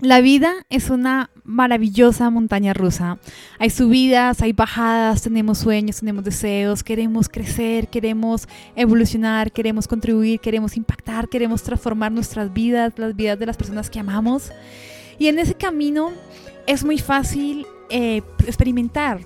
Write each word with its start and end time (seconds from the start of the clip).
La 0.00 0.20
vida 0.20 0.64
es 0.70 0.90
una 0.90 1.28
maravillosa 1.42 2.30
montaña 2.30 2.72
rusa. 2.72 3.18
Hay 3.58 3.70
subidas, 3.70 4.40
hay 4.42 4.52
bajadas, 4.52 5.22
tenemos 5.22 5.58
sueños, 5.58 5.98
tenemos 5.98 6.22
deseos, 6.22 6.84
queremos 6.84 7.28
crecer, 7.28 7.88
queremos 7.88 8.46
evolucionar, 8.76 9.50
queremos 9.50 9.88
contribuir, 9.88 10.38
queremos 10.38 10.76
impactar, 10.76 11.28
queremos 11.28 11.64
transformar 11.64 12.12
nuestras 12.12 12.52
vidas, 12.52 12.92
las 12.96 13.16
vidas 13.16 13.40
de 13.40 13.46
las 13.46 13.56
personas 13.56 13.90
que 13.90 13.98
amamos. 13.98 14.52
Y 15.18 15.26
en 15.26 15.40
ese 15.40 15.54
camino 15.54 16.12
es 16.68 16.84
muy 16.84 16.98
fácil 16.98 17.66
eh, 17.90 18.22
experimentar 18.46 19.22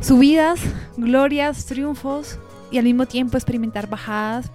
subidas, 0.00 0.60
glorias, 0.96 1.66
triunfos 1.66 2.38
y 2.70 2.78
al 2.78 2.84
mismo 2.84 3.06
tiempo 3.06 3.36
experimentar 3.36 3.88
bajadas 3.88 4.52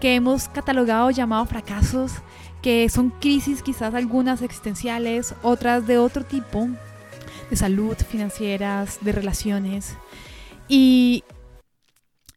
que 0.00 0.14
hemos 0.14 0.48
catalogado 0.48 1.10
llamado 1.10 1.44
fracasos 1.44 2.12
que 2.62 2.88
son 2.88 3.10
crisis 3.10 3.62
quizás 3.62 3.94
algunas 3.94 4.40
existenciales, 4.40 5.34
otras 5.42 5.86
de 5.86 5.98
otro 5.98 6.24
tipo, 6.24 6.68
de 7.50 7.56
salud, 7.56 7.96
financieras, 7.96 8.98
de 9.02 9.12
relaciones. 9.12 9.96
Y 10.68 11.24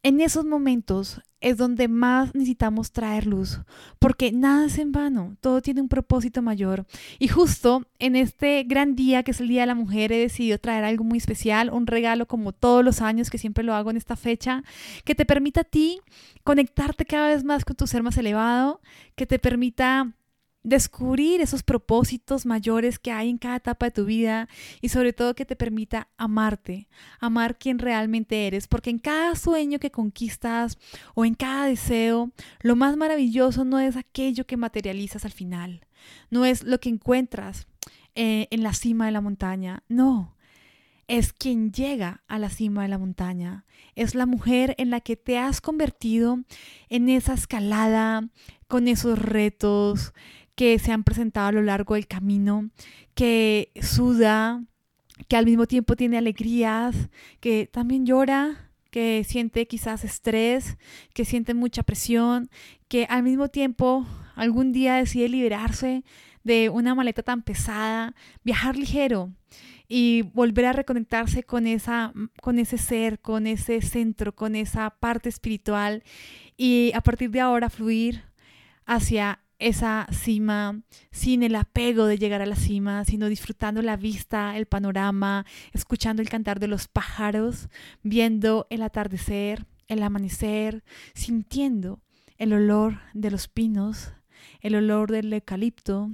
en 0.05 0.21
esos 0.21 0.45
momentos 0.45 1.19
es 1.41 1.57
donde 1.57 1.87
más 1.87 2.35
necesitamos 2.35 2.91
traer 2.91 3.25
luz, 3.25 3.61
porque 3.97 4.31
nada 4.31 4.67
es 4.67 4.77
en 4.77 4.91
vano, 4.91 5.35
todo 5.41 5.63
tiene 5.63 5.81
un 5.81 5.89
propósito 5.89 6.43
mayor. 6.43 6.85
Y 7.17 7.27
justo 7.27 7.87
en 7.97 8.15
este 8.15 8.63
gran 8.65 8.95
día, 8.95 9.23
que 9.23 9.31
es 9.31 9.41
el 9.41 9.47
Día 9.47 9.61
de 9.61 9.67
la 9.67 9.73
Mujer, 9.73 10.11
he 10.11 10.19
decidido 10.19 10.59
traer 10.59 10.83
algo 10.83 11.03
muy 11.03 11.17
especial, 11.17 11.71
un 11.71 11.87
regalo 11.87 12.27
como 12.27 12.51
todos 12.51 12.85
los 12.85 13.01
años, 13.01 13.31
que 13.31 13.39
siempre 13.39 13.63
lo 13.63 13.73
hago 13.73 13.89
en 13.89 13.97
esta 13.97 14.15
fecha, 14.15 14.63
que 15.05 15.15
te 15.15 15.25
permita 15.25 15.61
a 15.61 15.63
ti 15.63 16.01
conectarte 16.43 17.05
cada 17.05 17.29
vez 17.29 17.43
más 17.43 17.65
con 17.65 17.75
tu 17.75 17.87
ser 17.87 18.03
más 18.03 18.15
elevado, 18.19 18.81
que 19.15 19.25
te 19.25 19.39
permita 19.39 20.13
descubrir 20.65 21.41
esos 21.41 21.61
propósitos 21.61 22.45
mayores 22.45 22.97
que 22.97 23.11
hay 23.11 23.29
en 23.29 23.37
cada 23.37 23.57
etapa 23.57 23.85
de 23.85 23.91
tu 23.91 24.05
vida 24.05 24.49
y 24.81 24.89
sobre 24.89 25.13
todo 25.13 25.35
que 25.35 25.45
te 25.45 25.55
permita 25.55 26.09
amarte, 26.17 26.89
amar 27.19 27.57
quien 27.59 27.77
realmente 27.77 28.47
eres, 28.47 28.67
porque 28.67 28.89
en 28.89 28.97
cada 28.97 29.35
sueño 29.35 29.77
que 29.77 29.91
conquistas 29.91 30.79
o 31.13 31.23
en 31.23 31.35
cada 31.35 31.67
deseo, 31.67 32.31
lo 32.61 32.75
más 32.75 32.97
maravilloso 32.97 33.63
no 33.63 33.79
es 33.79 33.95
aquello 33.95 34.47
que 34.47 34.57
materializas 34.57 35.23
al 35.23 35.31
final, 35.31 35.85
no 36.31 36.45
es 36.45 36.63
lo 36.63 36.79
que 36.79 36.89
encuentras 36.89 37.67
eh, 38.15 38.47
en 38.49 38.63
la 38.63 38.73
cima 38.73 39.05
de 39.05 39.11
la 39.11 39.21
montaña, 39.21 39.83
no. 39.87 40.33
Es 41.07 41.33
quien 41.33 41.71
llega 41.71 42.23
a 42.27 42.39
la 42.39 42.49
cima 42.49 42.81
de 42.81 42.87
la 42.87 42.97
montaña. 42.97 43.63
Es 43.93 44.15
la 44.15 44.25
mujer 44.25 44.73
en 44.79 44.89
la 44.89 45.01
que 45.01 45.15
te 45.15 45.37
has 45.37 45.61
convertido 45.61 46.39
en 46.89 47.09
esa 47.09 47.35
escalada, 47.35 48.27
con 48.67 48.87
esos 48.87 49.19
retos, 49.19 50.13
que 50.55 50.79
se 50.79 50.91
han 50.91 51.03
presentado 51.03 51.47
a 51.47 51.51
lo 51.51 51.61
largo 51.61 51.95
del 51.95 52.07
camino, 52.07 52.69
que 53.13 53.71
suda, 53.81 54.63
que 55.27 55.37
al 55.37 55.45
mismo 55.45 55.67
tiempo 55.67 55.95
tiene 55.95 56.17
alegrías, 56.17 56.95
que 57.39 57.67
también 57.71 58.05
llora, 58.05 58.71
que 58.89 59.25
siente 59.27 59.67
quizás 59.67 60.03
estrés, 60.05 60.77
que 61.13 61.25
siente 61.25 61.53
mucha 61.53 61.83
presión, 61.83 62.49
que 62.87 63.05
al 63.09 63.23
mismo 63.23 63.49
tiempo 63.49 64.05
algún 64.35 64.71
día 64.71 64.95
decide 64.95 65.29
liberarse 65.29 66.03
de 66.43 66.69
una 66.69 66.95
maleta 66.95 67.23
tan 67.23 67.41
pesada, 67.41 68.15
viajar 68.43 68.77
ligero 68.77 69.33
y 69.87 70.23
volver 70.33 70.65
a 70.65 70.73
reconectarse 70.73 71.43
con 71.43 71.67
esa 71.67 72.13
con 72.41 72.59
ese 72.59 72.77
ser, 72.77 73.19
con 73.19 73.47
ese 73.47 73.81
centro, 73.81 74.33
con 74.33 74.55
esa 74.55 74.91
parte 74.91 75.29
espiritual 75.29 76.03
y 76.55 76.91
a 76.95 77.01
partir 77.01 77.31
de 77.31 77.41
ahora 77.41 77.69
fluir 77.69 78.23
hacia 78.85 79.39
esa 79.59 80.07
cima 80.11 80.81
sin 81.11 81.43
el 81.43 81.55
apego 81.55 82.05
de 82.05 82.17
llegar 82.17 82.41
a 82.41 82.45
la 82.45 82.55
cima, 82.55 83.05
sino 83.05 83.29
disfrutando 83.29 83.81
la 83.81 83.97
vista, 83.97 84.57
el 84.57 84.65
panorama, 84.65 85.45
escuchando 85.73 86.21
el 86.21 86.29
cantar 86.29 86.59
de 86.59 86.67
los 86.67 86.87
pájaros, 86.87 87.69
viendo 88.03 88.67
el 88.69 88.81
atardecer, 88.81 89.65
el 89.87 90.03
amanecer, 90.03 90.83
sintiendo 91.13 92.01
el 92.37 92.53
olor 92.53 92.99
de 93.13 93.31
los 93.31 93.47
pinos, 93.47 94.11
el 94.61 94.75
olor 94.75 95.11
del 95.11 95.31
eucalipto, 95.31 96.11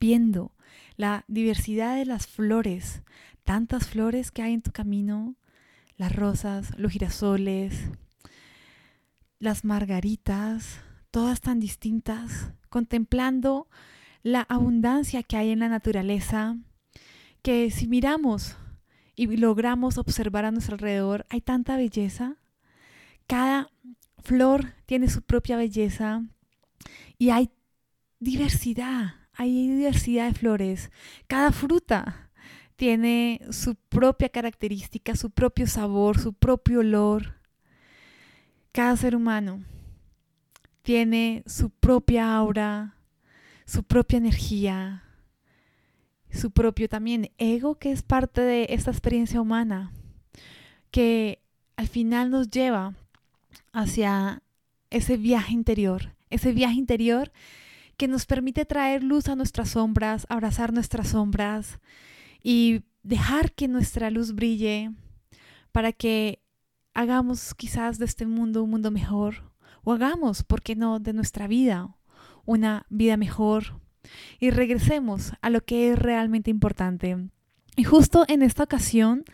viendo 0.00 0.52
la 0.96 1.24
diversidad 1.28 1.96
de 1.96 2.06
las 2.06 2.26
flores, 2.26 3.02
tantas 3.44 3.88
flores 3.88 4.30
que 4.30 4.42
hay 4.42 4.54
en 4.54 4.62
tu 4.62 4.72
camino, 4.72 5.36
las 5.96 6.14
rosas, 6.14 6.76
los 6.78 6.92
girasoles, 6.92 7.90
las 9.38 9.64
margaritas, 9.64 10.80
todas 11.12 11.42
tan 11.42 11.60
distintas, 11.60 12.52
contemplando 12.70 13.68
la 14.22 14.40
abundancia 14.40 15.22
que 15.22 15.36
hay 15.36 15.50
en 15.50 15.60
la 15.60 15.68
naturaleza, 15.68 16.56
que 17.42 17.70
si 17.70 17.86
miramos 17.86 18.56
y 19.14 19.26
logramos 19.36 19.98
observar 19.98 20.46
a 20.46 20.50
nuestro 20.50 20.74
alrededor, 20.74 21.26
hay 21.28 21.42
tanta 21.42 21.76
belleza. 21.76 22.36
Cada 23.26 23.70
flor 24.22 24.72
tiene 24.86 25.08
su 25.08 25.22
propia 25.22 25.56
belleza 25.56 26.24
y 27.18 27.28
hay 27.28 27.50
diversidad, 28.18 29.16
hay 29.34 29.68
diversidad 29.68 30.28
de 30.28 30.34
flores. 30.34 30.90
Cada 31.26 31.52
fruta 31.52 32.30
tiene 32.76 33.42
su 33.50 33.74
propia 33.74 34.30
característica, 34.30 35.14
su 35.14 35.30
propio 35.30 35.66
sabor, 35.66 36.18
su 36.18 36.32
propio 36.32 36.80
olor. 36.80 37.38
Cada 38.72 38.96
ser 38.96 39.14
humano 39.14 39.62
tiene 40.82 41.42
su 41.46 41.70
propia 41.70 42.34
aura, 42.34 42.96
su 43.66 43.84
propia 43.84 44.18
energía, 44.18 45.04
su 46.30 46.50
propio 46.50 46.88
también 46.88 47.30
ego, 47.38 47.78
que 47.78 47.92
es 47.92 48.02
parte 48.02 48.40
de 48.40 48.66
esta 48.70 48.90
experiencia 48.90 49.40
humana, 49.40 49.92
que 50.90 51.40
al 51.76 51.88
final 51.88 52.30
nos 52.30 52.50
lleva 52.50 52.94
hacia 53.72 54.42
ese 54.90 55.16
viaje 55.16 55.52
interior, 55.52 56.14
ese 56.30 56.52
viaje 56.52 56.74
interior 56.74 57.32
que 57.96 58.08
nos 58.08 58.26
permite 58.26 58.64
traer 58.64 59.02
luz 59.02 59.28
a 59.28 59.36
nuestras 59.36 59.70
sombras, 59.70 60.26
abrazar 60.28 60.72
nuestras 60.72 61.08
sombras 61.08 61.78
y 62.42 62.82
dejar 63.02 63.52
que 63.52 63.68
nuestra 63.68 64.10
luz 64.10 64.34
brille 64.34 64.90
para 65.70 65.92
que 65.92 66.40
hagamos 66.94 67.54
quizás 67.54 67.98
de 67.98 68.04
este 68.04 68.26
mundo 68.26 68.62
un 68.62 68.70
mundo 68.70 68.90
mejor, 68.90 69.51
o 69.84 69.92
hagamos, 69.92 70.42
¿por 70.42 70.62
qué 70.62 70.76
no?, 70.76 71.00
de 71.00 71.12
nuestra 71.12 71.46
vida 71.46 71.96
una 72.44 72.86
vida 72.88 73.16
mejor 73.16 73.80
y 74.40 74.50
regresemos 74.50 75.32
a 75.40 75.50
lo 75.50 75.60
que 75.62 75.92
es 75.92 75.98
realmente 75.98 76.50
importante. 76.50 77.16
Y 77.76 77.84
justo 77.84 78.24
en 78.28 78.42
esta 78.42 78.64
ocasión 78.64 79.24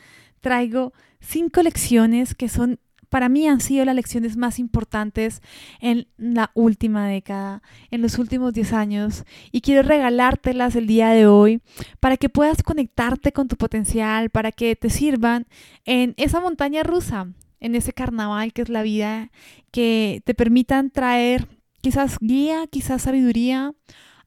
traigo 0.40 0.92
cinco 1.20 1.62
lecciones 1.62 2.34
que 2.34 2.48
son 2.48 2.78
para 3.08 3.30
mí 3.30 3.48
han 3.48 3.62
sido 3.62 3.86
las 3.86 3.94
lecciones 3.94 4.36
más 4.36 4.58
importantes 4.58 5.40
en 5.80 6.08
la 6.18 6.50
última 6.52 7.08
década, 7.08 7.62
en 7.90 8.02
los 8.02 8.18
últimos 8.18 8.52
10 8.52 8.74
años, 8.74 9.24
y 9.50 9.62
quiero 9.62 9.80
regalártelas 9.80 10.76
el 10.76 10.86
día 10.86 11.08
de 11.08 11.26
hoy 11.26 11.62
para 12.00 12.18
que 12.18 12.28
puedas 12.28 12.62
conectarte 12.62 13.32
con 13.32 13.48
tu 13.48 13.56
potencial, 13.56 14.28
para 14.28 14.52
que 14.52 14.76
te 14.76 14.90
sirvan 14.90 15.46
en 15.86 16.12
esa 16.18 16.38
montaña 16.38 16.82
rusa 16.82 17.28
en 17.60 17.74
ese 17.74 17.92
carnaval 17.92 18.52
que 18.52 18.62
es 18.62 18.68
la 18.68 18.82
vida, 18.82 19.30
que 19.70 20.22
te 20.24 20.34
permitan 20.34 20.90
traer 20.90 21.46
quizás 21.80 22.18
guía, 22.20 22.66
quizás 22.66 23.02
sabiduría 23.02 23.74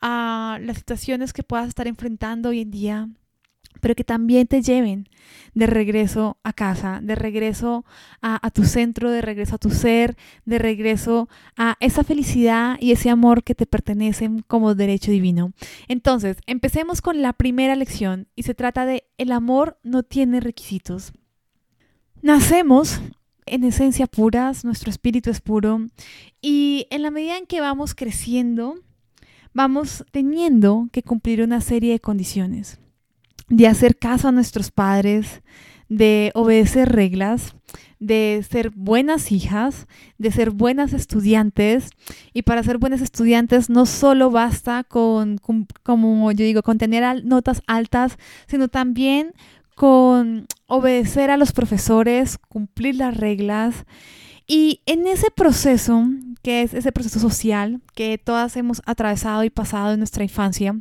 a 0.02 0.60
las 0.62 0.78
situaciones 0.78 1.34
que 1.34 1.44
puedas 1.44 1.68
estar 1.68 1.88
enfrentando 1.88 2.50
hoy 2.50 2.62
en 2.62 2.72
día, 2.72 3.10
pero 3.80 3.96
que 3.96 4.04
también 4.04 4.48
te 4.48 4.62
lleven 4.62 5.08
de 5.54 5.68
regreso 5.68 6.38
a 6.44 6.54
casa, 6.54 7.00
de 7.02 7.16
regreso 7.16 7.86
a, 8.22 8.50
tu 8.52 8.64
centro, 8.64 9.12
de 9.12 9.22
regreso 9.22 9.56
a 9.56 9.60
tu 9.60 9.70
ser, 9.70 10.18
de 10.46 10.60
regreso 10.60 11.30
a 11.58 11.78
esa 11.80 12.04
felicidad 12.04 12.78
y 12.80 12.92
ese 12.92 13.10
amor 13.10 13.44
que 13.44 13.56
te 13.56 13.66
pertenecen 13.66 14.44
como 14.48 14.76
derecho 14.76 15.12
divino. 15.12 15.54
Entonces, 15.88 16.38
empecemos 16.48 17.02
con 17.02 17.22
la 17.22 17.34
primera 17.34 17.76
lección 17.76 18.28
y 18.36 18.44
se 18.44 18.54
trata 18.54 18.86
de 18.86 19.06
el 19.18 19.32
amor 19.32 19.80
no 19.84 20.04
tiene 20.04 20.40
requisitos. 20.40 21.14
Nacemos 22.22 23.02
en 23.46 23.64
esencia 23.64 24.08
puras, 24.08 24.64
nuestro 24.66 24.90
espíritu 24.90 25.30
es 25.30 25.42
puro 25.42 25.88
y 26.42 26.88
en 26.90 27.02
la 27.02 27.12
medida 27.12 27.38
en 27.38 27.46
que 27.46 27.62
vamos 27.62 27.96
creciendo, 27.96 28.76
vamos 29.54 30.06
teniendo 30.12 30.88
que 30.92 31.04
cumplir 31.04 31.42
una 31.42 31.62
serie 31.62 31.94
de 31.94 32.00
condiciones, 32.00 32.80
de 33.50 33.68
hacer 33.68 33.98
caso 33.98 34.28
a 34.28 34.32
nuestros 34.32 34.72
padres, 34.72 35.42
de 35.90 36.32
obedecer 36.36 36.90
reglas, 36.90 37.54
de 38.00 38.44
ser 38.50 38.72
buenas 38.72 39.32
hijas, 39.32 39.88
de 40.18 40.32
ser 40.32 40.52
buenas 40.52 40.94
estudiantes. 40.94 41.90
Y 42.34 42.42
para 42.42 42.64
ser 42.64 42.78
buenas 42.78 43.02
estudiantes 43.02 43.70
no 43.70 43.86
solo 43.86 44.32
basta 44.32 44.84
con, 44.84 45.38
como 45.84 46.32
yo 46.32 46.46
digo, 46.46 46.64
con 46.64 46.78
tener 46.78 47.24
notas 47.26 47.62
altas, 47.68 48.18
sino 48.48 48.70
también 48.70 49.34
con 49.76 50.48
obedecer 50.68 51.30
a 51.30 51.38
los 51.38 51.52
profesores, 51.52 52.38
cumplir 52.38 52.96
las 52.96 53.18
reglas. 53.18 53.86
Y 54.48 54.82
en 54.86 55.08
ese 55.08 55.32
proceso, 55.32 56.06
que 56.44 56.62
es 56.62 56.74
ese 56.74 56.92
proceso 56.92 57.20
social 57.20 57.82
que 57.96 58.18
todas 58.18 58.56
hemos 58.58 58.82
atravesado 58.86 59.44
y 59.44 59.50
pasado 59.50 59.94
en 59.94 60.00
nuestra 60.00 60.24
infancia, 60.24 60.80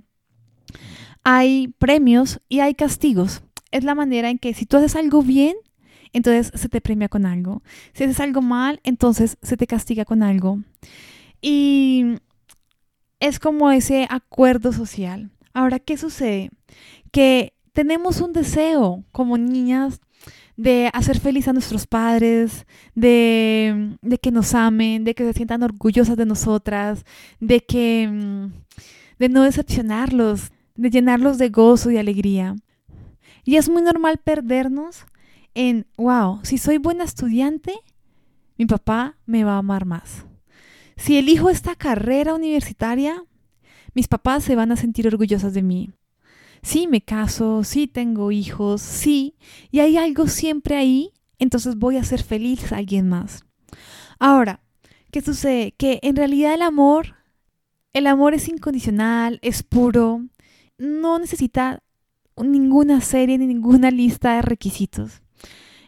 hay 1.23 1.69
premios 1.79 2.41
y 2.49 2.61
hay 2.61 2.75
castigos. 2.75 3.43
Es 3.71 3.85
la 3.85 3.95
manera 3.95 4.31
en 4.31 4.39
que 4.39 4.55
si 4.55 4.67
tú 4.67 4.77
haces 4.77 4.97
algo 4.97 5.23
bien, 5.23 5.57
entonces 6.13 6.51
se 6.55 6.69
te 6.69 6.81
premia 6.81 7.09
con 7.09 7.27
algo. 7.27 7.63
Si 7.93 8.05
haces 8.05 8.21
algo 8.21 8.43
mal, 8.43 8.81
entonces 8.83 9.39
se 9.43 9.57
te 9.57 9.67
castiga 9.67 10.05
con 10.05 10.23
algo. 10.23 10.61
Y 11.41 12.17
es 13.21 13.39
como 13.39 13.71
ese 13.71 14.07
acuerdo 14.11 14.73
social. 14.73 15.31
Ahora, 15.53 15.79
¿qué 15.79 15.97
sucede? 15.97 16.51
Que 17.13 17.55
tenemos 17.73 18.21
un 18.21 18.33
deseo 18.33 19.05
como 19.13 19.39
niñas 19.39 20.01
de 20.57 20.91
hacer 20.93 21.19
feliz 21.19 21.49
a 21.49 21.53
nuestros 21.53 21.87
padres, 21.87 22.67
de, 22.95 23.97
de, 24.03 24.19
que 24.19 24.31
nos 24.31 24.55
amen, 24.55 25.05
de 25.05 25.15
que 25.15 25.25
se 25.25 25.33
sientan 25.33 25.63
orgullosas 25.63 26.17
de 26.17 26.27
nosotras, 26.27 27.05
de 27.41 27.61
que 27.61 28.51
de 29.19 29.29
no 29.29 29.43
decepcionarlos, 29.43 30.51
de 30.77 30.91
llenarlos 30.91 31.39
de 31.39 31.51
gozo 31.51 31.91
y 31.91 31.99
alegría. 31.99 32.57
Y 33.45 33.57
es 33.57 33.69
muy 33.69 33.83
normal 33.83 34.19
perdernos 34.23 35.07
en, 35.55 35.87
wow, 35.97 36.41
si 36.43 36.59
soy 36.59 36.79
buena 36.79 37.05
estudiante, 37.05 37.75
mi 38.59 38.67
papá 38.67 39.17
me 39.27 39.45
va 39.45 39.55
a 39.55 39.59
amar 39.59 39.85
más. 39.85 40.27
Si 40.97 41.17
elijo 41.17 41.49
esta 41.49 41.75
carrera 41.77 42.35
universitaria, 42.35 43.25
mis 43.95 44.09
papás 44.09 44.45
se 44.45 44.57
van 44.57 44.73
a 44.73 44.77
sentir 44.77 45.07
orgullosos 45.07 45.55
de 45.55 45.63
mí. 45.63 45.91
Sí, 46.63 46.87
me 46.87 47.01
caso, 47.01 47.65
sí 47.65 47.87
tengo 47.87 48.33
hijos, 48.33 48.83
sí, 48.83 49.37
y 49.71 49.81
hay 49.81 49.97
algo 49.97 50.27
siempre 50.29 50.77
ahí, 50.77 51.13
entonces 51.39 51.77
voy 51.77 51.97
a 51.97 52.05
ser 52.05 52.23
feliz 52.23 52.73
a 52.73 52.77
alguien 52.77 53.09
más. 53.09 53.45
Ahora, 54.19 54.61
¿qué 55.11 55.23
sucede? 55.23 55.73
Que 55.73 56.01
en 56.03 56.17
realidad 56.17 56.55
el 56.55 56.63
amor, 56.63 57.17
el 57.93 58.07
amor 58.07 58.35
es 58.35 58.49
incondicional, 58.49 59.39
es 59.43 59.63
puro, 59.63 60.27
no 60.79 61.19
necesita 61.19 61.83
ninguna 62.37 63.01
serie 63.01 63.39
ni 63.39 63.47
ninguna 63.47 63.91
lista 63.91 64.37
de 64.37 64.43
requisitos. 64.43 65.23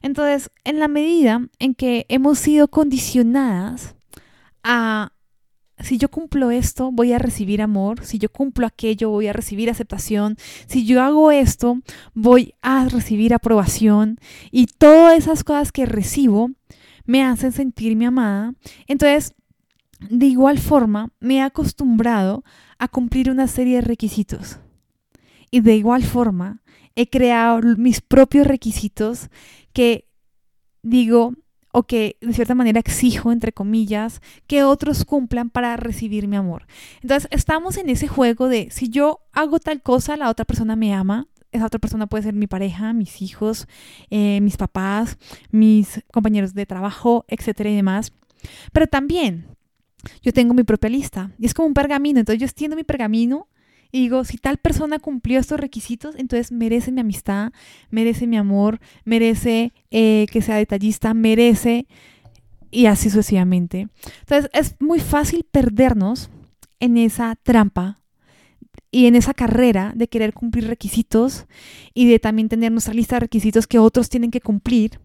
Entonces, 0.01 0.51
en 0.65 0.79
la 0.79 0.89
medida 0.89 1.47
en 1.59 1.75
que 1.75 2.07
hemos 2.09 2.39
sido 2.39 2.69
condicionadas 2.69 3.95
a 4.65 5.13
si 5.83 5.99
yo 5.99 6.11
cumplo 6.11 6.51
esto, 6.51 6.91
voy 6.93 7.13
a 7.13 7.19
recibir 7.19 7.63
amor, 7.63 8.05
si 8.05 8.19
yo 8.19 8.31
cumplo 8.31 8.67
aquello, 8.67 9.11
voy 9.11 9.27
a 9.27 9.33
recibir 9.33 9.71
aceptación, 9.71 10.37
si 10.67 10.87
yo 10.87 11.03
hago 11.03 11.31
esto, 11.31 11.81
voy 12.15 12.55
a 12.63 12.89
recibir 12.89 13.35
aprobación 13.35 14.19
y 14.51 14.67
todas 14.67 15.19
esas 15.19 15.45
cosas 15.45 15.73
que 15.73 15.87
recibo 15.87 16.51
me 17.05 17.23
hacen 17.23 17.53
sentirme 17.53 18.07
amada. 18.07 18.55
Entonces, 18.87 19.35
de 20.09 20.27
igual 20.27 20.59
forma, 20.59 21.11
me 21.21 21.37
he 21.37 21.43
acostumbrado 21.43 22.45
a 22.79 22.89
cumplir 22.89 23.31
una 23.31 23.47
serie 23.47 23.77
de 23.77 23.83
requisitos. 23.83 24.59
Y 25.51 25.61
de 25.61 25.77
igual 25.77 26.03
forma, 26.03 26.63
he 26.95 27.09
creado 27.09 27.61
mis 27.77 28.01
propios 28.01 28.47
requisitos 28.47 29.29
que 29.73 30.09
digo, 30.83 31.35
o 31.73 31.85
que 31.85 32.17
de 32.21 32.33
cierta 32.35 32.55
manera 32.55 32.79
exijo, 32.79 33.33
entre 33.33 33.53
comillas, 33.53 34.21
que 34.47 34.63
otros 34.63 35.05
cumplan 35.05 35.51
para 35.51 35.77
recibir 35.77 36.29
mi 36.29 36.37
amor. 36.37 36.67
Entonces 37.03 37.29
estamos 37.33 37.79
en 37.79 37.89
ese 37.89 38.09
juego 38.09 38.49
de 38.49 38.69
si 38.71 38.91
yo 38.91 39.21
hago 39.33 39.59
tal 39.59 39.83
cosa, 39.83 40.17
la 40.17 40.29
otra 40.29 40.45
persona 40.45 40.77
me 40.77 40.95
ama. 40.95 41.27
Esa 41.51 41.67
otra 41.67 41.81
persona 41.81 42.07
puede 42.07 42.25
ser 42.25 42.35
mi 42.35 42.47
pareja, 42.47 42.93
mis 42.93 43.21
hijos, 43.21 43.67
eh, 44.11 44.41
mis 44.41 44.57
papás, 44.57 45.19
mis 45.51 46.03
compañeros 46.13 46.55
de 46.55 46.65
trabajo, 46.65 47.25
etcétera 47.29 47.71
y 47.71 47.77
demás. 47.77 48.13
Pero 48.73 48.87
también 48.87 49.47
yo 50.23 50.33
tengo 50.33 50.55
mi 50.55 50.63
propia 50.63 50.91
lista 50.91 51.31
y 51.39 51.47
es 51.47 51.55
como 51.55 51.69
un 51.69 51.75
pergamino. 51.75 52.21
Entonces 52.21 52.41
yo 52.41 52.47
extiendo 52.47 52.77
mi 52.77 52.85
pergamino 52.85 53.49
digo, 54.01 54.25
si 54.25 54.39
tal 54.39 54.59
persona 54.59 54.99
cumplió 54.99 55.39
estos 55.39 55.61
requisitos, 55.61 56.15
entonces 56.17 56.51
merece 56.53 56.93
mi 56.93 57.01
amistad, 57.01 57.53
merece 57.91 58.27
mi 58.27 58.37
amor, 58.37 58.81
merece 59.05 59.73
eh, 59.91 60.27
que 60.31 60.43
sea 60.43 60.57
detallista, 60.57 61.15
merece 61.15 61.87
y 62.71 62.87
así 62.87 63.11
sucesivamente. 63.11 63.89
Entonces 64.21 64.51
es 64.55 64.77
muy 64.81 64.99
fácil 64.99 65.45
perdernos 65.51 66.31
en 66.81 66.97
esa 66.97 67.37
trampa 67.43 67.99
y 68.91 69.07
en 69.07 69.17
esa 69.17 69.35
carrera 69.35 69.93
de 69.95 70.09
querer 70.09 70.35
cumplir 70.35 70.67
requisitos 70.67 71.47
y 71.95 72.09
de 72.09 72.19
también 72.19 72.49
tener 72.49 72.73
nuestra 72.73 72.95
lista 72.95 73.17
de 73.17 73.21
requisitos 73.21 73.67
que 73.67 73.79
otros 73.79 74.09
tienen 74.09 74.31
que 74.31 74.41
cumplir 74.41 75.01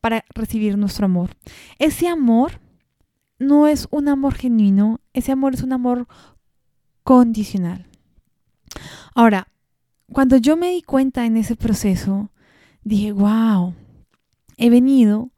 para 0.00 0.24
recibir 0.34 0.76
nuestro 0.76 1.06
amor. 1.06 1.36
Ese 1.78 2.08
amor 2.08 2.60
no 3.38 3.68
es 3.68 3.88
un 3.90 4.08
amor 4.08 4.34
genuino, 4.34 5.00
ese 5.12 5.32
amor 5.32 5.54
es 5.54 5.62
un 5.62 5.72
amor 5.72 6.06
condicional. 7.02 7.86
Ahora, 9.14 9.48
cuando 10.12 10.36
yo 10.36 10.56
me 10.56 10.70
di 10.70 10.82
cuenta 10.82 11.26
en 11.26 11.36
ese 11.36 11.56
proceso, 11.56 12.30
dije, 12.84 13.12
wow, 13.12 13.74
he 14.56 14.70
venido 14.70 15.30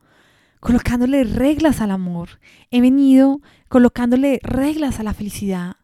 colocándole 0.60 1.24
reglas 1.24 1.80
al 1.80 1.90
amor, 1.90 2.40
he 2.70 2.80
venido 2.80 3.40
colocándole 3.68 4.40
reglas 4.42 4.98
a 4.98 5.02
la 5.02 5.14
felicidad. 5.14 5.76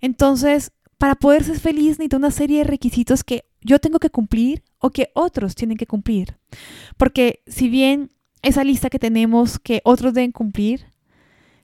Entonces, 0.00 0.72
para 0.96 1.14
poder 1.14 1.44
ser 1.44 1.58
feliz 1.58 1.98
necesito 1.98 2.16
una 2.16 2.30
serie 2.30 2.58
de 2.58 2.64
requisitos 2.64 3.24
que 3.24 3.44
yo 3.60 3.78
tengo 3.78 3.98
que 3.98 4.10
cumplir 4.10 4.62
o 4.78 4.90
que 4.90 5.10
otros 5.14 5.54
tienen 5.54 5.76
que 5.76 5.86
cumplir. 5.86 6.38
Porque 6.96 7.42
si 7.46 7.68
bien 7.68 8.10
esa 8.42 8.64
lista 8.64 8.90
que 8.90 8.98
tenemos 8.98 9.58
que 9.58 9.80
otros 9.84 10.14
deben 10.14 10.32
cumplir, 10.32 10.86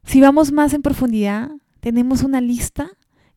si 0.05 0.20
vamos 0.20 0.52
más 0.52 0.73
en 0.75 0.82
profundidad, 0.82 1.50
tenemos 1.81 2.23
una 2.23 2.40
lista 2.40 2.90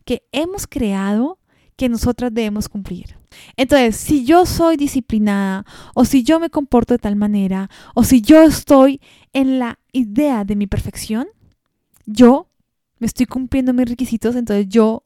que 0.05 0.23
hemos 0.31 0.67
creado 0.67 1.39
que 1.77 1.87
nosotras 1.87 2.33
debemos 2.33 2.67
cumplir. 2.67 3.15
Entonces, 3.55 3.95
si 3.95 4.25
yo 4.25 4.45
soy 4.45 4.75
disciplinada 4.77 5.65
o 5.93 6.03
si 6.03 6.23
yo 6.23 6.39
me 6.39 6.49
comporto 6.49 6.93
de 6.93 6.99
tal 6.99 7.15
manera 7.15 7.69
o 7.93 8.03
si 8.03 8.21
yo 8.21 8.43
estoy 8.43 8.99
en 9.31 9.59
la 9.59 9.79
idea 9.93 10.43
de 10.43 10.55
mi 10.55 10.67
perfección, 10.67 11.27
yo 12.05 12.47
me 12.99 13.07
estoy 13.07 13.27
cumpliendo 13.27 13.73
mis 13.73 13.87
requisitos, 13.87 14.35
entonces 14.35 14.67
yo 14.67 15.03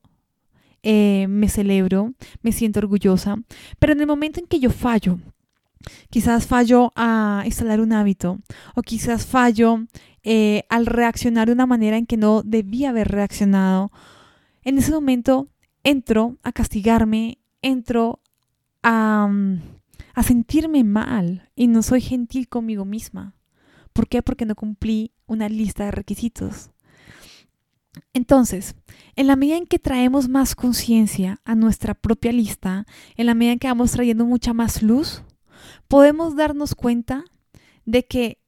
eh, 0.81 1.27
me 1.29 1.49
celebro, 1.49 2.13
me 2.41 2.53
siento 2.53 2.79
orgullosa. 2.79 3.37
Pero 3.77 3.93
en 3.93 3.99
el 3.99 4.07
momento 4.07 4.39
en 4.39 4.47
que 4.47 4.59
yo 4.59 4.69
fallo, 4.71 5.19
quizás 6.09 6.47
fallo 6.47 6.93
a 6.95 7.43
instalar 7.45 7.81
un 7.81 7.91
hábito 7.91 8.39
o 8.75 8.81
quizás 8.81 9.25
fallo 9.25 9.87
eh, 10.23 10.63
al 10.69 10.85
reaccionar 10.85 11.47
de 11.47 11.53
una 11.53 11.65
manera 11.65 11.97
en 11.97 12.05
que 12.05 12.17
no 12.17 12.43
debía 12.43 12.91
haber 12.91 13.09
reaccionado, 13.09 13.91
en 14.63 14.77
ese 14.77 14.91
momento 14.91 15.47
entro 15.83 16.37
a 16.43 16.51
castigarme, 16.51 17.39
entro 17.61 18.21
a, 18.83 19.27
mm, 19.27 19.61
a 20.13 20.23
sentirme 20.23 20.83
mal 20.83 21.49
y 21.55 21.67
no 21.67 21.81
soy 21.81 22.01
gentil 22.01 22.47
conmigo 22.47 22.85
misma. 22.85 23.35
¿Por 23.93 24.07
qué? 24.07 24.21
Porque 24.21 24.45
no 24.45 24.55
cumplí 24.55 25.11
una 25.27 25.49
lista 25.49 25.85
de 25.85 25.91
requisitos. 25.91 26.71
Entonces, 28.13 28.75
en 29.15 29.27
la 29.27 29.35
medida 29.35 29.57
en 29.57 29.65
que 29.65 29.79
traemos 29.79 30.29
más 30.29 30.55
conciencia 30.55 31.41
a 31.43 31.55
nuestra 31.55 31.93
propia 31.93 32.31
lista, 32.31 32.85
en 33.15 33.25
la 33.25 33.33
medida 33.33 33.53
en 33.53 33.59
que 33.59 33.67
vamos 33.67 33.91
trayendo 33.91 34.25
mucha 34.25 34.53
más 34.53 34.81
luz, 34.81 35.23
podemos 35.87 36.35
darnos 36.35 36.73
cuenta 36.73 37.25
de 37.85 38.05
que 38.05 38.39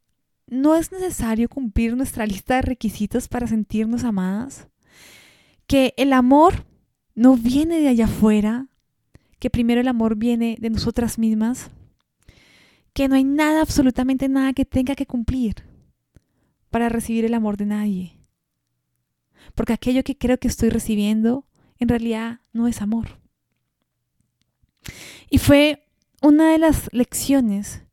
no 0.48 0.76
es 0.76 0.92
necesario 0.92 1.50
cumplir 1.50 1.96
nuestra 1.98 2.26
lista 2.26 2.56
de 2.56 2.62
requisitos 2.62 3.28
para 3.28 3.48
sentirnos 3.48 4.04
amadas, 4.04 4.68
que 5.68 5.94
el 5.98 6.14
amor 6.14 6.66
no 7.16 7.36
viene 7.36 7.80
de 7.80 7.90
allá 7.90 8.06
afuera, 8.06 8.68
que 9.40 9.50
primero 9.50 9.82
el 9.82 9.88
amor 9.88 10.16
viene 10.16 10.58
de 10.60 10.70
nosotras 10.70 11.18
mismas, 11.18 11.70
que 12.94 13.08
no 13.08 13.16
hay 13.16 13.24
nada, 13.24 13.62
absolutamente 13.62 14.30
nada 14.30 14.54
que 14.54 14.66
tenga 14.66 14.96
que 14.96 15.06
cumplir 15.06 15.64
para 16.70 16.90
recibir 16.90 17.26
el 17.26 17.34
amor 17.34 17.58
de 17.58 17.66
nadie. 17.66 18.18
Porque 19.56 19.74
aquello 19.74 20.04
que 20.04 20.18
creo 20.18 20.40
que 20.40 20.48
estoy 20.48 20.70
recibiendo 20.70 21.46
en 21.80 21.90
realidad 21.90 22.40
no 22.54 22.68
es 22.68 22.82
amor. 22.82 23.20
Y 25.30 25.40
fue 25.40 25.86
una 26.22 26.52
de 26.52 26.58
las 26.58 26.90
lecciones 26.94 27.84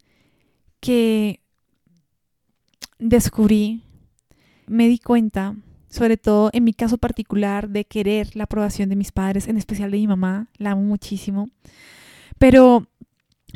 que 0.81 1.41
descubrí, 2.99 3.83
me 4.67 4.89
di 4.89 4.99
cuenta 4.99 5.57
sobre 5.91 6.17
todo 6.17 6.51
en 6.53 6.65
mi 6.65 6.73
caso 6.73 6.97
particular 6.97 7.69
de 7.69 7.85
querer 7.85 8.35
la 8.35 8.45
aprobación 8.45 8.89
de 8.89 8.97
mis 8.97 9.13
padres, 9.13 9.49
en 9.49 9.59
especial 9.59 9.91
de 9.91 9.99
mi 9.99 10.07
mamá, 10.07 10.49
la 10.57 10.71
amo 10.71 10.83
muchísimo. 10.83 11.51
Pero 12.39 12.87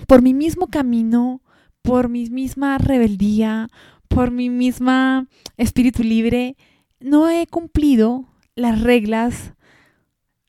por 0.07 0.21
mi 0.21 0.35
mismo 0.35 0.67
camino, 0.67 1.41
por 1.81 2.09
mi 2.09 2.29
misma 2.29 2.77
rebeldía, 2.79 3.69
por 4.09 4.31
mi 4.31 4.51
misma 4.51 5.29
espíritu 5.57 6.03
libre, 6.03 6.57
no 7.01 7.31
he 7.31 7.47
cumplido 7.47 8.27
las 8.57 8.83
reglas 8.83 9.53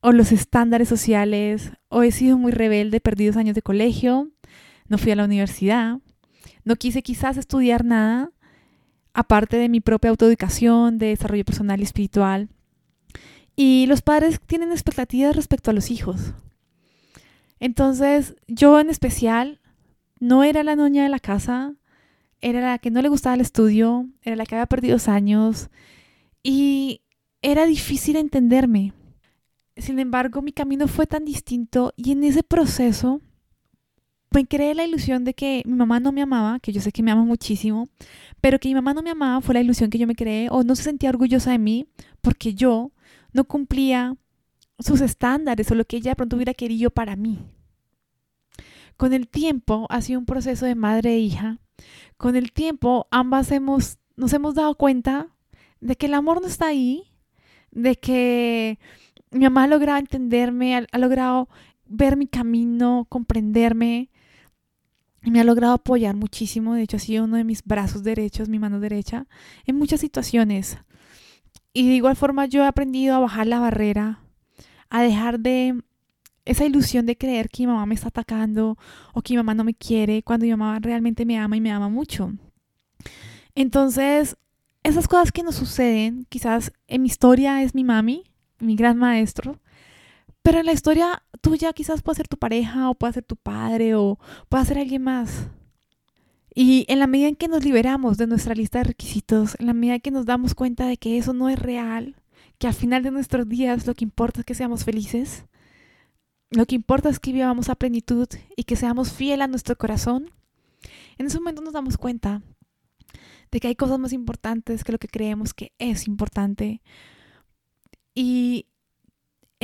o 0.02 0.12
los 0.12 0.32
estándares 0.32 0.90
sociales, 0.90 1.72
o 1.90 2.04
he 2.04 2.12
sido 2.12 2.38
muy 2.38 2.52
rebelde, 2.52 3.00
perdí 3.00 3.26
dos 3.28 3.38
años 3.38 3.56
de 3.56 3.62
colegio, 3.62 4.30
no 4.88 4.98
fui 4.98 5.12
a 5.12 5.16
la 5.16 5.26
universidad, 5.26 6.00
no 6.64 6.76
quise 6.76 7.02
quizás 7.02 7.38
estudiar 7.38 7.86
nada, 7.86 8.32
aparte 9.16 9.58
de 9.58 9.70
mi 9.70 9.80
propia 9.80 10.12
autoeducación, 10.12 10.98
de 10.98 11.08
desarrollo 11.08 11.46
personal 11.46 11.80
y 11.80 11.84
espiritual. 11.84 12.50
Y 13.56 13.86
los 13.88 14.02
padres 14.02 14.40
tienen 14.46 14.72
expectativas 14.72 15.36
respecto 15.36 15.72
a 15.72 15.74
los 15.74 15.90
hijos. 15.90 16.34
Entonces, 17.60 18.36
yo 18.48 18.80
en 18.80 18.90
especial 18.90 19.62
no 20.20 20.44
era 20.44 20.64
la 20.64 20.76
noña 20.76 21.04
de 21.04 21.10
la 21.10 21.20
casa, 21.20 21.76
era 22.42 22.60
la 22.60 22.78
que 22.78 22.92
no 22.92 23.02
le 23.02 23.08
gustaba 23.08 23.36
el 23.36 23.42
estudio, 23.42 24.10
era 24.22 24.36
la 24.36 24.46
que 24.46 24.56
había 24.56 24.66
perdido 24.66 24.98
años 25.08 25.70
y 26.44 27.02
era 27.42 27.66
difícil 27.66 28.18
entenderme. 28.18 28.94
Sin 29.78 29.98
embargo, 30.00 30.42
mi 30.42 30.52
camino 30.52 30.90
fue 30.90 31.08
tan 31.08 31.24
distinto 31.24 31.94
y 31.96 32.12
en 32.12 32.26
ese 32.26 32.44
proceso 32.44 33.22
me 34.36 34.46
creé 34.46 34.76
la 34.76 34.84
ilusión 34.84 35.24
de 35.24 35.34
que 35.34 35.64
mi 35.66 35.76
mamá 35.76 36.02
no 36.02 36.12
me 36.12 36.22
amaba, 36.22 36.60
que 36.60 36.74
yo 36.74 36.82
sé 36.82 36.92
que 36.92 37.02
me 37.02 37.12
ama 37.12 37.24
muchísimo, 37.24 37.88
pero 38.42 38.60
que 38.60 38.68
mi 38.68 38.76
mamá 38.76 38.94
no 38.94 39.02
me 39.02 39.10
amaba 39.10 39.40
fue 39.40 39.54
la 39.54 39.62
ilusión 39.62 39.90
que 39.90 39.98
yo 39.98 40.08
me 40.08 40.16
creé 40.16 40.50
o 40.52 40.64
no 40.64 40.76
se 40.76 40.84
sentía 40.84 41.10
orgullosa 41.10 41.52
de 41.52 41.58
mí 41.58 41.88
porque 42.22 42.54
yo 42.54 42.92
no 43.32 43.46
cumplía 43.46 44.18
sus 44.80 45.00
estándares 45.00 45.72
o 45.72 45.76
lo 45.76 45.86
que 45.86 45.98
ella 45.98 46.12
de 46.12 46.16
pronto 46.18 46.36
hubiera 46.36 46.54
querido 46.54 46.90
para 46.90 47.16
mí. 47.16 47.40
Con 48.98 49.14
el 49.14 49.30
tiempo 49.30 49.88
ha 49.90 50.02
sido 50.02 50.20
un 50.20 50.26
proceso 50.26 50.66
de 50.66 50.76
madre 50.76 51.16
e 51.16 51.20
hija. 51.20 51.60
Con 52.18 52.36
el 52.36 52.52
tiempo 52.52 53.08
ambas 53.12 53.52
hemos, 53.52 54.00
nos 54.18 54.34
hemos 54.34 54.54
dado 54.54 54.76
cuenta 54.76 55.30
de 55.80 55.96
que 55.96 56.08
el 56.08 56.14
amor 56.14 56.42
no 56.42 56.48
está 56.48 56.68
ahí, 56.68 57.04
de 57.72 57.96
que 57.96 58.80
mi 59.32 59.46
mamá 59.46 59.64
ha 59.64 59.68
logrado 59.68 60.00
entenderme, 60.00 60.76
ha, 60.76 60.86
ha 60.92 60.98
logrado 60.98 61.48
ver 61.88 62.18
mi 62.18 62.28
camino, 62.28 63.06
comprenderme, 63.10 64.10
me 65.32 65.40
ha 65.40 65.44
logrado 65.44 65.74
apoyar 65.74 66.16
muchísimo. 66.16 66.76
De 66.76 66.84
hecho, 66.84 66.98
ha 66.98 67.00
sido 67.00 67.24
uno 67.24 67.38
de 67.38 67.44
mis 67.44 67.64
brazos 67.64 68.04
derechos, 68.04 68.50
mi 68.50 68.60
mano 68.60 68.80
derecha, 68.80 69.28
en 69.66 69.78
muchas 69.78 70.00
situaciones. 70.00 70.78
Y 71.74 71.88
de 71.88 71.96
igual 71.96 72.16
forma 72.16 72.46
yo 72.46 72.64
he 72.64 72.68
aprendido 72.68 73.16
a 73.16 73.20
bajar 73.20 73.48
la 73.48 73.60
barrera, 73.60 74.20
a 74.90 75.02
dejar 75.02 75.40
de 75.40 75.82
esa 76.46 76.66
ilusión 76.66 77.06
de 77.06 77.18
creer 77.18 77.50
que 77.50 77.64
mi 77.64 77.68
mamá 77.68 77.86
me 77.86 77.96
está 77.96 78.10
atacando 78.10 78.78
o 79.14 79.22
que 79.22 79.34
mi 79.34 79.38
mamá 79.38 79.56
no 79.56 79.64
me 79.64 79.74
quiere 79.74 80.24
cuando 80.24 80.46
mi 80.46 80.52
mamá 80.52 80.80
realmente 80.80 81.26
me 81.26 81.38
ama 81.38 81.58
y 81.58 81.62
me 81.62 81.72
ama 81.72 81.90
mucho. 81.90 82.32
Entonces, 83.56 84.38
esas 84.84 85.08
cosas 85.08 85.32
que 85.32 85.44
nos 85.44 85.56
suceden, 85.56 86.28
quizás 86.30 86.72
en 86.88 87.02
mi 87.02 87.08
historia 87.08 87.64
es 87.64 87.74
mi 87.74 87.84
mami, 87.84 88.24
mi 88.60 88.76
gran 88.76 88.98
maestro, 88.98 89.60
pero 90.46 90.60
en 90.60 90.68
la 90.68 90.74
historia 90.74 91.24
tuya 91.42 91.74
quizás 91.74 92.04
puede 92.04 92.18
ser 92.18 92.28
tu 92.28 92.38
pareja 92.38 92.92
o 92.92 92.94
puede 92.94 93.14
ser 93.14 93.24
tu 93.24 93.36
padre 93.36 93.96
o 93.96 94.20
puede 94.48 94.64
ser 94.66 94.78
alguien 94.78 95.02
más. 95.02 95.48
Y 96.54 96.86
en 96.88 97.00
la 97.00 97.08
medida 97.08 97.30
en 97.30 97.36
que 97.36 97.48
nos 97.48 97.64
liberamos 97.64 98.20
de 98.20 98.28
nuestra 98.28 98.54
lista 98.54 98.78
de 98.78 98.84
requisitos, 98.84 99.56
en 99.60 99.66
la 99.66 99.74
medida 99.74 99.96
en 99.96 100.02
que 100.02 100.12
nos 100.12 100.28
damos 100.28 100.54
cuenta 100.54 100.86
de 100.86 100.98
que 100.98 101.18
eso 101.18 101.34
no 101.34 101.50
es 101.50 101.58
real, 101.58 102.16
que 102.60 102.68
al 102.68 102.76
final 102.76 103.02
de 103.02 103.10
nuestros 103.10 103.50
días 103.50 103.88
lo 103.88 103.96
que 103.96 104.04
importa 104.04 104.42
es 104.42 104.46
que 104.46 104.54
seamos 104.54 104.86
felices, 104.86 105.46
lo 106.52 106.68
que 106.68 106.76
importa 106.76 107.10
es 107.10 107.20
que 107.20 107.34
vivamos 107.34 107.70
a 107.70 107.76
plenitud 107.76 108.28
y 108.56 108.66
que 108.66 108.76
seamos 108.76 109.12
fieles 109.12 109.46
a 109.46 109.48
nuestro 109.48 109.76
corazón. 109.76 110.30
En 111.18 111.26
ese 111.26 111.40
momento 111.40 111.64
nos 111.64 111.74
damos 111.74 111.98
cuenta 111.98 112.44
de 113.50 113.60
que 113.60 113.70
hay 113.70 113.76
cosas 113.76 113.98
más 113.98 114.14
importantes 114.14 114.84
que 114.84 114.92
lo 114.92 115.00
que 115.00 115.08
creemos 115.08 115.56
que 115.56 115.72
es 115.80 116.08
importante. 116.08 116.84
Y 118.14 118.68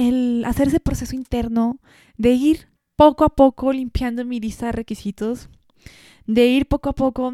el 0.01 0.45
hacer 0.45 0.67
ese 0.67 0.79
proceso 0.79 1.15
interno 1.15 1.79
de 2.17 2.31
ir 2.33 2.69
poco 2.95 3.23
a 3.23 3.29
poco 3.29 3.73
limpiando 3.73 4.25
mi 4.25 4.39
lista 4.39 4.67
de 4.67 4.71
requisitos, 4.73 5.49
de 6.27 6.47
ir 6.47 6.67
poco 6.67 6.89
a 6.89 6.93
poco 6.93 7.33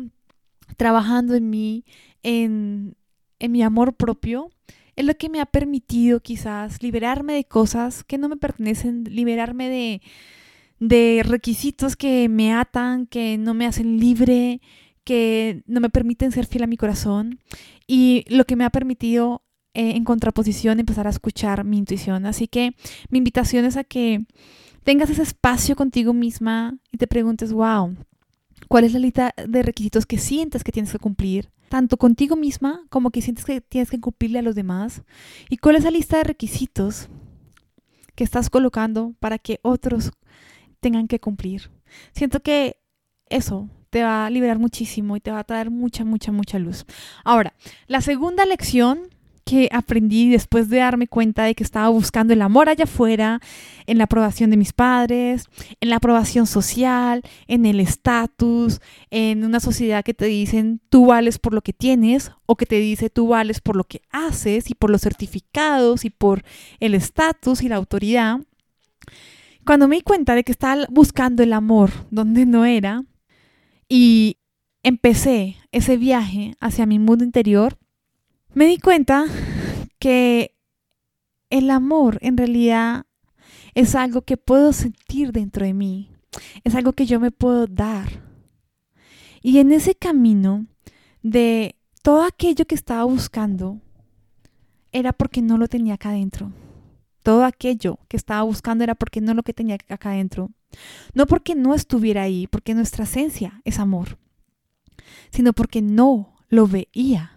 trabajando 0.77 1.36
en 1.36 1.50
mí, 1.50 1.86
en, 2.24 2.95
en 3.39 3.51
mi 3.51 3.63
amor 3.63 3.95
propio, 3.95 4.50
es 4.95 5.05
lo 5.05 5.15
que 5.15 5.29
me 5.29 5.39
ha 5.39 5.45
permitido 5.45 6.19
quizás 6.21 6.81
liberarme 6.81 7.33
de 7.33 7.45
cosas 7.45 8.03
que 8.03 8.17
no 8.17 8.29
me 8.29 8.38
pertenecen, 8.38 9.03
liberarme 9.03 9.69
de, 9.69 10.01
de 10.79 11.24
requisitos 11.24 11.95
que 11.95 12.27
me 12.29 12.53
atan, 12.53 13.05
que 13.05 13.38
no 13.38 13.53
me 13.53 13.67
hacen 13.67 14.00
libre, 14.00 14.59
que 15.03 15.63
no 15.67 15.79
me 15.79 15.89
permiten 15.89 16.31
ser 16.31 16.47
fiel 16.47 16.63
a 16.63 16.67
mi 16.67 16.77
corazón. 16.77 17.39
Y 17.86 18.25
lo 18.27 18.45
que 18.45 18.55
me 18.55 18.65
ha 18.65 18.69
permitido 18.71 19.43
eh, 19.77 19.96
en 19.96 20.03
contraposición 20.03 20.79
empezar 20.79 21.05
a 21.05 21.12
escuchar 21.12 21.63
mi 21.63 21.77
intuición. 21.77 22.25
Así 22.25 22.48
que 22.48 22.75
mi 23.10 23.19
invitación 23.19 23.63
es 23.63 23.77
a 23.77 23.84
que 23.84 24.25
tengas 24.84 25.12
ese 25.12 25.22
espacio 25.22 25.75
contigo 25.75 26.13
misma 26.13 26.79
y 26.91 26.98
te 26.98 27.05
preguntes, 27.05 27.53
wow, 27.53 27.96
¿cuál 28.67 28.86
es 28.86 28.93
la 28.93 29.00
lista 29.00 29.36
de 29.48 29.62
requisitos 29.62 30.07
que 30.07 30.17
sientes 30.17 30.63
que 30.63 30.72
tienes 30.72 30.91
que 30.91 30.98
cumplir? 30.98 31.51
tanto 31.69 31.98
contigo 31.98 32.38
misma 32.38 32.81
como 32.89 33.12
que 33.12 33.22
sientes 33.22 33.43
que 33.43 33.62
tienes 33.62 33.91
que 33.91 34.00
cumplirle 34.00 34.39
a 34.39 34.41
los 34.41 34.55
demás. 34.55 35.03
¿Y 35.50 35.57
cuál 35.57 35.75
es 35.75 35.84
la 35.84 35.91
lista 35.91 36.17
de 36.17 36.24
requisitos 36.24 37.10
que 38.15 38.24
estás 38.24 38.50
colocando 38.50 39.13
para 39.19 39.38
que 39.38 39.60
otros 39.63 40.12
tengan 40.79 41.07
que 41.07 41.19
cumplir? 41.19 41.69
Siento 42.13 42.39
que 42.39 42.77
eso 43.29 43.69
te 43.89 44.01
va 44.01 44.25
a 44.25 44.29
liberar 44.29 44.60
muchísimo 44.60 45.17
y 45.17 45.19
te 45.19 45.31
va 45.31 45.39
a 45.39 45.43
traer 45.43 45.69
mucha, 45.69 46.05
mucha, 46.05 46.31
mucha 46.31 46.57
luz. 46.57 46.86
Ahora, 47.25 47.53
la 47.88 48.01
segunda 48.01 48.46
lección 48.46 49.10
que 49.48 49.70
aprendí 49.72 50.30
después 50.30 50.68
de 50.68 50.80
darme 50.80 51.08
cuenta 51.08 51.46
de 51.46 51.56
que 51.56 51.63
estaba 51.63 51.88
buscando 51.88 52.34
el 52.34 52.42
amor 52.42 52.68
allá 52.68 52.84
afuera, 52.84 53.39
en 53.86 53.98
la 53.98 54.04
aprobación 54.04 54.50
de 54.50 54.58
mis 54.58 54.74
padres, 54.74 55.46
en 55.80 55.89
la 55.89 55.96
aprobación 55.96 56.46
social, 56.48 57.22
en 57.48 57.66
el 57.66 57.80
estatus, 57.80 58.82
en 59.10 59.46
una 59.46 59.62
sociedad 59.62 60.04
que 60.04 60.13
te 60.13 60.25
dicen 60.25 60.82
tú 60.89 61.06
vales 61.06 61.39
por 61.39 61.54
lo 61.54 61.62
que 61.62 61.72
tienes 61.72 62.32
o 62.46 62.58
que 62.58 62.66
te 62.66 62.75
dice 62.75 63.10
tú 63.10 63.30
vales 63.30 63.62
por 63.62 63.77
lo 63.77 63.86
que 63.86 64.01
haces 64.12 64.70
y 64.70 64.75
por 64.75 64.89
los 64.89 65.01
certificados 65.01 66.04
y 66.04 66.10
por 66.10 66.44
el 66.82 66.94
estatus 66.94 67.63
y 67.63 67.70
la 67.70 67.77
autoridad. 67.77 68.42
Cuando 69.66 69.88
me 69.88 69.96
di 69.96 70.01
cuenta 70.01 70.36
de 70.36 70.44
que 70.44 70.51
estaba 70.51 70.86
buscando 70.89 71.42
el 71.42 71.54
amor 71.54 71.92
donde 72.12 72.46
no 72.46 72.66
era 72.66 73.06
y 73.88 74.39
empecé 74.84 75.56
ese 75.72 75.96
viaje 75.96 76.56
hacia 76.60 76.86
mi 76.86 77.00
mundo 77.00 77.24
interior, 77.24 77.77
me 78.54 78.66
di 78.66 78.77
cuenta 78.77 79.25
que 80.00 80.56
el 81.50 81.70
amor 81.70 82.18
en 82.22 82.38
realidad 82.38 83.06
es 83.75 83.96
algo 83.96 84.22
que 84.24 84.38
puedo 84.38 84.74
sentir 84.74 85.32
dentro 85.32 85.66
de 85.66 85.74
mí, 85.74 86.10
es 86.63 86.75
algo 86.75 86.94
que 86.94 87.06
yo 87.06 87.20
me 87.20 87.32
puedo 87.32 87.68
dar. 87.68 88.24
Y 89.42 89.60
en 89.60 89.72
ese 89.72 89.96
camino 89.96 90.66
de 91.22 91.75
todo 92.01 92.24
aquello 92.24 92.66
que 92.66 92.75
estaba 92.75 93.04
buscando, 93.04 93.80
era 94.92 95.13
porque 95.13 95.42
no 95.42 95.58
lo 95.58 95.68
tenía 95.68 95.96
acá 95.96 96.10
adentro. 96.10 96.51
Todo 97.24 97.44
aquello 97.44 98.00
que 98.08 98.18
estaba 98.18 98.42
buscando 98.44 98.84
era 98.84 98.96
porque 98.96 99.22
no 99.22 99.34
lo 99.34 99.44
que 99.44 99.54
tenía 99.54 99.77
acá 99.89 100.12
adentro. 100.12 100.51
No 101.13 101.27
porque 101.27 101.56
no 101.56 101.75
estuviera 101.75 102.24
ahí, 102.24 102.48
porque 102.48 102.74
nuestra 102.74 103.04
esencia 103.04 103.62
es 103.63 103.80
amor, 103.80 104.18
sino 105.32 105.54
porque 105.54 105.82
no 105.82 106.36
lo 106.50 106.68
veía 106.68 107.37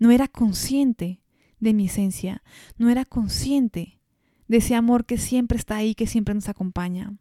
no 0.00 0.10
era 0.10 0.26
consciente 0.26 1.20
de 1.60 1.74
mi 1.74 1.86
esencia, 1.86 2.42
no 2.78 2.90
era 2.90 3.04
consciente 3.04 4.00
de 4.48 4.56
ese 4.56 4.74
amor 4.74 5.04
que 5.04 5.18
siempre 5.18 5.56
está 5.56 5.76
ahí, 5.76 5.94
que 5.94 6.08
siempre 6.08 6.34
nos 6.34 6.48
acompaña. 6.48 7.12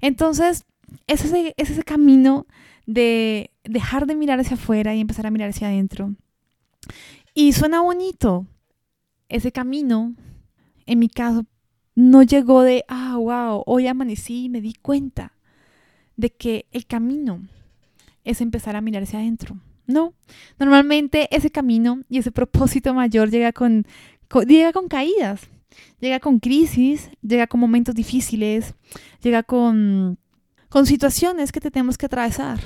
Entonces, 0.00 0.64
es 1.06 1.24
ese, 1.24 1.54
es 1.56 1.70
ese 1.70 1.84
camino 1.84 2.46
de 2.86 3.52
dejar 3.62 4.06
de 4.06 4.16
mirar 4.16 4.40
hacia 4.40 4.56
afuera 4.56 4.94
y 4.94 5.00
empezar 5.00 5.26
a 5.26 5.30
mirar 5.30 5.50
hacia 5.50 5.68
adentro. 5.68 6.16
Y 7.34 7.52
suena 7.52 7.80
bonito. 7.80 8.46
Ese 9.28 9.52
camino, 9.52 10.14
en 10.86 10.98
mi 10.98 11.08
caso, 11.08 11.46
no 11.94 12.22
llegó 12.22 12.62
de, 12.62 12.84
ah, 12.88 13.16
wow, 13.16 13.62
hoy 13.66 13.86
amanecí 13.86 14.44
y 14.44 14.48
me 14.48 14.60
di 14.60 14.74
cuenta 14.74 15.32
de 16.16 16.30
que 16.30 16.66
el 16.72 16.86
camino 16.86 17.46
es 18.24 18.40
empezar 18.40 18.76
a 18.76 18.80
mirar 18.80 19.04
hacia 19.04 19.20
adentro. 19.20 19.60
No, 19.86 20.14
normalmente 20.58 21.28
ese 21.34 21.50
camino 21.50 22.02
y 22.08 22.18
ese 22.18 22.30
propósito 22.30 22.94
mayor 22.94 23.30
llega 23.30 23.52
con, 23.52 23.86
llega 24.46 24.72
con 24.72 24.88
caídas, 24.88 25.48
llega 26.00 26.20
con 26.20 26.38
crisis, 26.38 27.10
llega 27.20 27.46
con 27.46 27.60
momentos 27.60 27.94
difíciles, 27.94 28.74
llega 29.22 29.42
con, 29.42 30.18
con 30.68 30.86
situaciones 30.86 31.52
que 31.52 31.60
tenemos 31.60 31.98
que 31.98 32.06
atravesar. 32.06 32.60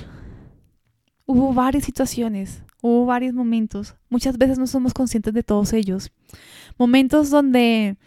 Hubo 1.25 1.53
varias 1.53 1.83
situaciones, 1.83 2.63
hubo 2.81 3.05
varios 3.05 3.33
momentos, 3.33 3.95
muchas 4.09 4.37
veces 4.37 4.57
no 4.57 4.67
somos 4.67 4.93
conscientes 4.93 5.33
de 5.33 5.43
todos 5.43 5.73
ellos. 5.73 6.11
Momentos 6.77 7.29
donde 7.29 7.97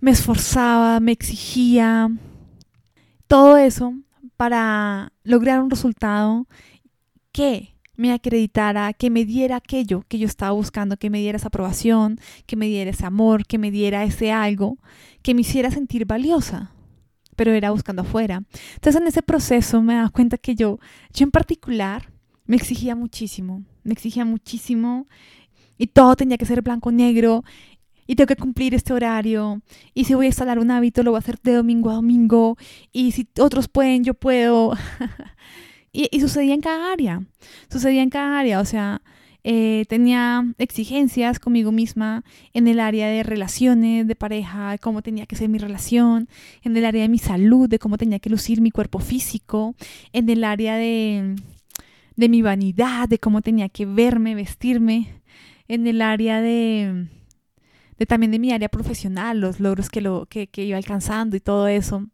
me 0.00 0.10
esforzaba, 0.10 0.98
me 1.00 1.12
exigía, 1.12 2.10
todo 3.26 3.56
eso 3.56 3.94
para 4.36 5.12
lograr 5.22 5.62
un 5.62 5.70
resultado 5.70 6.46
que 7.32 7.73
me 7.96 8.12
acreditara, 8.12 8.92
que 8.92 9.10
me 9.10 9.24
diera 9.24 9.56
aquello 9.56 10.04
que 10.08 10.18
yo 10.18 10.26
estaba 10.26 10.52
buscando, 10.52 10.96
que 10.96 11.10
me 11.10 11.20
diera 11.20 11.36
esa 11.36 11.48
aprobación, 11.48 12.18
que 12.46 12.56
me 12.56 12.66
diera 12.66 12.90
ese 12.90 13.06
amor, 13.06 13.46
que 13.46 13.58
me 13.58 13.70
diera 13.70 14.04
ese 14.04 14.32
algo, 14.32 14.78
que 15.22 15.34
me 15.34 15.42
hiciera 15.42 15.70
sentir 15.70 16.06
valiosa, 16.06 16.72
pero 17.36 17.52
era 17.52 17.70
buscando 17.70 18.02
afuera. 18.02 18.42
Entonces 18.74 19.00
en 19.00 19.06
ese 19.06 19.22
proceso 19.22 19.82
me 19.82 19.94
daba 19.94 20.10
cuenta 20.10 20.38
que 20.38 20.54
yo, 20.54 20.78
yo 21.12 21.24
en 21.24 21.30
particular, 21.30 22.10
me 22.46 22.56
exigía 22.56 22.94
muchísimo, 22.94 23.64
me 23.84 23.92
exigía 23.92 24.24
muchísimo 24.24 25.06
y 25.78 25.86
todo 25.86 26.14
tenía 26.14 26.36
que 26.36 26.46
ser 26.46 26.62
blanco 26.62 26.92
negro 26.92 27.42
y 28.06 28.16
tengo 28.16 28.26
que 28.26 28.36
cumplir 28.36 28.74
este 28.74 28.92
horario, 28.92 29.62
y 29.94 30.04
si 30.04 30.14
voy 30.14 30.26
a 30.26 30.28
instalar 30.28 30.58
un 30.58 30.70
hábito 30.70 31.02
lo 31.02 31.12
voy 31.12 31.18
a 31.18 31.20
hacer 31.20 31.38
de 31.42 31.54
domingo 31.54 31.90
a 31.90 31.94
domingo, 31.94 32.56
y 32.92 33.12
si 33.12 33.26
otros 33.38 33.68
pueden, 33.68 34.04
yo 34.04 34.14
puedo. 34.14 34.76
y, 35.94 36.08
y, 36.10 36.20
sucedía 36.20 36.52
en 36.52 36.60
cada 36.60 36.92
área, 36.92 37.22
sucedía 37.70 38.02
en 38.02 38.10
cada 38.10 38.38
área, 38.38 38.60
o 38.60 38.64
sea, 38.66 39.00
eh, 39.46 39.84
tenía 39.88 40.42
exigencias 40.56 41.38
conmigo 41.38 41.70
misma 41.70 42.24
en 42.54 42.66
el 42.66 42.80
área 42.80 43.08
de 43.08 43.22
relaciones, 43.22 44.06
de 44.06 44.16
pareja, 44.16 44.72
de 44.72 44.78
cómo 44.78 45.02
tenía 45.02 45.26
que 45.26 45.36
ser 45.36 45.50
mi 45.50 45.58
relación, 45.58 46.28
en 46.62 46.76
el 46.76 46.84
área 46.84 47.02
de 47.02 47.08
mi 47.10 47.18
salud, 47.18 47.68
de 47.68 47.78
cómo 47.78 47.98
tenía 47.98 48.18
que 48.18 48.30
lucir 48.30 48.60
mi 48.60 48.70
cuerpo 48.70 48.98
físico, 48.98 49.74
en 50.12 50.28
el 50.30 50.44
área 50.44 50.76
de, 50.76 51.36
de 52.16 52.28
mi 52.28 52.42
vanidad, 52.42 53.08
de 53.08 53.18
cómo 53.18 53.42
tenía 53.42 53.68
que 53.68 53.86
verme, 53.86 54.34
vestirme, 54.34 55.22
en 55.68 55.86
el 55.86 56.02
área 56.02 56.40
de 56.40 57.08
de 57.98 58.06
también 58.06 58.32
de 58.32 58.38
mi 58.38 58.52
área 58.52 58.68
profesional, 58.68 59.40
los 59.40 59.60
logros 59.60 59.88
que, 59.88 60.00
lo, 60.00 60.26
que, 60.26 60.48
que 60.48 60.64
iba 60.64 60.76
alcanzando 60.76 61.36
y 61.36 61.40
todo 61.40 61.68
eso. 61.68 62.08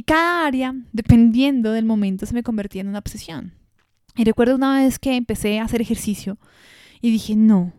Y 0.00 0.02
cada 0.02 0.46
área, 0.46 0.74
dependiendo 0.94 1.72
del 1.72 1.84
momento, 1.84 2.24
se 2.24 2.32
me 2.32 2.42
convertía 2.42 2.80
en 2.80 2.88
una 2.88 3.00
obsesión. 3.00 3.52
Y 4.16 4.24
recuerdo 4.24 4.54
una 4.56 4.80
vez 4.80 4.98
que 4.98 5.14
empecé 5.14 5.58
a 5.58 5.64
hacer 5.64 5.82
ejercicio 5.82 6.38
y 7.02 7.10
dije, 7.10 7.36
no. 7.36 7.74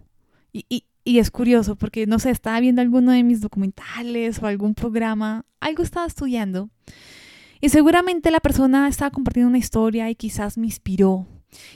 Y, 0.53 0.85
y, 1.03 1.17
es 1.17 1.31
curioso 1.31 1.75
porque, 1.75 2.05
no 2.05 2.19
sé, 2.19 2.29
estaba 2.29 2.59
viendo 2.59 2.79
alguno 2.79 3.11
de 3.11 3.23
mis 3.23 3.41
documentales 3.41 4.37
o 4.37 4.45
algún 4.45 4.75
programa, 4.75 5.47
algo 5.59 5.81
estaba 5.81 6.05
estudiando. 6.05 6.69
Y 7.59 7.69
seguramente 7.69 8.29
la 8.29 8.39
persona 8.39 8.87
estaba 8.87 9.09
compartiendo 9.09 9.49
una 9.49 9.57
historia 9.57 10.07
y 10.11 10.13
quizás 10.13 10.59
me 10.59 10.67
inspiró 10.67 11.25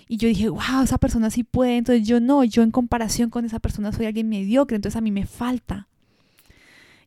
y 0.08 0.18
yo 0.18 0.28
dije, 0.28 0.50
wow, 0.50 0.84
esa 0.84 1.00
persona 1.00 1.32
sí 1.32 1.44
puede, 1.44 1.78
entonces 1.78 2.08
yo 2.08 2.20
no, 2.20 2.44
yo 2.44 2.62
en 2.62 2.70
comparación 2.70 3.32
con 3.32 3.46
esa 3.46 3.60
persona 3.60 3.92
soy 3.92 4.06
alguien 4.06 4.30
mediocre, 4.30 4.76
entonces 4.76 4.96
a 4.96 5.02
mí 5.02 5.10
me 5.10 5.26
falta. 5.26 5.88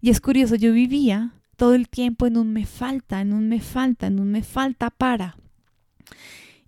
Y 0.00 0.11
es 0.11 0.21
curioso, 0.21 0.57
yo 0.57 0.73
vivía 0.73 1.35
todo 1.59 1.75
el 1.75 1.88
tiempo 1.88 2.27
en 2.27 2.37
un 2.37 2.53
me 2.53 2.65
falta, 2.65 3.21
en 3.21 3.33
un 3.33 3.49
me 3.49 3.61
falta, 3.61 4.07
en 4.07 4.21
un 4.21 4.31
me 4.31 4.43
falta 4.43 4.91
para. 4.91 5.37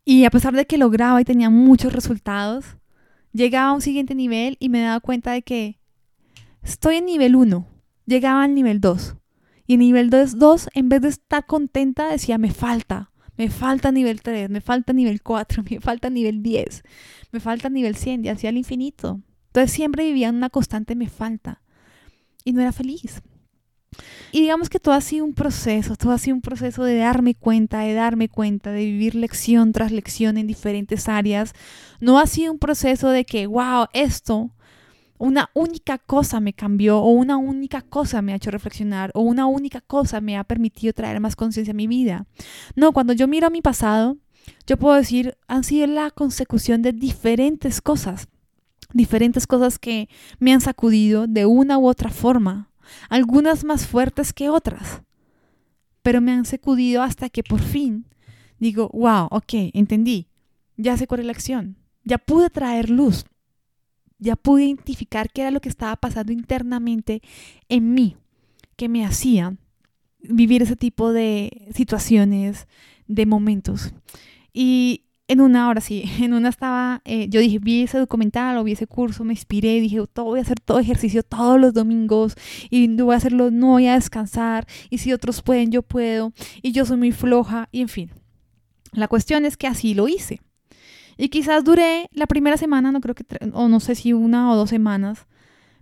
Y 0.05 0.25
a 0.25 0.31
pesar 0.31 0.53
de 0.53 0.67
que 0.67 0.79
lograba 0.79 1.21
y 1.21 1.25
tenía 1.25 1.49
muchos 1.49 1.93
resultados, 1.93 2.77
llegaba 3.33 3.69
a 3.69 3.73
un 3.73 3.83
siguiente 3.83 4.17
nivel 4.17 4.57
y 4.59 4.69
me 4.69 4.81
daba 4.81 4.99
cuenta 4.99 5.31
de 5.31 5.43
que 5.43 5.79
estoy 6.63 6.97
en 6.97 7.07
nivel 7.07 7.37
1, 7.37 7.67
llegaba 8.07 8.43
al 8.43 8.55
nivel 8.55 8.81
2. 8.81 9.15
Y 9.69 9.75
en 9.75 9.81
nivel 9.81 10.11
2, 10.11 10.69
en 10.75 10.89
vez 10.89 11.03
de 11.03 11.09
estar 11.09 11.47
contenta, 11.47 12.11
decía, 12.11 12.37
me 12.37 12.51
falta, 12.51 13.13
me 13.37 13.49
falta 13.49 13.93
nivel 13.93 14.21
3, 14.23 14.51
me 14.51 14.61
falta 14.61 14.93
nivel 14.93 15.23
4, 15.23 15.63
me 15.71 15.81
falta 15.81 16.11
nivel 16.11 16.43
10, 16.43 16.83
me 17.31 17.39
falta 17.39 17.71
nivel 17.71 17.95
100 17.95 18.25
y 18.25 18.29
hacia 18.29 18.51
el 18.51 18.57
infinito. 18.57 19.21
Entonces 19.47 19.71
siempre 19.71 20.05
vivía 20.05 20.29
en 20.29 20.35
una 20.35 20.51
constante 20.51 20.97
me 20.97 21.09
falta 21.09 21.63
y 22.45 22.53
no 22.53 22.61
era 22.61 22.73
feliz. 22.73 23.23
Y 24.33 24.41
digamos 24.41 24.69
que 24.69 24.79
todo 24.79 24.95
ha 24.95 25.01
sido 25.01 25.25
un 25.25 25.35
proceso, 25.35 25.97
todo 25.97 26.13
ha 26.13 26.19
sido 26.19 26.37
un 26.37 26.43
proceso 26.43 26.85
de 26.85 26.97
darme 26.97 27.35
cuenta, 27.35 27.81
de 27.81 27.95
darme 27.95 28.29
cuenta, 28.29 28.71
de 28.71 28.85
vivir 28.85 29.15
lección 29.15 29.73
tras 29.73 29.91
lección 29.91 30.39
en 30.39 30.47
diferentes 30.47 31.09
áreas. 31.09 31.53
No 32.01 32.19
ha 32.19 32.27
sido 32.27 32.53
un 32.53 32.59
proceso 32.59 33.11
de 33.11 33.25
que, 33.25 33.47
wow, 33.47 33.87
esto 33.93 34.51
una 35.19 35.51
única 35.53 35.99
cosa 35.99 36.41
me 36.41 36.55
cambió 36.55 36.99
o 36.99 37.11
una 37.11 37.37
única 37.37 37.83
cosa 37.83 38.23
me 38.23 38.33
ha 38.33 38.37
hecho 38.37 38.51
reflexionar 38.51 39.11
o 39.15 39.21
una 39.21 39.45
única 39.45 39.83
cosa 39.83 40.23
me 40.23 40.39
ha 40.39 40.45
permitido 40.45 40.95
traer 40.95 41.21
más 41.21 41.37
conciencia 41.37 41.73
a 41.73 41.75
mi 41.75 41.87
vida. 41.87 42.27
No, 42.75 42.93
cuando 42.93 43.13
yo 43.13 43.29
miro 43.29 43.47
a 43.47 43.51
mi 43.51 43.61
pasado, 43.61 44.17
yo 44.67 44.79
puedo 44.79 44.95
decir, 44.95 45.37
han 45.47 45.63
sido 45.63 45.87
la 45.89 46.11
consecución 46.11 46.81
de 46.81 46.93
diferentes 46.93 47.83
cosas, 47.83 48.29
diferentes 48.95 49.47
cosas 49.47 49.79
que 49.79 50.09
me 50.39 50.55
han 50.55 50.63
sacudido 50.63 51.27
de 51.27 51.45
una 51.45 51.77
u 51.77 51.87
otra 51.87 52.09
forma, 52.09 52.70
algunas 53.09 53.65
más 53.65 53.87
fuertes 53.87 54.33
que 54.33 54.49
otras, 54.49 55.03
pero 56.03 56.21
me 56.21 56.33
han 56.33 56.45
sacudido 56.45 57.03
hasta 57.03 57.29
que 57.29 57.43
por 57.43 57.61
fin 57.61 58.07
digo, 58.59 58.91
wow, 58.93 59.29
ok, 59.31 59.53
entendí, 59.73 60.29
ya 60.77 60.97
sé 60.97 61.07
cuál 61.07 61.21
es 61.21 61.27
la 61.27 61.33
acción, 61.33 61.77
ya 62.05 62.19
pude 62.19 62.51
traer 62.51 62.91
luz, 62.91 63.25
ya 64.19 64.37
pude 64.37 64.65
identificar 64.65 65.31
qué 65.31 65.43
era 65.43 65.51
lo 65.51 65.61
que 65.61 65.69
estaba 65.69 65.97
pasando 65.97 66.33
internamente 66.33 67.23
en 67.69 67.95
mí, 67.95 68.17
que 68.77 68.89
me 68.89 69.05
hacía 69.05 69.57
vivir 70.23 70.63
ese 70.63 70.77
tipo 70.77 71.13
de 71.13 71.69
situaciones, 71.75 72.67
de 73.07 73.27
momentos. 73.27 73.93
Y 74.53 75.07
en 75.31 75.41
una, 75.41 75.67
ahora 75.67 75.81
sí, 75.81 76.03
en 76.21 76.35
una 76.35 76.49
estaba, 76.49 77.03
eh, 77.05 77.29
yo 77.29 77.41
dije, 77.41 77.61
vi 77.61 77.83
ese 77.83 77.99
documental 77.99 78.57
o 78.57 78.65
vi 78.65 78.73
ese 78.73 78.89
curso, 78.89 79.23
me 79.23 79.33
inspiré, 79.33 79.81
dije, 79.81 80.05
todo, 80.13 80.27
voy 80.27 80.41
a 80.41 80.43
hacer 80.43 80.59
todo 80.59 80.81
ejercicio 80.81 81.23
todos 81.23 81.61
los 81.61 81.73
domingos 81.73 82.35
y 82.69 82.89
voy 83.01 83.15
a 83.15 83.19
hacerlo, 83.19 83.53
no 83.53 83.69
voy 83.69 83.87
a 83.87 83.95
descansar 83.95 84.67
y 84.91 84.99
si 84.99 85.13
otros 85.13 85.43
pueden, 85.43 85.71
yo 85.71 85.83
puedo 85.83 86.33
y 86.63 86.73
yo 86.73 86.85
soy 86.85 86.97
muy 86.97 87.13
floja 87.13 87.69
y 87.71 87.81
en 87.83 87.89
fin. 87.89 88.11
La 88.93 89.07
cuestión 89.07 89.45
es 89.45 89.57
que 89.57 89.69
así 89.69 89.95
lo 89.95 90.09
hice. 90.09 90.41
Y 91.17 91.29
quizás 91.29 91.63
duré 91.63 92.09
la 92.13 92.27
primera 92.27 92.57
semana, 92.57 92.91
no 92.91 93.01
creo 93.01 93.15
que, 93.15 93.25
o 93.53 93.69
no 93.69 93.79
sé 93.79 93.95
si 93.95 94.13
una 94.13 94.51
o 94.51 94.57
dos 94.57 94.71
semanas, 94.71 95.29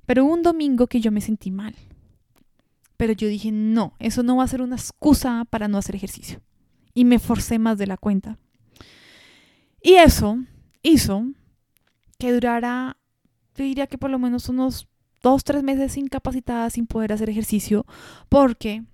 pero 0.05 0.27
un 0.27 0.43
domingo 0.43 0.89
que 0.89 1.01
yo 1.01 1.11
me 1.11 1.23
sentí 1.23 1.51
mal. 1.51 1.75
Pero 2.99 3.15
yo 3.15 3.29
dije, 3.29 3.51
no, 3.51 3.95
eso 3.99 4.23
no 4.23 4.37
va 4.37 4.45
a 4.45 4.49
ser 4.49 4.61
una 4.61 4.77
excusa 4.77 5.47
para 5.49 5.69
no 5.69 5.79
hacer 5.79 5.97
ejercicio. 5.97 6.43
Y 6.93 7.07
me 7.07 7.19
forcé 7.19 7.59
más 7.59 7.79
de 7.79 7.87
la 7.87 7.97
cuenta. 7.97 8.37
Y 9.83 9.95
eso 9.95 10.39
hizo 10.83 11.25
que 12.19 12.33
durara, 12.33 12.97
yo 13.55 13.65
diría 13.65 13.87
que 13.87 13.99
por 13.99 14.11
lo 14.11 14.19
menos 14.19 14.49
unos 14.49 14.89
dos, 15.23 15.45
tres 15.45 15.63
meses 15.63 15.97
incapacitada 15.97 16.71
sin 16.71 16.87
poder 16.87 17.13
hacer 17.13 17.31
ejercicio 17.31 17.87
porque 18.29 18.85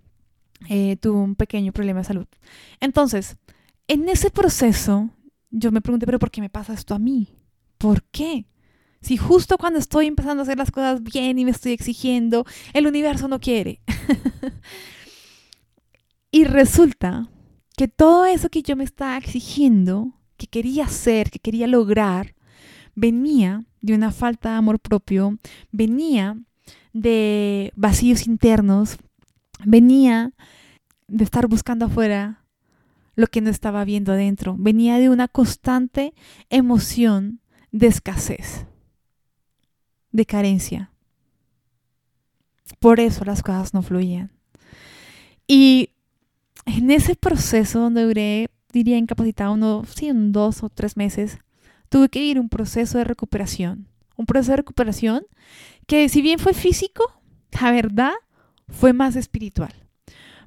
eh, 0.68 0.96
tuve 0.96 1.18
un 1.18 1.34
pequeño 1.34 1.72
problema 1.72 2.00
de 2.00 2.04
salud. 2.04 2.26
Entonces, 2.80 3.36
en 3.88 4.08
ese 4.08 4.30
proceso 4.30 5.10
yo 5.50 5.70
me 5.70 5.80
pregunté, 5.80 6.06
pero 6.06 6.18
¿por 6.18 6.30
qué 6.30 6.40
me 6.40 6.50
pasa 6.50 6.74
esto 6.74 6.94
a 6.94 6.98
mí? 6.98 7.28
¿Por 7.78 8.02
qué? 8.04 8.46
Si 9.00 9.16
justo 9.16 9.58
cuando 9.58 9.78
estoy 9.78 10.06
empezando 10.06 10.40
a 10.40 10.44
hacer 10.44 10.58
las 10.58 10.70
cosas 10.70 11.02
bien 11.02 11.38
y 11.38 11.44
me 11.44 11.50
estoy 11.50 11.72
exigiendo, 11.72 12.46
el 12.72 12.86
universo 12.86 13.28
no 13.28 13.38
quiere. 13.38 13.82
y 16.30 16.44
resulta 16.44 17.28
que 17.76 17.86
todo 17.86 18.24
eso 18.24 18.48
que 18.48 18.62
yo 18.62 18.76
me 18.76 18.84
estaba 18.84 19.18
exigiendo, 19.18 20.14
que 20.44 20.60
quería 20.60 20.84
hacer, 20.84 21.30
que 21.30 21.38
quería 21.38 21.66
lograr, 21.66 22.34
venía 22.94 23.64
de 23.80 23.94
una 23.94 24.12
falta 24.12 24.50
de 24.50 24.56
amor 24.56 24.78
propio, 24.78 25.38
venía 25.72 26.36
de 26.92 27.72
vacíos 27.76 28.26
internos, 28.26 28.98
venía 29.64 30.32
de 31.08 31.24
estar 31.24 31.46
buscando 31.46 31.86
afuera 31.86 32.44
lo 33.16 33.26
que 33.26 33.40
no 33.40 33.50
estaba 33.50 33.84
viendo 33.84 34.12
adentro. 34.12 34.56
Venía 34.58 34.98
de 34.98 35.08
una 35.08 35.28
constante 35.28 36.14
emoción 36.50 37.40
de 37.72 37.86
escasez, 37.86 38.66
de 40.12 40.26
carencia. 40.26 40.90
Por 42.80 43.00
eso 43.00 43.24
las 43.24 43.42
cosas 43.42 43.72
no 43.72 43.82
fluían. 43.82 44.30
Y 45.46 45.90
en 46.66 46.90
ese 46.90 47.14
proceso 47.14 47.80
donde 47.80 48.02
duré, 48.02 48.50
diría 48.74 48.98
incapacitado, 48.98 49.54
uno, 49.54 49.84
sí, 49.86 50.10
un 50.10 50.32
dos 50.32 50.62
o 50.62 50.68
tres 50.68 50.98
meses, 50.98 51.38
tuve 51.88 52.10
que 52.10 52.22
ir 52.22 52.38
un 52.38 52.48
proceso 52.50 52.98
de 52.98 53.04
recuperación. 53.04 53.88
Un 54.16 54.26
proceso 54.26 54.52
de 54.52 54.58
recuperación 54.58 55.26
que 55.86 56.08
si 56.08 56.20
bien 56.20 56.38
fue 56.38 56.52
físico, 56.52 57.04
la 57.60 57.70
verdad 57.70 58.12
fue 58.68 58.92
más 58.92 59.16
espiritual. 59.16 59.72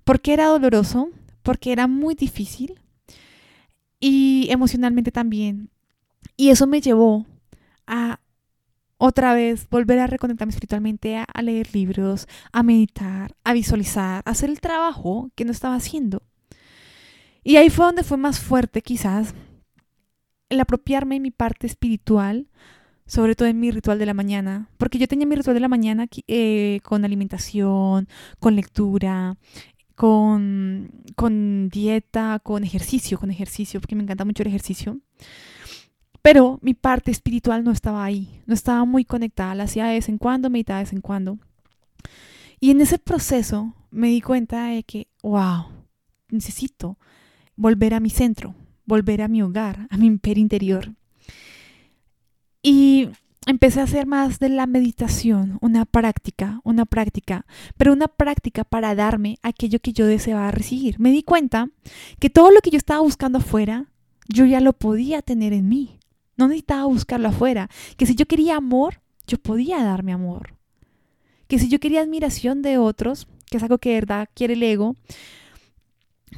Porque 0.04 0.34
era 0.34 0.48
doloroso, 0.48 1.10
porque 1.42 1.72
era 1.72 1.88
muy 1.88 2.16
difícil 2.16 2.80
y 4.00 4.48
emocionalmente 4.50 5.12
también. 5.12 5.70
Y 6.36 6.50
eso 6.50 6.68
me 6.68 6.82
llevó 6.82 7.26
a 7.88 8.20
otra 8.98 9.34
vez 9.34 9.70
volver 9.70 10.00
a 10.00 10.08
reconectarme 10.08 10.52
espiritualmente, 10.52 11.18
a, 11.18 11.42
leer 11.42 11.74
libros, 11.74 12.28
a 12.52 12.64
meditar, 12.64 13.36
a 13.44 13.54
visualizar, 13.54 14.24
a 14.26 14.32
hacer 14.32 14.50
el 14.50 14.60
trabajo 14.60 15.30
que 15.36 15.46
no 15.46 15.52
estaba 15.52 15.76
haciendo. 15.76 16.24
Y 17.48 17.56
ahí 17.56 17.70
fue 17.70 17.86
donde 17.86 18.04
fue 18.04 18.18
más 18.18 18.42
fuerte 18.42 18.82
quizás 18.82 19.34
el 20.50 20.60
apropiarme 20.60 21.16
de 21.16 21.22
mi 21.22 21.32
parte 21.32 21.66
espiritual, 21.66 22.50
sobre 23.06 23.36
todo 23.36 23.48
en 23.48 23.58
mi 23.58 23.72
ritual 23.72 24.00
de 24.00 24.06
la 24.06 24.14
mañana, 24.14 24.70
porque 24.78 24.98
yo 24.98 25.08
tenía 25.08 25.26
mi 25.26 25.38
ritual 25.38 25.54
de 25.54 25.62
la 25.62 25.70
mañana 25.70 26.08
eh, 26.28 26.82
con 26.84 27.06
alimentación, 27.06 28.10
con 28.42 28.58
lectura, 28.58 29.38
con, 29.96 30.92
con 31.16 31.70
dieta, 31.70 32.42
con 32.44 32.66
ejercicio, 32.66 33.18
con 33.18 33.32
ejercicio, 33.32 33.80
porque 33.80 33.96
me 33.96 34.04
encanta 34.04 34.26
mucho 34.26 34.44
el 34.44 34.50
ejercicio. 34.50 35.00
Pero 36.22 36.60
mi 36.62 36.74
parte 36.74 37.12
espiritual 37.12 37.64
no 37.64 37.72
estaba 37.72 38.04
ahí, 38.04 38.42
no 38.46 38.56
estaba 38.56 38.84
muy 38.84 39.06
conectada, 39.06 39.56
la 39.56 39.64
hacía 39.64 39.86
de 39.86 39.94
vez 39.94 40.10
en 40.10 40.18
cuando, 40.18 40.50
meditaba 40.50 40.80
de 40.80 40.84
vez 40.84 40.92
en 40.92 41.00
cuando. 41.00 41.40
Y 42.60 42.72
en 42.72 42.82
ese 42.82 43.00
proceso 43.00 43.74
me 43.90 44.10
di 44.10 44.20
cuenta 44.20 44.66
de 44.66 44.84
que, 44.84 45.08
wow, 45.24 45.68
necesito 46.28 46.98
volver 47.58 47.94
a 47.94 48.00
mi 48.00 48.10
centro, 48.10 48.56
volver 48.86 49.22
a 49.22 49.28
mi 49.28 49.42
hogar, 49.42 49.88
a 49.90 49.98
mi 49.98 50.06
imperio 50.06 50.42
interior. 50.42 50.94
Y 52.62 53.10
empecé 53.46 53.80
a 53.80 53.84
hacer 53.84 54.06
más 54.06 54.40
de 54.40 54.50
la 54.50 54.68
meditación, 54.68 55.58
una 55.62 55.86
práctica, 55.86 56.62
una 56.64 56.86
práctica, 56.86 57.46
pero 57.78 57.94
una 57.94 58.08
práctica 58.08 58.64
para 58.64 58.96
darme 58.96 59.38
aquello 59.42 59.80
que 59.80 59.94
yo 59.94 60.06
deseaba 60.06 60.52
recibir. 60.52 61.00
Me 61.00 61.12
di 61.12 61.24
cuenta 61.24 61.70
que 62.20 62.30
todo 62.30 62.52
lo 62.52 62.62
que 62.62 62.70
yo 62.70 62.78
estaba 62.78 63.02
buscando 63.02 63.40
afuera, 63.40 63.88
yo 64.30 64.46
ya 64.46 64.62
lo 64.62 64.74
podía 64.74 65.22
tener 65.22 65.54
en 65.54 65.68
mí. 65.68 66.00
No 66.36 66.48
necesitaba 66.48 66.86
buscarlo 66.86 67.30
afuera. 67.30 67.70
Que 67.98 68.06
si 68.06 68.16
yo 68.16 68.26
quería 68.26 68.58
amor, 68.58 69.02
yo 69.26 69.38
podía 69.38 69.84
darme 69.84 70.14
amor. 70.14 70.56
Que 71.48 71.58
si 71.58 71.70
yo 71.70 71.80
quería 71.80 72.02
admiración 72.02 72.62
de 72.62 72.78
otros, 72.78 73.28
que 73.50 73.58
es 73.58 73.64
algo 73.64 73.78
que 73.78 73.94
verdad 73.94 74.30
quiere 74.34 74.54
el 74.54 74.64
ego, 74.64 74.98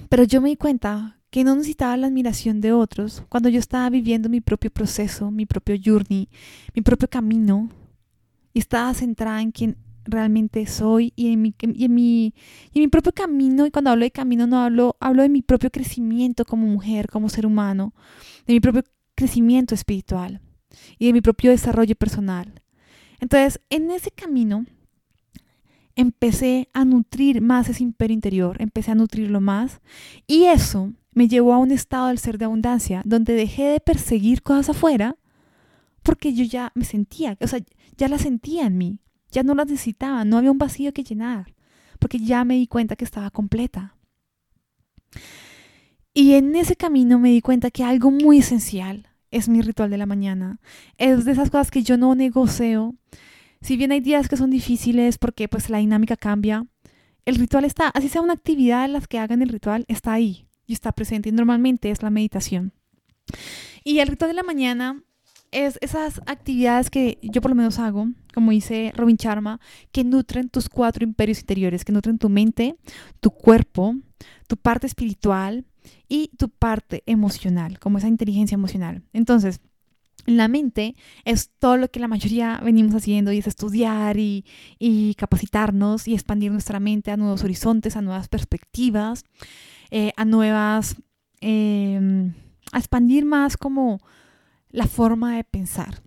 pero 0.07 0.23
yo 0.23 0.41
me 0.41 0.49
di 0.49 0.55
cuenta 0.55 1.19
que 1.29 1.43
no 1.43 1.55
necesitaba 1.55 1.97
la 1.97 2.07
admiración 2.07 2.61
de 2.61 2.71
otros 2.71 3.23
cuando 3.29 3.49
yo 3.49 3.59
estaba 3.59 3.89
viviendo 3.89 4.29
mi 4.29 4.41
propio 4.41 4.71
proceso, 4.71 5.29
mi 5.31 5.45
propio 5.45 5.75
journey, 5.83 6.29
mi 6.73 6.81
propio 6.81 7.07
camino, 7.07 7.69
y 8.53 8.59
estaba 8.59 8.93
centrada 8.93 9.41
en 9.41 9.51
quién 9.51 9.77
realmente 10.05 10.65
soy 10.65 11.13
y 11.15 11.31
en 11.31 11.41
mi, 11.41 11.53
y 11.61 11.85
en 11.85 11.93
mi, 11.93 12.33
y 12.73 12.79
en 12.79 12.81
mi 12.81 12.87
propio 12.87 13.13
camino. 13.13 13.65
Y 13.65 13.71
cuando 13.71 13.91
hablo 13.91 14.05
de 14.05 14.11
camino 14.11 14.47
no 14.47 14.59
hablo, 14.59 14.95
hablo 14.99 15.21
de 15.21 15.29
mi 15.29 15.41
propio 15.41 15.69
crecimiento 15.69 16.45
como 16.45 16.65
mujer, 16.65 17.09
como 17.09 17.29
ser 17.29 17.45
humano, 17.45 17.93
de 18.47 18.53
mi 18.53 18.59
propio 18.59 18.83
crecimiento 19.15 19.75
espiritual 19.75 20.41
y 20.97 21.07
de 21.07 21.13
mi 21.13 21.21
propio 21.21 21.51
desarrollo 21.51 21.95
personal. 21.95 22.61
Entonces, 23.19 23.61
en 23.69 23.91
ese 23.91 24.11
camino 24.11 24.65
empecé 25.99 26.69
a 26.71 26.85
nutrir 26.85 27.41
más 27.41 27.67
ese 27.67 27.83
imperio 27.83 28.13
interior, 28.13 28.55
empecé 28.61 28.91
a 28.91 28.95
nutrirlo 28.95 29.41
más 29.41 29.81
y 30.27 30.45
eso 30.45 30.93
me 31.11 31.27
llevó 31.27 31.53
a 31.53 31.57
un 31.57 31.71
estado 31.71 32.07
del 32.07 32.19
ser 32.19 32.37
de 32.37 32.45
abundancia, 32.45 33.01
donde 33.03 33.33
dejé 33.33 33.63
de 33.63 33.79
perseguir 33.81 34.41
cosas 34.41 34.69
afuera 34.69 35.17
porque 36.01 36.33
yo 36.33 36.45
ya 36.45 36.71
me 36.73 36.85
sentía, 36.85 37.37
o 37.41 37.47
sea, 37.47 37.59
ya 37.97 38.07
las 38.07 38.21
sentía 38.21 38.65
en 38.65 38.77
mí, 38.77 38.99
ya 39.29 39.43
no 39.43 39.53
las 39.55 39.67
necesitaba, 39.67 40.23
no 40.23 40.37
había 40.37 40.51
un 40.51 40.57
vacío 40.57 40.93
que 40.93 41.03
llenar, 41.03 41.53
porque 41.99 42.17
ya 42.19 42.45
me 42.45 42.55
di 42.55 42.67
cuenta 42.67 42.95
que 42.95 43.03
estaba 43.03 43.29
completa. 43.29 43.97
Y 46.13 46.35
en 46.35 46.55
ese 46.55 46.77
camino 46.77 47.19
me 47.19 47.29
di 47.29 47.41
cuenta 47.41 47.71
que 47.71 47.83
algo 47.83 48.09
muy 48.09 48.37
esencial 48.37 49.09
es 49.31 49.49
mi 49.49 49.61
ritual 49.61 49.89
de 49.89 49.97
la 49.97 50.05
mañana. 50.05 50.59
Es 50.97 51.25
de 51.25 51.33
esas 51.33 51.49
cosas 51.49 51.71
que 51.71 51.83
yo 51.83 51.97
no 51.97 52.15
negocio. 52.15 52.95
Si 53.61 53.77
bien 53.77 53.91
hay 53.91 53.99
días 53.99 54.29
que 54.29 54.37
son 54.37 54.49
difíciles 54.49 55.17
porque 55.17 55.47
pues 55.47 55.69
la 55.69 55.79
dinámica 55.79 56.15
cambia, 56.15 56.65
el 57.25 57.35
ritual 57.35 57.65
está, 57.65 57.89
así 57.89 58.09
sea 58.09 58.21
una 58.21 58.33
actividad 58.33 58.85
en 58.85 58.93
las 58.93 59.07
que 59.07 59.19
hagan 59.19 59.41
el 59.41 59.49
ritual, 59.49 59.85
está 59.87 60.13
ahí 60.13 60.47
y 60.65 60.73
está 60.73 60.91
presente 60.91 61.29
y 61.29 61.31
normalmente 61.31 61.91
es 61.91 62.01
la 62.01 62.09
meditación. 62.09 62.73
Y 63.83 63.99
el 63.99 64.07
ritual 64.07 64.29
de 64.29 64.35
la 64.35 64.43
mañana 64.43 65.03
es 65.51 65.77
esas 65.81 66.21
actividades 66.25 66.89
que 66.89 67.17
yo 67.21 67.41
por 67.41 67.51
lo 67.51 67.55
menos 67.55 67.79
hago, 67.79 68.07
como 68.33 68.51
dice 68.51 68.91
Robin 68.95 69.17
Sharma, 69.17 69.59
que 69.91 70.03
nutren 70.03 70.49
tus 70.49 70.69
cuatro 70.69 71.03
imperios 71.03 71.39
interiores, 71.39 71.83
que 71.83 71.91
nutren 71.91 72.17
tu 72.17 72.29
mente, 72.29 72.75
tu 73.19 73.31
cuerpo, 73.31 73.95
tu 74.47 74.57
parte 74.57 74.87
espiritual 74.87 75.65
y 76.07 76.29
tu 76.37 76.49
parte 76.49 77.03
emocional, 77.05 77.79
como 77.79 77.97
esa 77.97 78.07
inteligencia 78.07 78.55
emocional. 78.55 79.03
Entonces, 79.13 79.59
la 80.25 80.47
mente 80.47 80.95
es 81.25 81.49
todo 81.59 81.77
lo 81.77 81.89
que 81.89 81.99
la 81.99 82.07
mayoría 82.07 82.59
venimos 82.63 82.95
haciendo 82.95 83.31
y 83.31 83.39
es 83.39 83.47
estudiar 83.47 84.17
y, 84.17 84.45
y 84.77 85.15
capacitarnos 85.15 86.07
y 86.07 86.13
expandir 86.13 86.51
nuestra 86.51 86.79
mente 86.79 87.11
a 87.11 87.17
nuevos 87.17 87.43
horizontes, 87.43 87.95
a 87.95 88.01
nuevas 88.01 88.27
perspectivas. 88.27 89.23
Eh, 89.91 90.11
a 90.17 90.25
nuevas, 90.25 90.97
em, 91.41 92.33
a 92.71 92.77
expandir 92.77 93.25
más 93.25 93.57
como 93.57 93.99
la 94.69 94.85
forma 94.85 95.35
de 95.35 95.43
pensar. 95.43 96.03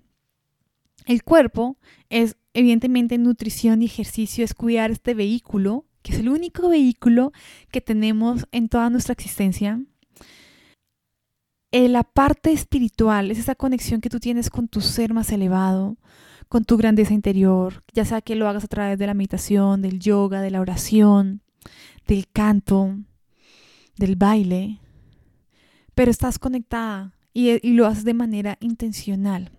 El 1.07 1.25
cuerpo 1.25 1.79
es 2.09 2.37
evidentemente 2.55 3.19
nutrición 3.19 3.83
y 3.83 3.87
ejercicio, 3.87 4.45
es 4.45 4.55
cuidar 4.55 4.93
este 4.93 5.15
vehículo, 5.15 5.85
que 6.03 6.13
es 6.13 6.21
el 6.21 6.29
único 6.29 6.69
vehículo 6.69 7.33
que 7.73 7.81
tenemos 7.81 8.47
en 8.53 8.69
toda 8.69 8.89
nuestra 8.89 9.15
existencia. 9.15 9.81
Eh, 11.73 11.89
la 11.89 12.05
parte 12.05 12.53
espiritual 12.53 13.31
es 13.31 13.39
esa 13.39 13.55
conexión 13.55 14.03
que 14.03 14.11
tú 14.11 14.21
tienes 14.21 14.51
con 14.51 14.69
tu 14.69 14.83
ser 14.83 15.15
más 15.15 15.33
elevado, 15.33 15.97
con 16.51 16.67
tu 16.67 16.77
grandeza 16.77 17.15
interior, 17.15 17.83
ya 17.95 18.05
sea 18.05 18.21
que 18.21 18.35
lo 18.35 18.47
hagas 18.47 18.65
a 18.65 18.69
través 18.69 18.99
de 18.99 19.07
la 19.07 19.15
meditación, 19.15 19.81
del 19.81 19.99
yoga, 19.99 20.43
de 20.43 20.51
la 20.51 20.61
oración, 20.61 21.41
del 22.07 22.29
canto, 22.29 22.99
del 23.97 24.17
baile, 24.17 24.81
pero 25.95 26.11
estás 26.11 26.39
conectada 26.39 27.15
y, 27.33 27.75
lo 27.75 27.87
haces 27.87 28.05
de 28.05 28.13
manera 28.13 28.59
intencional. 28.61 29.51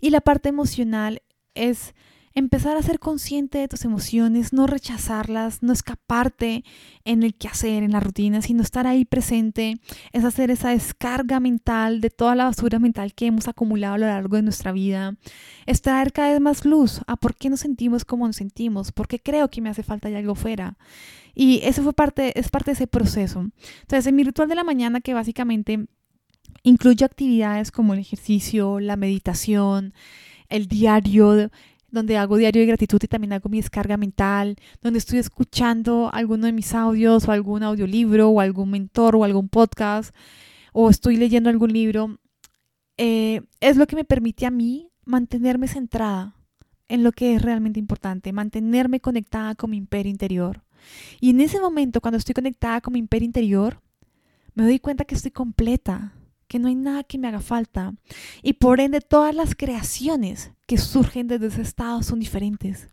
Y 0.00 0.10
la 0.10 0.20
parte 0.20 0.50
emocional 0.50 1.22
es 1.54 1.94
empezar 2.38 2.76
a 2.76 2.82
ser 2.82 2.98
consciente 2.98 3.58
de 3.58 3.68
tus 3.68 3.84
emociones, 3.84 4.52
no 4.52 4.66
rechazarlas, 4.66 5.62
no 5.62 5.72
escaparte 5.72 6.64
en 7.04 7.22
el 7.22 7.34
quehacer, 7.34 7.82
en 7.82 7.92
la 7.92 8.00
rutina, 8.00 8.42
sino 8.42 8.62
estar 8.62 8.86
ahí 8.86 9.04
presente, 9.04 9.80
es 10.12 10.24
hacer 10.24 10.50
esa 10.50 10.70
descarga 10.70 11.40
mental 11.40 12.00
de 12.00 12.10
toda 12.10 12.34
la 12.34 12.44
basura 12.44 12.78
mental 12.78 13.14
que 13.14 13.26
hemos 13.26 13.48
acumulado 13.48 13.94
a 13.94 13.98
lo 13.98 14.06
largo 14.06 14.36
de 14.36 14.42
nuestra 14.42 14.72
vida, 14.72 15.16
es 15.66 15.82
traer 15.82 16.12
cada 16.12 16.30
vez 16.30 16.40
más 16.40 16.64
luz 16.64 17.00
a 17.06 17.16
por 17.16 17.34
qué 17.34 17.50
nos 17.50 17.60
sentimos 17.60 18.04
como 18.04 18.26
nos 18.26 18.36
sentimos, 18.36 18.92
porque 18.92 19.18
creo 19.18 19.50
que 19.50 19.60
me 19.60 19.68
hace 19.68 19.82
falta 19.82 20.08
algo 20.08 20.34
fuera. 20.34 20.76
Y 21.34 21.60
eso 21.62 21.82
fue 21.82 21.92
parte, 21.92 22.38
es 22.38 22.48
parte 22.48 22.70
de 22.70 22.74
ese 22.74 22.86
proceso. 22.86 23.46
Entonces, 23.82 24.06
en 24.06 24.16
mi 24.16 24.24
ritual 24.24 24.48
de 24.48 24.54
la 24.54 24.64
mañana, 24.64 25.00
que 25.00 25.14
básicamente 25.14 25.86
incluye 26.62 27.04
actividades 27.04 27.70
como 27.70 27.94
el 27.94 28.00
ejercicio, 28.00 28.80
la 28.80 28.96
meditación, 28.96 29.92
el 30.48 30.66
diario, 30.66 31.50
donde 31.90 32.16
hago 32.16 32.36
diario 32.36 32.60
de 32.60 32.66
gratitud 32.66 33.00
y 33.02 33.08
también 33.08 33.32
hago 33.32 33.48
mi 33.48 33.58
descarga 33.58 33.96
mental, 33.96 34.56
donde 34.82 34.98
estoy 34.98 35.18
escuchando 35.18 36.10
alguno 36.12 36.46
de 36.46 36.52
mis 36.52 36.74
audios 36.74 37.26
o 37.26 37.32
algún 37.32 37.62
audiolibro 37.62 38.28
o 38.28 38.40
algún 38.40 38.70
mentor 38.70 39.16
o 39.16 39.24
algún 39.24 39.48
podcast 39.48 40.14
o 40.72 40.90
estoy 40.90 41.16
leyendo 41.16 41.50
algún 41.50 41.72
libro, 41.72 42.18
eh, 42.96 43.42
es 43.60 43.76
lo 43.76 43.86
que 43.86 43.96
me 43.96 44.04
permite 44.04 44.46
a 44.46 44.50
mí 44.50 44.90
mantenerme 45.04 45.68
centrada 45.68 46.34
en 46.88 47.02
lo 47.02 47.12
que 47.12 47.34
es 47.34 47.42
realmente 47.42 47.78
importante, 47.78 48.32
mantenerme 48.32 49.00
conectada 49.00 49.54
con 49.54 49.70
mi 49.70 49.76
imperio 49.76 50.10
interior. 50.10 50.62
Y 51.20 51.30
en 51.30 51.40
ese 51.40 51.60
momento, 51.60 52.00
cuando 52.00 52.18
estoy 52.18 52.34
conectada 52.34 52.80
con 52.80 52.92
mi 52.92 52.98
imperio 52.98 53.26
interior, 53.26 53.80
me 54.54 54.64
doy 54.64 54.78
cuenta 54.78 55.04
que 55.04 55.14
estoy 55.14 55.30
completa, 55.30 56.12
que 56.48 56.58
no 56.58 56.68
hay 56.68 56.74
nada 56.74 57.04
que 57.04 57.18
me 57.18 57.28
haga 57.28 57.40
falta. 57.40 57.94
Y 58.42 58.54
por 58.54 58.80
ende, 58.80 59.00
todas 59.00 59.34
las 59.34 59.54
creaciones 59.54 60.52
que 60.66 60.78
surgen 60.78 61.28
desde 61.28 61.46
ese 61.46 61.62
estado 61.62 62.02
son 62.02 62.18
diferentes. 62.18 62.88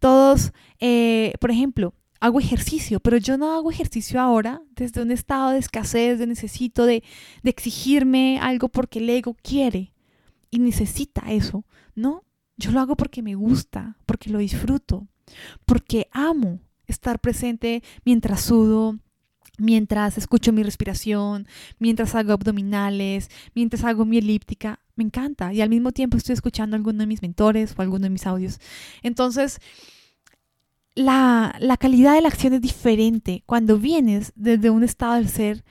Todos, 0.00 0.52
eh, 0.80 1.34
por 1.40 1.50
ejemplo, 1.50 1.94
hago 2.20 2.40
ejercicio, 2.40 3.00
pero 3.00 3.18
yo 3.18 3.36
no 3.36 3.52
hago 3.54 3.70
ejercicio 3.70 4.20
ahora 4.20 4.62
desde 4.70 5.02
un 5.02 5.10
estado 5.10 5.50
de 5.50 5.58
escasez, 5.58 6.18
de 6.18 6.26
necesito 6.26 6.86
de, 6.86 7.02
de 7.42 7.50
exigirme 7.50 8.38
algo 8.40 8.68
porque 8.68 8.98
el 8.98 9.10
ego 9.10 9.36
quiere 9.42 9.92
y 10.50 10.58
necesita 10.58 11.32
eso. 11.32 11.64
No, 11.94 12.24
yo 12.56 12.70
lo 12.70 12.80
hago 12.80 12.96
porque 12.96 13.22
me 13.22 13.34
gusta, 13.34 13.98
porque 14.06 14.30
lo 14.30 14.38
disfruto, 14.38 15.06
porque 15.66 16.08
amo 16.12 16.60
estar 16.86 17.20
presente 17.20 17.82
mientras 18.04 18.42
sudo, 18.42 18.98
mientras 19.58 20.18
escucho 20.18 20.52
mi 20.52 20.62
respiración, 20.62 21.46
mientras 21.78 22.14
hago 22.14 22.32
abdominales, 22.32 23.30
mientras 23.54 23.84
hago 23.84 24.04
mi 24.04 24.18
elíptica. 24.18 24.80
Me 24.96 25.04
encanta. 25.04 25.52
Y 25.52 25.60
al 25.60 25.70
mismo 25.70 25.92
tiempo 25.92 26.16
estoy 26.16 26.34
escuchando 26.34 26.74
a 26.74 26.78
alguno 26.78 27.00
de 27.00 27.06
mis 27.06 27.22
mentores 27.22 27.74
o 27.76 27.82
alguno 27.82 28.04
de 28.04 28.10
mis 28.10 28.26
audios. 28.26 28.60
Entonces, 29.02 29.60
la, 30.94 31.56
la 31.58 31.76
calidad 31.76 32.14
de 32.14 32.20
la 32.20 32.28
acción 32.28 32.54
es 32.54 32.60
diferente 32.60 33.42
cuando 33.46 33.78
vienes 33.78 34.32
desde 34.36 34.70
un 34.70 34.84
estado 34.84 35.14
del 35.14 35.28
ser 35.28 35.64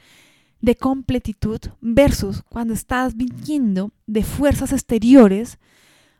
de 0.60 0.76
completitud 0.76 1.60
versus 1.82 2.42
cuando 2.44 2.74
estás 2.74 3.16
viniendo 3.16 3.92
de 4.08 4.24
fuerzas 4.24 4.72
exteriores 4.72 5.60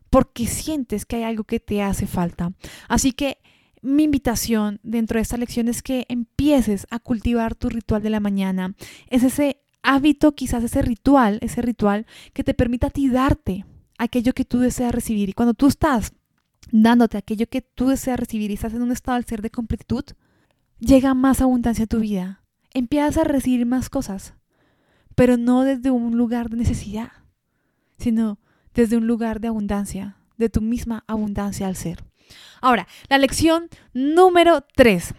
porque 0.10 0.46
sientes 0.48 1.06
que 1.06 1.16
hay 1.16 1.24
algo 1.24 1.44
que 1.44 1.60
te 1.60 1.82
hace 1.82 2.08
falta. 2.08 2.52
Así 2.88 3.14
que 3.14 3.40
mi 3.84 4.04
invitación 4.04 4.80
dentro 4.82 5.18
de 5.18 5.24
esta 5.24 5.38
lección 5.38 5.68
es 5.68 5.84
que 5.84 6.06
empieces 6.08 6.88
a 6.90 7.00
cultivar 7.00 7.54
tu 7.54 7.70
ritual 7.70 8.02
de 8.02 8.10
la 8.10 8.22
mañana. 8.22 8.76
Es 9.10 9.24
ese 9.24 9.62
hábito, 9.84 10.34
quizás 10.34 10.64
ese 10.64 10.82
ritual, 10.82 11.38
ese 11.42 11.62
ritual 11.62 12.08
que 12.34 12.44
te 12.44 12.54
permita 12.54 12.88
a 12.88 12.90
ti 12.90 13.10
darte 13.10 13.66
aquello 13.98 14.34
que 14.34 14.46
tú 14.46 14.60
deseas 14.60 14.96
recibir. 14.96 15.30
Y 15.30 15.34
cuando 15.34 15.54
tú 15.54 15.68
estás 15.68 16.14
dándote 16.72 17.18
aquello 17.18 17.48
que 17.48 17.62
tú 17.62 17.90
deseas 17.90 18.20
recibir 18.20 18.50
y 18.50 18.54
estás 18.56 18.74
en 18.74 18.82
un 18.82 18.92
estado 18.92 19.18
del 19.18 19.26
ser 19.26 19.42
de 19.42 19.50
completitud, 19.50 20.06
llega 20.80 21.14
más 21.14 21.42
abundancia 21.42 21.84
a 21.84 21.88
tu 21.88 22.00
vida. 22.00 22.42
Empiezas 22.74 23.18
a 23.18 23.24
recibir 23.26 23.66
más 23.66 23.90
cosas, 23.90 24.34
pero 25.14 25.36
no 25.38 25.64
desde 25.64 25.92
un 25.92 26.18
lugar 26.18 26.50
de 26.50 26.58
necesidad, 26.58 27.12
sino 27.98 28.40
desde 28.74 28.96
un 28.98 29.08
lugar 29.08 29.42
de 29.42 29.50
abundancia, 29.50 30.18
de 30.38 30.50
tu 30.50 30.62
misma 30.62 31.04
abundancia 31.06 31.68
al 31.68 31.76
ser. 31.76 32.04
Ahora, 32.64 32.88
la 33.10 33.18
lección 33.18 33.68
número 33.94 34.64
3. 34.78 35.14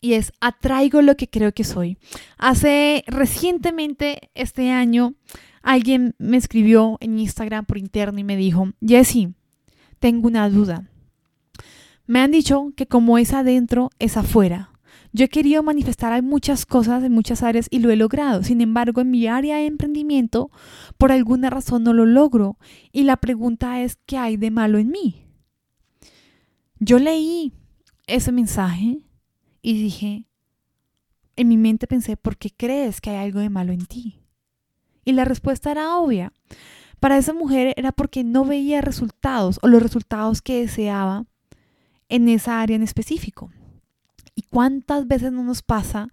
y 0.00 0.12
es 0.12 0.32
atraigo 0.40 1.02
lo 1.02 1.16
que 1.16 1.28
creo 1.28 1.52
que 1.52 1.64
soy. 1.64 1.98
Hace 2.38 3.02
recientemente 3.08 4.30
este 4.34 4.70
año 4.70 5.14
alguien 5.62 6.14
me 6.18 6.36
escribió 6.36 6.96
en 7.00 7.18
Instagram 7.18 7.66
por 7.66 7.76
interno 7.76 8.20
y 8.20 8.24
me 8.24 8.36
dijo, 8.36 8.68
Jessie, 8.80 9.34
tengo 9.98 10.28
una 10.28 10.48
duda. 10.48 10.88
Me 12.06 12.20
han 12.20 12.30
dicho 12.30 12.72
que 12.76 12.86
como 12.86 13.18
es 13.18 13.32
adentro, 13.32 13.90
es 13.98 14.16
afuera. 14.16 14.70
Yo 15.12 15.24
he 15.24 15.28
querido 15.28 15.64
manifestar 15.64 16.22
muchas 16.22 16.66
cosas 16.66 17.02
en 17.02 17.10
muchas 17.10 17.42
áreas 17.42 17.66
y 17.68 17.80
lo 17.80 17.90
he 17.90 17.96
logrado. 17.96 18.44
Sin 18.44 18.60
embargo, 18.60 19.00
en 19.00 19.10
mi 19.10 19.26
área 19.26 19.56
de 19.56 19.66
emprendimiento, 19.66 20.52
por 20.98 21.10
alguna 21.10 21.50
razón 21.50 21.82
no 21.82 21.92
lo 21.92 22.06
logro. 22.06 22.58
Y 22.92 23.02
la 23.02 23.16
pregunta 23.16 23.82
es, 23.82 23.98
¿qué 24.06 24.18
hay 24.18 24.36
de 24.36 24.52
malo 24.52 24.78
en 24.78 24.90
mí? 24.90 25.29
Yo 26.82 26.98
leí 26.98 27.52
ese 28.06 28.32
mensaje 28.32 29.06
y 29.60 29.74
dije, 29.74 30.24
en 31.36 31.48
mi 31.48 31.58
mente 31.58 31.86
pensé, 31.86 32.16
¿por 32.16 32.38
qué 32.38 32.50
crees 32.50 33.02
que 33.02 33.10
hay 33.10 33.18
algo 33.18 33.40
de 33.40 33.50
malo 33.50 33.72
en 33.72 33.84
ti? 33.84 34.22
Y 35.04 35.12
la 35.12 35.26
respuesta 35.26 35.70
era 35.70 35.98
obvia. 35.98 36.32
Para 36.98 37.18
esa 37.18 37.34
mujer 37.34 37.74
era 37.76 37.92
porque 37.92 38.24
no 38.24 38.46
veía 38.46 38.80
resultados 38.80 39.58
o 39.62 39.68
los 39.68 39.82
resultados 39.82 40.40
que 40.40 40.62
deseaba 40.62 41.26
en 42.08 42.30
esa 42.30 42.62
área 42.62 42.76
en 42.76 42.82
específico. 42.82 43.50
¿Y 44.34 44.42
cuántas 44.42 45.06
veces 45.06 45.32
no 45.32 45.44
nos 45.44 45.60
pasa 45.60 46.08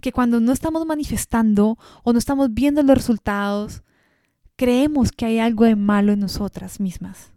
que 0.00 0.10
cuando 0.10 0.40
no 0.40 0.50
estamos 0.50 0.84
manifestando 0.86 1.78
o 2.02 2.12
no 2.12 2.18
estamos 2.18 2.52
viendo 2.52 2.82
los 2.82 2.96
resultados, 2.96 3.84
creemos 4.56 5.12
que 5.12 5.26
hay 5.26 5.38
algo 5.38 5.64
de 5.64 5.76
malo 5.76 6.10
en 6.10 6.18
nosotras 6.18 6.80
mismas? 6.80 7.32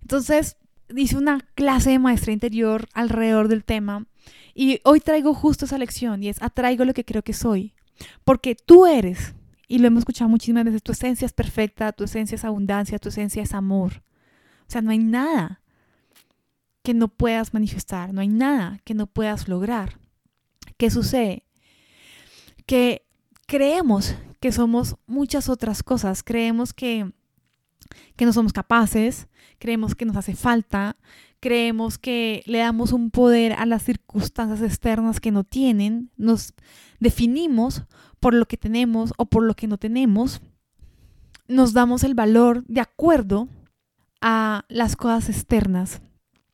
Entonces, 0.00 0.56
hice 0.94 1.16
una 1.16 1.40
clase 1.54 1.90
de 1.90 1.98
maestra 1.98 2.32
interior 2.32 2.88
alrededor 2.94 3.48
del 3.48 3.64
tema 3.64 4.06
y 4.54 4.80
hoy 4.84 5.00
traigo 5.00 5.34
justo 5.34 5.64
esa 5.64 5.78
lección 5.78 6.22
y 6.22 6.28
es 6.28 6.40
atraigo 6.42 6.84
lo 6.84 6.94
que 6.94 7.04
creo 7.04 7.22
que 7.22 7.32
soy. 7.32 7.74
Porque 8.24 8.54
tú 8.54 8.86
eres, 8.86 9.34
y 9.68 9.78
lo 9.78 9.86
hemos 9.88 10.00
escuchado 10.00 10.28
muchísimas 10.28 10.64
veces, 10.64 10.82
tu 10.82 10.92
esencia 10.92 11.26
es 11.26 11.32
perfecta, 11.32 11.92
tu 11.92 12.04
esencia 12.04 12.34
es 12.34 12.44
abundancia, 12.44 12.98
tu 12.98 13.08
esencia 13.08 13.42
es 13.42 13.54
amor. 13.54 14.02
O 14.68 14.70
sea, 14.70 14.82
no 14.82 14.90
hay 14.90 14.98
nada 14.98 15.60
que 16.82 16.94
no 16.94 17.08
puedas 17.08 17.52
manifestar, 17.52 18.12
no 18.12 18.20
hay 18.20 18.28
nada 18.28 18.80
que 18.84 18.94
no 18.94 19.06
puedas 19.06 19.48
lograr. 19.48 19.98
¿Qué 20.76 20.90
sucede? 20.90 21.44
Que 22.64 23.06
creemos 23.46 24.14
que 24.40 24.52
somos 24.52 24.96
muchas 25.06 25.48
otras 25.48 25.82
cosas, 25.82 26.22
creemos 26.22 26.72
que 26.72 27.12
que 28.16 28.24
no 28.24 28.32
somos 28.32 28.52
capaces, 28.52 29.28
creemos 29.58 29.94
que 29.94 30.04
nos 30.04 30.16
hace 30.16 30.34
falta, 30.34 30.96
creemos 31.40 31.98
que 31.98 32.42
le 32.46 32.58
damos 32.58 32.92
un 32.92 33.10
poder 33.10 33.52
a 33.52 33.66
las 33.66 33.82
circunstancias 33.82 34.62
externas 34.62 35.20
que 35.20 35.30
no 35.30 35.44
tienen, 35.44 36.10
nos 36.16 36.54
definimos 36.98 37.84
por 38.20 38.34
lo 38.34 38.46
que 38.46 38.56
tenemos 38.56 39.12
o 39.16 39.26
por 39.26 39.42
lo 39.42 39.54
que 39.54 39.66
no 39.66 39.78
tenemos, 39.78 40.40
nos 41.48 41.72
damos 41.72 42.04
el 42.04 42.14
valor 42.14 42.64
de 42.66 42.80
acuerdo 42.80 43.48
a 44.20 44.64
las 44.68 44.96
cosas 44.96 45.28
externas. 45.28 46.00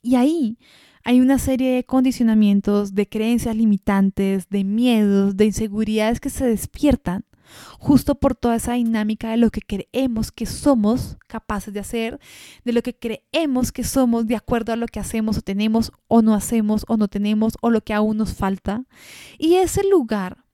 Y 0.02 0.16
ahí 0.16 0.58
hay 1.04 1.20
una 1.20 1.38
serie 1.38 1.76
de 1.76 1.84
condicionamientos, 1.84 2.94
de 2.94 3.08
creencias 3.08 3.56
limitantes, 3.56 4.48
de 4.48 4.64
miedos, 4.64 5.36
de 5.36 5.46
inseguridades 5.46 6.20
que 6.20 6.30
se 6.30 6.46
despiertan 6.46 7.24
justo 7.78 8.14
por 8.14 8.34
toda 8.34 8.56
esa 8.56 8.74
dinámica 8.74 9.30
de 9.30 9.36
lo 9.36 9.50
que 9.50 9.60
creemos 9.60 10.32
que 10.32 10.46
somos 10.46 11.16
capaces 11.26 11.72
de 11.72 11.80
hacer, 11.80 12.20
de 12.64 12.72
lo 12.72 12.82
que 12.82 12.94
creemos 12.94 13.72
que 13.72 13.84
somos 13.84 14.26
de 14.26 14.36
acuerdo 14.36 14.72
a 14.72 14.76
lo 14.76 14.86
que 14.86 15.00
hacemos 15.00 15.38
o 15.38 15.42
tenemos 15.42 15.92
o 16.08 16.22
no 16.22 16.34
hacemos 16.34 16.84
o 16.88 16.96
no 16.96 17.08
tenemos 17.08 17.54
o 17.60 17.70
lo 17.70 17.82
que 17.82 17.94
aún 17.94 18.16
nos 18.16 18.34
falta. 18.34 18.84
Y 19.38 19.54
ese 19.56 19.82
lugar 19.88 20.44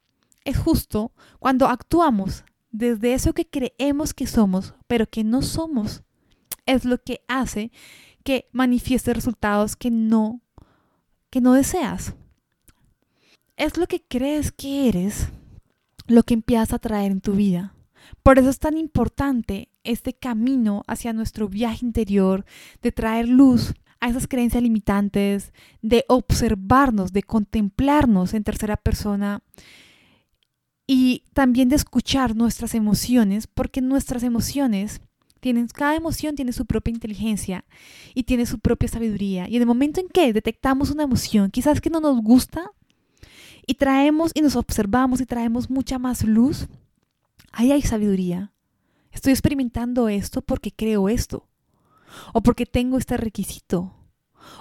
es 0.44 0.56
justo 0.56 1.12
cuando 1.38 1.66
actuamos 1.66 2.44
desde 2.70 3.14
eso 3.14 3.32
que 3.32 3.48
creemos 3.48 4.14
que 4.14 4.26
somos, 4.26 4.74
pero 4.86 5.06
que 5.08 5.24
no 5.24 5.42
somos. 5.42 6.02
Es 6.66 6.84
lo 6.84 6.98
que 7.02 7.22
hace 7.28 7.72
que 8.24 8.48
manifieste 8.52 9.14
resultados 9.14 9.76
que 9.76 9.90
no 9.90 10.40
que 11.30 11.40
no 11.40 11.52
deseas. 11.52 12.14
Es 13.56 13.76
lo 13.76 13.86
que 13.86 14.02
crees 14.02 14.52
que 14.52 14.88
eres 14.88 15.28
lo 16.08 16.24
que 16.24 16.34
empiezas 16.34 16.72
a 16.72 16.78
traer 16.78 17.12
en 17.12 17.20
tu 17.20 17.34
vida. 17.34 17.74
Por 18.22 18.38
eso 18.38 18.48
es 18.48 18.58
tan 18.58 18.76
importante 18.76 19.68
este 19.84 20.14
camino 20.14 20.82
hacia 20.86 21.12
nuestro 21.12 21.48
viaje 21.48 21.84
interior, 21.84 22.44
de 22.82 22.90
traer 22.90 23.28
luz 23.28 23.74
a 24.00 24.08
esas 24.08 24.26
creencias 24.26 24.62
limitantes, 24.62 25.52
de 25.82 26.04
observarnos, 26.08 27.12
de 27.12 27.22
contemplarnos 27.22 28.34
en 28.34 28.44
tercera 28.44 28.76
persona 28.76 29.42
y 30.86 31.24
también 31.34 31.68
de 31.68 31.76
escuchar 31.76 32.34
nuestras 32.34 32.74
emociones, 32.74 33.46
porque 33.46 33.80
nuestras 33.80 34.22
emociones 34.22 35.00
tienen, 35.40 35.68
cada 35.68 35.94
emoción 35.94 36.34
tiene 36.34 36.52
su 36.52 36.66
propia 36.66 36.92
inteligencia 36.92 37.64
y 38.14 38.24
tiene 38.24 38.46
su 38.46 38.58
propia 38.58 38.88
sabiduría. 38.88 39.48
Y 39.48 39.56
en 39.56 39.62
el 39.62 39.68
momento 39.68 40.00
en 40.00 40.08
que 40.08 40.32
detectamos 40.32 40.90
una 40.90 41.02
emoción, 41.02 41.50
quizás 41.50 41.80
que 41.80 41.90
no 41.90 42.00
nos 42.00 42.20
gusta, 42.22 42.70
y 43.68 43.74
traemos 43.74 44.32
y 44.34 44.40
nos 44.40 44.56
observamos 44.56 45.20
y 45.20 45.26
traemos 45.26 45.68
mucha 45.68 45.98
más 45.98 46.24
luz, 46.24 46.68
ahí 47.52 47.70
hay 47.70 47.82
sabiduría. 47.82 48.50
Estoy 49.12 49.32
experimentando 49.32 50.08
esto 50.08 50.40
porque 50.40 50.72
creo 50.72 51.10
esto, 51.10 51.46
o 52.32 52.42
porque 52.42 52.64
tengo 52.64 52.96
este 52.96 53.18
requisito, 53.18 53.94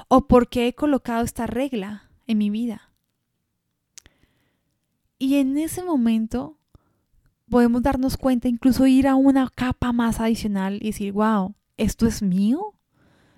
o 0.10 0.28
porque 0.28 0.67
he 0.67 0.76
colocado 0.76 1.24
esta 1.24 1.48
regla 1.48 2.12
en 2.28 2.38
mi 2.38 2.50
vida. 2.50 2.91
Y 5.17 5.36
en 5.36 5.58
ese 5.58 5.84
momento 5.84 6.58
podemos 7.50 7.82
darnos 7.82 8.17
cuenta, 8.17 8.50
incluso 8.50 8.88
ir 8.88 9.08
a 9.08 9.15
una 9.15 9.50
capa 9.50 9.93
más 9.93 10.20
adicional 10.20 10.80
y 10.82 10.88
decir, 10.88 11.13
wow, 11.13 11.56
¿esto 11.78 12.08
es 12.08 12.22
mío? 12.22 12.74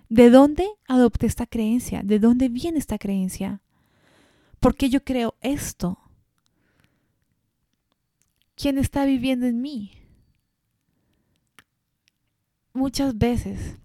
¿De 0.09 0.31
dónde 0.31 0.67
adopté 0.87 1.27
esta 1.27 1.45
creencia? 1.45 2.01
¿De 2.03 2.17
dónde 2.17 2.49
viene 2.49 2.79
esta 2.79 2.97
creencia? 2.97 3.61
¿Por 4.59 4.75
qué 4.75 4.89
yo 4.89 5.03
creo 5.03 5.35
esto? 5.41 5.97
¿Quién 8.55 8.77
está 8.77 9.05
viviendo 9.05 9.45
en 9.45 9.61
mí? 9.61 9.93
Muchas 12.73 13.17
veces 13.17 13.77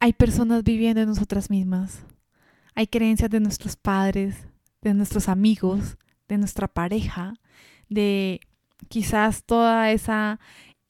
hay 0.00 0.12
personas 0.12 0.64
viviendo 0.64 1.00
en 1.00 1.08
nosotras 1.08 1.48
mismas. 1.48 2.04
Hay 2.74 2.88
creencias 2.88 3.30
de 3.30 3.40
nuestros 3.40 3.76
padres, 3.76 4.48
de 4.80 4.94
nuestros 4.94 5.28
amigos, 5.28 5.96
de 6.28 6.38
nuestra 6.38 6.66
pareja, 6.66 7.34
de 7.88 8.40
quizás 8.88 9.44
toda 9.44 9.92
esa 9.92 10.40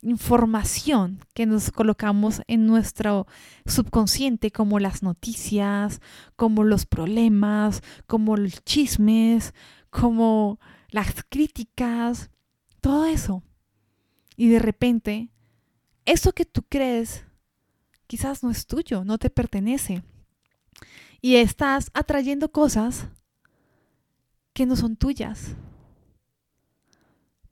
información 0.03 1.21
que 1.33 1.47
nos 1.47 1.71
colocamos 1.71 2.43
en 2.49 2.67
nuestro 2.67 3.27
subconsciente, 3.67 4.51
como 4.51 4.79
las 4.79 5.03
noticias, 5.03 6.01
como 6.37 6.65
los 6.65 6.87
problemas, 6.87 7.83
como 8.07 8.37
los 8.37 8.63
chismes, 8.65 9.55
como 9.91 10.59
las 10.91 11.15
críticas, 11.29 12.31
todo 12.81 13.07
eso. 13.07 13.43
Y 14.37 14.49
de 14.49 14.59
repente, 14.59 15.31
eso 16.05 16.33
que 16.33 16.45
tú 16.45 16.63
crees 16.69 17.25
quizás 18.07 18.43
no 18.43 18.51
es 18.51 18.67
tuyo, 18.67 19.05
no 19.05 19.17
te 19.17 19.31
pertenece. 19.31 20.03
Y 21.23 21.37
estás 21.37 21.91
atrayendo 21.95 22.51
cosas 22.51 23.09
que 24.53 24.67
no 24.67 24.77
son 24.77 24.97
tuyas. 24.97 25.57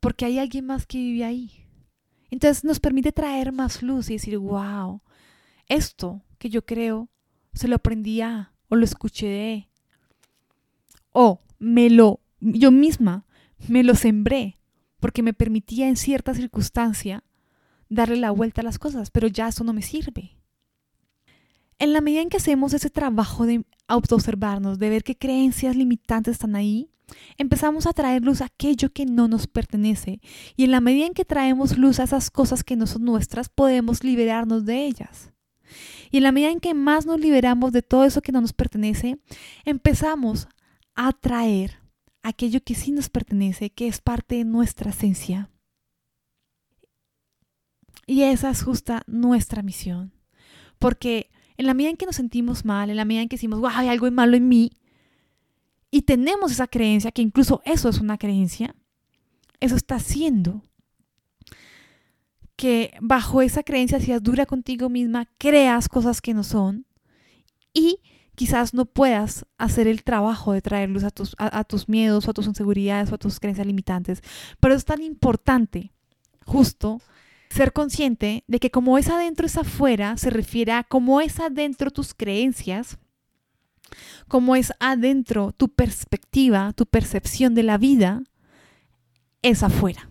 Porque 0.00 0.24
hay 0.24 0.38
alguien 0.38 0.66
más 0.66 0.86
que 0.86 0.98
vive 0.98 1.24
ahí. 1.24 1.69
Entonces 2.30 2.64
nos 2.64 2.80
permite 2.80 3.12
traer 3.12 3.52
más 3.52 3.82
luz 3.82 4.10
y 4.10 4.14
decir, 4.14 4.38
wow, 4.38 5.02
esto 5.66 6.22
que 6.38 6.48
yo 6.48 6.64
creo 6.64 7.08
se 7.52 7.68
lo 7.68 7.76
aprendí 7.76 8.20
a, 8.20 8.52
o 8.68 8.76
lo 8.76 8.84
escuché 8.84 9.70
o 11.12 11.40
me 11.58 11.90
lo, 11.90 12.20
yo 12.40 12.70
misma 12.70 13.26
me 13.68 13.82
lo 13.82 13.94
sembré, 13.94 14.58
porque 15.00 15.22
me 15.22 15.34
permitía 15.34 15.88
en 15.88 15.96
cierta 15.96 16.34
circunstancia 16.34 17.24
darle 17.88 18.16
la 18.16 18.30
vuelta 18.30 18.60
a 18.60 18.64
las 18.64 18.78
cosas, 18.78 19.10
pero 19.10 19.26
ya 19.26 19.48
eso 19.48 19.64
no 19.64 19.72
me 19.72 19.82
sirve. 19.82 20.38
En 21.78 21.92
la 21.92 22.00
medida 22.00 22.22
en 22.22 22.28
que 22.28 22.36
hacemos 22.36 22.72
ese 22.74 22.90
trabajo 22.90 23.46
de 23.46 23.64
autoobservarnos, 23.88 24.78
de 24.78 24.90
ver 24.90 25.02
qué 25.02 25.16
creencias 25.16 25.76
limitantes 25.76 26.32
están 26.32 26.54
ahí, 26.56 26.89
empezamos 27.36 27.86
a 27.86 27.92
traer 27.92 28.24
luz 28.24 28.40
a 28.40 28.46
aquello 28.46 28.92
que 28.92 29.06
no 29.06 29.28
nos 29.28 29.46
pertenece. 29.46 30.20
Y 30.56 30.64
en 30.64 30.70
la 30.70 30.80
medida 30.80 31.06
en 31.06 31.14
que 31.14 31.24
traemos 31.24 31.78
luz 31.78 32.00
a 32.00 32.04
esas 32.04 32.30
cosas 32.30 32.64
que 32.64 32.76
no 32.76 32.86
son 32.86 33.04
nuestras, 33.04 33.48
podemos 33.48 34.04
liberarnos 34.04 34.64
de 34.64 34.86
ellas. 34.86 35.32
Y 36.10 36.18
en 36.18 36.24
la 36.24 36.32
medida 36.32 36.50
en 36.50 36.60
que 36.60 36.74
más 36.74 37.06
nos 37.06 37.20
liberamos 37.20 37.72
de 37.72 37.82
todo 37.82 38.04
eso 38.04 38.22
que 38.22 38.32
no 38.32 38.40
nos 38.40 38.52
pertenece, 38.52 39.18
empezamos 39.64 40.48
a 40.94 41.12
traer 41.12 41.78
aquello 42.22 42.60
que 42.62 42.74
sí 42.74 42.90
nos 42.90 43.08
pertenece, 43.08 43.70
que 43.70 43.86
es 43.86 44.00
parte 44.00 44.36
de 44.36 44.44
nuestra 44.44 44.90
esencia. 44.90 45.50
Y 48.06 48.22
esa 48.22 48.50
es 48.50 48.62
justa 48.62 49.02
nuestra 49.06 49.62
misión. 49.62 50.12
Porque 50.78 51.30
en 51.56 51.66
la 51.66 51.74
medida 51.74 51.90
en 51.90 51.96
que 51.96 52.06
nos 52.06 52.16
sentimos 52.16 52.64
mal, 52.64 52.90
en 52.90 52.96
la 52.96 53.04
medida 53.04 53.22
en 53.22 53.28
que 53.28 53.36
decimos, 53.36 53.60
wow, 53.60 53.70
hay 53.72 53.88
algo 53.88 54.10
malo 54.10 54.36
en 54.36 54.48
mí, 54.48 54.72
y 55.90 56.02
tenemos 56.02 56.52
esa 56.52 56.66
creencia, 56.66 57.12
que 57.12 57.22
incluso 57.22 57.62
eso 57.64 57.88
es 57.88 58.00
una 58.00 58.18
creencia, 58.18 58.74
eso 59.60 59.76
está 59.76 59.96
haciendo 59.96 60.62
que 62.56 62.94
bajo 63.00 63.40
esa 63.40 63.62
creencia 63.62 64.00
seas 64.00 64.22
dura 64.22 64.46
contigo 64.46 64.88
misma, 64.88 65.26
creas 65.38 65.88
cosas 65.88 66.20
que 66.20 66.34
no 66.34 66.44
son 66.44 66.86
y 67.72 68.00
quizás 68.34 68.74
no 68.74 68.86
puedas 68.86 69.46
hacer 69.58 69.86
el 69.86 70.02
trabajo 70.02 70.52
de 70.52 70.62
traer 70.62 70.90
luz 70.90 71.04
a 71.04 71.10
tus, 71.10 71.34
a, 71.38 71.64
tus 71.64 71.88
miedos 71.88 72.26
o 72.26 72.30
a 72.30 72.34
tus 72.34 72.46
inseguridades 72.46 73.10
o 73.10 73.14
a 73.14 73.18
tus 73.18 73.40
creencias 73.40 73.66
limitantes. 73.66 74.22
Pero 74.60 74.74
es 74.74 74.84
tan 74.84 75.02
importante 75.02 75.92
justo 76.44 77.00
ser 77.50 77.72
consciente 77.72 78.44
de 78.46 78.58
que 78.60 78.70
como 78.70 78.96
es 78.98 79.08
adentro 79.08 79.46
es 79.46 79.56
afuera, 79.56 80.16
se 80.16 80.30
refiere 80.30 80.72
a 80.72 80.84
cómo 80.84 81.20
es 81.20 81.40
adentro 81.40 81.90
tus 81.90 82.14
creencias, 82.14 82.98
como 84.28 84.56
es 84.56 84.72
adentro 84.80 85.52
tu 85.52 85.68
perspectiva, 85.68 86.72
tu 86.72 86.86
percepción 86.86 87.54
de 87.54 87.62
la 87.62 87.78
vida, 87.78 88.22
es 89.42 89.62
afuera. 89.62 90.08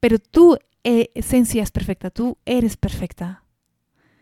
Pero 0.00 0.18
tu 0.18 0.58
eh, 0.84 1.10
esencia 1.14 1.62
es 1.62 1.70
perfecta, 1.70 2.10
tú 2.10 2.38
eres 2.44 2.76
perfecta. 2.76 3.44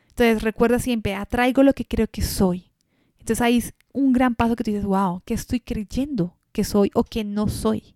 Entonces 0.08 0.42
recuerda 0.42 0.78
siempre, 0.78 1.14
atraigo 1.14 1.62
lo 1.62 1.74
que 1.74 1.84
creo 1.84 2.08
que 2.08 2.22
soy. 2.22 2.70
Entonces 3.18 3.40
ahí 3.42 3.58
es 3.58 3.74
un 3.92 4.12
gran 4.12 4.34
paso 4.34 4.56
que 4.56 4.64
tú 4.64 4.70
dices, 4.70 4.86
wow, 4.86 5.22
¿qué 5.24 5.34
estoy 5.34 5.60
creyendo 5.60 6.36
que 6.52 6.64
soy 6.64 6.90
o 6.94 7.04
que 7.04 7.24
no 7.24 7.48
soy? 7.48 7.94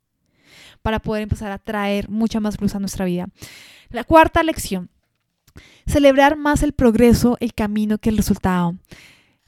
Para 0.82 0.98
poder 0.98 1.22
empezar 1.22 1.52
a 1.52 1.58
traer 1.58 2.08
mucha 2.08 2.40
más 2.40 2.60
luz 2.60 2.74
a 2.74 2.78
nuestra 2.78 3.04
vida. 3.04 3.28
La 3.90 4.04
cuarta 4.04 4.42
lección, 4.42 4.90
celebrar 5.86 6.36
más 6.36 6.62
el 6.62 6.72
progreso, 6.72 7.36
el 7.40 7.54
camino 7.54 7.98
que 7.98 8.10
el 8.10 8.16
resultado. 8.16 8.76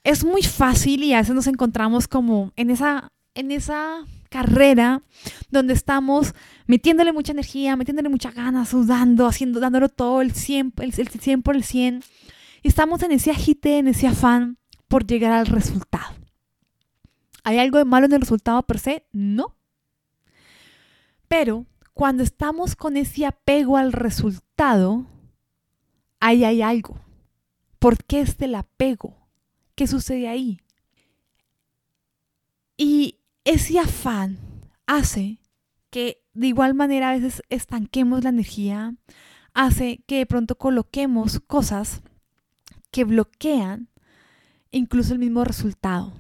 Es 0.05 0.25
muy 0.25 0.43
fácil 0.43 1.05
y 1.05 1.15
a 1.15 1.19
veces 1.19 1.35
nos 1.35 1.47
encontramos 1.47 2.09
como 2.09 2.53
en 2.57 2.71
esa, 2.71 3.13
en 3.35 3.51
esa 3.51 4.05
carrera 4.29 5.03
donde 5.51 5.75
estamos 5.75 6.35
metiéndole 6.67 7.13
mucha 7.13 7.33
energía, 7.33 7.77
metiéndole 7.77 8.09
mucha 8.09 8.31
ganas, 8.33 8.71
sudando, 8.71 9.27
haciendo, 9.27 9.61
dándolo 9.61 9.89
todo 9.89 10.23
el 10.23 10.33
100, 10.33 10.75
el, 10.79 10.95
el 10.97 11.09
100 11.09 11.43
por 11.43 11.55
el 11.55 11.63
100 11.63 12.03
y 12.63 12.69
estamos 12.69 13.03
en 13.03 13.13
ese 13.13 13.31
agite, 13.31 13.79
en 13.79 13.89
ese 13.89 14.07
afán 14.07 14.59
por 14.89 15.07
llegar 15.07 15.33
al 15.33 15.47
resultado. 15.47 16.15
¿Hay 17.45 17.59
algo 17.59 17.79
de 17.79 17.85
malo 17.85 18.07
en 18.07 18.13
el 18.13 18.21
resultado 18.21 18.63
per 18.63 18.79
se? 18.79 19.07
No. 19.13 19.57
Pero 21.29 21.67
cuando 21.93 22.23
estamos 22.23 22.77
con 22.77 22.97
ese 22.97 23.27
apego 23.27 23.77
al 23.77 23.93
resultado, 23.93 25.07
ahí 26.21 26.45
hay 26.45 26.63
algo. 26.63 26.99
¿Por 27.79 28.05
qué 28.05 28.21
es 28.21 28.37
el 28.41 28.55
apego? 28.55 29.17
¿Qué 29.75 29.87
sucede 29.87 30.29
ahí? 30.29 30.61
Y 32.77 33.19
ese 33.45 33.79
afán 33.79 34.39
hace 34.87 35.39
que 35.91 36.23
de 36.35 36.49
igual 36.49 36.75
manera 36.75 37.11
a 37.11 37.13
veces 37.13 37.43
estanquemos 37.51 38.25
la 38.25 38.31
energía, 38.31 38.95
hace 39.55 40.03
que 40.07 40.19
de 40.19 40.27
pronto 40.27 40.57
coloquemos 40.57 41.41
cosas 41.47 42.03
que 42.91 43.05
bloquean 43.05 43.89
incluso 44.71 45.13
el 45.13 45.19
mismo 45.19 45.45
resultado. 45.45 46.15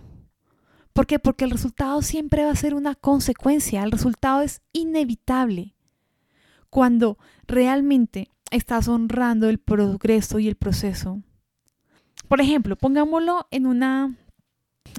¿Por 0.93 1.07
qué? 1.07 1.19
Porque 1.19 1.45
el 1.45 1.51
resultado 1.51 2.03
siempre 2.03 2.45
va 2.45 2.51
a 2.51 2.57
ser 2.57 2.75
una 2.75 2.95
consecuencia, 2.95 3.83
el 3.83 3.93
resultado 3.93 4.43
es 4.43 4.61
inevitable. 4.73 5.75
Cuando 6.69 7.19
realmente 7.47 8.29
estás 8.51 8.89
honrando 8.89 9.49
el 9.49 9.59
progreso 9.59 10.39
y 10.39 10.49
el 10.49 10.57
proceso. 10.57 11.23
Por 12.33 12.41
ejemplo, 12.41 12.77
pongámoslo 12.77 13.47
en 13.51 13.67
una 13.67 14.17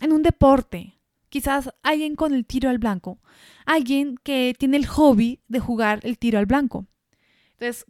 en 0.03 0.11
un 0.11 0.21
deporte. 0.21 0.99
Quizás 1.29 1.71
alguien 1.81 2.15
con 2.15 2.31
el 2.31 2.45
tiro 2.45 2.69
al 2.69 2.77
blanco, 2.77 3.17
alguien 3.65 4.17
que 4.21 4.53
tiene 4.55 4.77
el 4.77 4.85
hobby 4.85 5.39
de 5.47 5.59
jugar 5.59 5.99
el 6.03 6.19
tiro 6.19 6.37
al 6.37 6.45
blanco. 6.45 6.85
Entonces, 7.53 7.87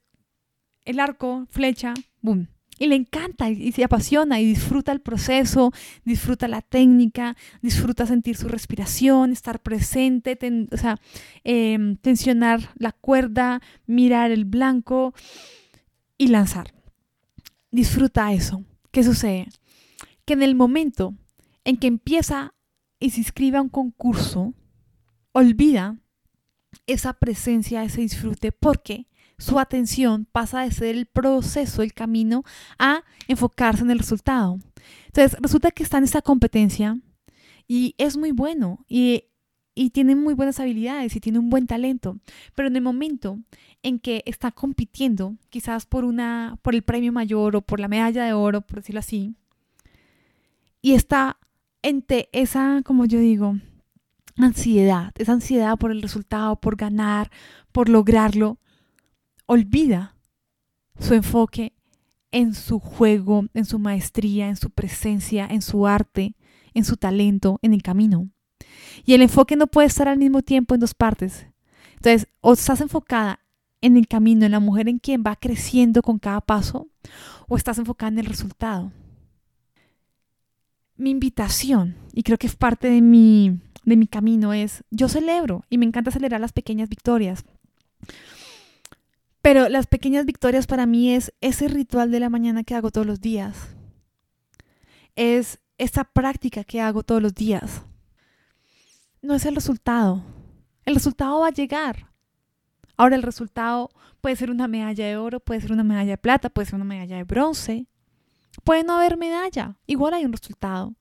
el 0.86 0.98
arco, 0.98 1.46
flecha, 1.50 1.94
boom, 2.22 2.48
y 2.80 2.88
le 2.88 2.96
encanta 2.96 3.50
y 3.50 3.74
se 3.74 3.84
apasiona 3.84 4.40
y 4.40 4.46
disfruta 4.46 4.94
el 4.94 5.02
proceso, 5.02 5.74
disfruta 6.06 6.48
la 6.48 6.62
técnica, 6.62 7.36
disfruta 7.62 8.06
sentir 8.06 8.38
su 8.38 8.48
respiración, 8.48 9.34
estar 9.34 9.60
presente, 9.62 10.40
o 10.72 10.78
sea, 10.78 11.02
em, 11.44 11.98
tensionar 11.98 12.70
la 12.76 12.94
cuerda, 12.94 13.62
mirar 13.88 14.32
el 14.32 14.46
blanco 14.46 15.14
y 16.18 16.28
lanzar. 16.28 16.74
Disfruta 17.72 18.32
eso. 18.32 18.64
¿Qué 18.94 19.04
sucede? 19.04 19.48
Que 20.24 20.34
en 20.34 20.44
el 20.44 20.54
momento 20.54 21.16
en 21.66 21.78
que 21.78 21.88
empieza 21.88 22.54
y 23.00 23.10
se 23.10 23.22
inscribe 23.22 23.58
a 23.58 23.62
un 23.62 23.70
concurso, 23.70 24.54
olvida 25.32 25.98
esa 26.86 27.14
presencia, 27.14 27.84
ese 27.84 28.02
disfrute, 28.02 28.52
porque 28.52 29.08
su 29.40 29.60
atención 29.60 30.26
pasa 30.32 30.62
de 30.62 30.72
ser 30.72 30.96
el 30.96 31.08
proceso, 31.08 31.82
el 31.82 31.96
camino, 31.96 32.44
a 32.78 33.04
enfocarse 33.28 33.82
en 33.82 33.90
el 33.90 33.98
resultado. 33.98 34.60
Entonces, 35.08 35.40
resulta 35.42 35.72
que 35.72 35.82
está 35.82 35.98
en 35.98 36.04
esta 36.04 36.22
competencia 36.22 37.00
y 37.68 37.96
es 37.98 38.16
muy 38.16 38.32
bueno 38.32 38.86
y, 38.88 39.24
y 39.76 39.90
tiene 39.90 40.16
muy 40.16 40.34
buenas 40.34 40.60
habilidades 40.60 41.16
y 41.16 41.20
tiene 41.20 41.40
un 41.40 41.50
buen 41.50 41.68
talento, 41.68 42.20
pero 42.56 42.68
en 42.68 42.76
el 42.76 42.82
momento 42.82 43.40
en 43.82 44.00
que 44.00 44.24
está 44.26 44.52
compitiendo, 44.52 45.36
quizás 45.50 45.86
por, 45.86 46.06
una, 46.06 46.58
por 46.62 46.76
el 46.76 46.84
premio 46.84 47.12
mayor 47.12 47.56
o 47.56 47.62
por 47.62 47.80
la 47.80 47.88
medalla 47.88 48.26
de 48.26 48.34
oro, 48.34 48.62
por 48.62 48.78
decirlo 48.78 49.00
así, 49.00 49.36
y 50.82 50.94
está 50.94 51.38
entre 51.82 52.30
esa, 52.32 52.82
como 52.84 53.06
yo 53.06 53.20
digo, 53.20 53.58
ansiedad, 54.38 55.12
esa 55.16 55.34
ansiedad 55.34 55.78
por 55.78 55.92
el 55.92 56.02
resultado, 56.02 56.56
por 56.58 56.76
ganar, 56.76 57.32
por 57.72 57.90
lograrlo, 57.90 58.58
olvida 59.46 60.16
su 61.00 61.14
enfoque 61.14 61.74
en 62.32 62.54
su 62.54 62.80
juego, 62.80 63.46
en 63.54 63.66
su 63.66 63.80
maestría, 63.80 64.50
en 64.50 64.56
su 64.56 64.72
presencia, 64.72 65.48
en 65.50 65.62
su 65.62 65.88
arte, 65.88 66.36
en 66.74 66.84
su 66.84 66.98
talento, 66.98 67.60
en 67.62 67.74
el 67.74 67.84
camino. 67.84 68.30
Y 69.06 69.14
el 69.14 69.22
enfoque 69.22 69.56
no 69.56 69.68
puede 69.68 69.88
estar 69.88 70.08
al 70.08 70.18
mismo 70.18 70.42
tiempo 70.42 70.74
en 70.74 70.80
dos 70.80 70.94
partes. 70.94 71.48
Entonces, 71.96 72.28
o 72.42 72.54
estás 72.54 72.82
enfocada 72.82 73.40
en 73.82 73.98
el 73.98 74.08
camino, 74.08 74.46
en 74.46 74.52
la 74.52 74.60
mujer 74.60 74.88
en 74.88 75.00
quien 75.00 75.24
va 75.26 75.36
creciendo 75.36 76.02
con 76.02 76.18
cada 76.18 76.42
paso, 76.42 76.88
o 77.48 77.58
estás 77.58 77.78
enfocada 77.78 78.12
en 78.14 78.20
el 78.20 78.26
resultado. 78.26 78.92
Mi 80.96 81.10
invitación, 81.10 81.96
y 82.14 82.24
creo 82.24 82.38
que 82.38 82.48
es 82.48 82.56
parte 82.56 82.88
de 82.90 83.02
mi, 83.02 83.60
de 83.84 83.98
mi 83.98 84.08
camino, 84.08 84.54
es 84.54 84.84
yo 84.90 85.10
celebro 85.10 85.66
y 85.70 85.78
me 85.78 85.86
encanta 85.86 86.12
celebrar 86.12 86.40
las 86.40 86.54
pequeñas 86.54 86.88
victorias. 86.88 87.44
Pero 89.42 89.68
las 89.68 89.88
pequeñas 89.88 90.26
victorias 90.26 90.68
para 90.68 90.86
mí 90.86 91.14
es 91.14 91.34
ese 91.42 91.68
ritual 91.68 92.12
de 92.12 92.22
la 92.22 92.30
mañana 92.30 92.64
que 92.64 92.76
hago 92.76 92.92
todos 92.92 93.06
los 93.06 93.20
días. 93.20 93.76
Es 95.18 95.60
esa 95.78 96.06
práctica 96.06 96.64
que 96.64 96.80
hago 96.80 97.04
todos 97.04 97.22
los 97.22 97.34
días. 97.34 97.84
No 99.24 99.34
es 99.34 99.46
el 99.46 99.56
resultado. 99.56 100.24
El 100.86 100.94
resultado 100.94 101.40
va 101.40 101.48
a 101.48 101.54
llegar. 101.54 102.12
Ahora 102.96 103.16
el 103.16 103.24
resultado 103.24 103.90
puede 104.22 104.36
ser 104.36 104.52
una 104.52 104.68
medalla 104.68 105.08
de 105.08 105.18
oro, 105.18 105.40
puede 105.40 105.62
ser 105.62 105.72
una 105.72 105.84
medalla 105.84 106.12
de 106.12 106.18
plata, 106.18 106.50
puede 106.50 106.68
ser 106.68 106.76
una 106.76 106.84
medalla 106.84 107.18
de 107.18 107.24
bronce. 107.24 107.88
Puede 108.64 108.84
no 108.84 108.98
haber 108.98 109.18
medalla. 109.18 109.78
Igual 109.88 110.14
hay 110.14 110.26
un 110.26 110.34
resultado. 110.34 110.94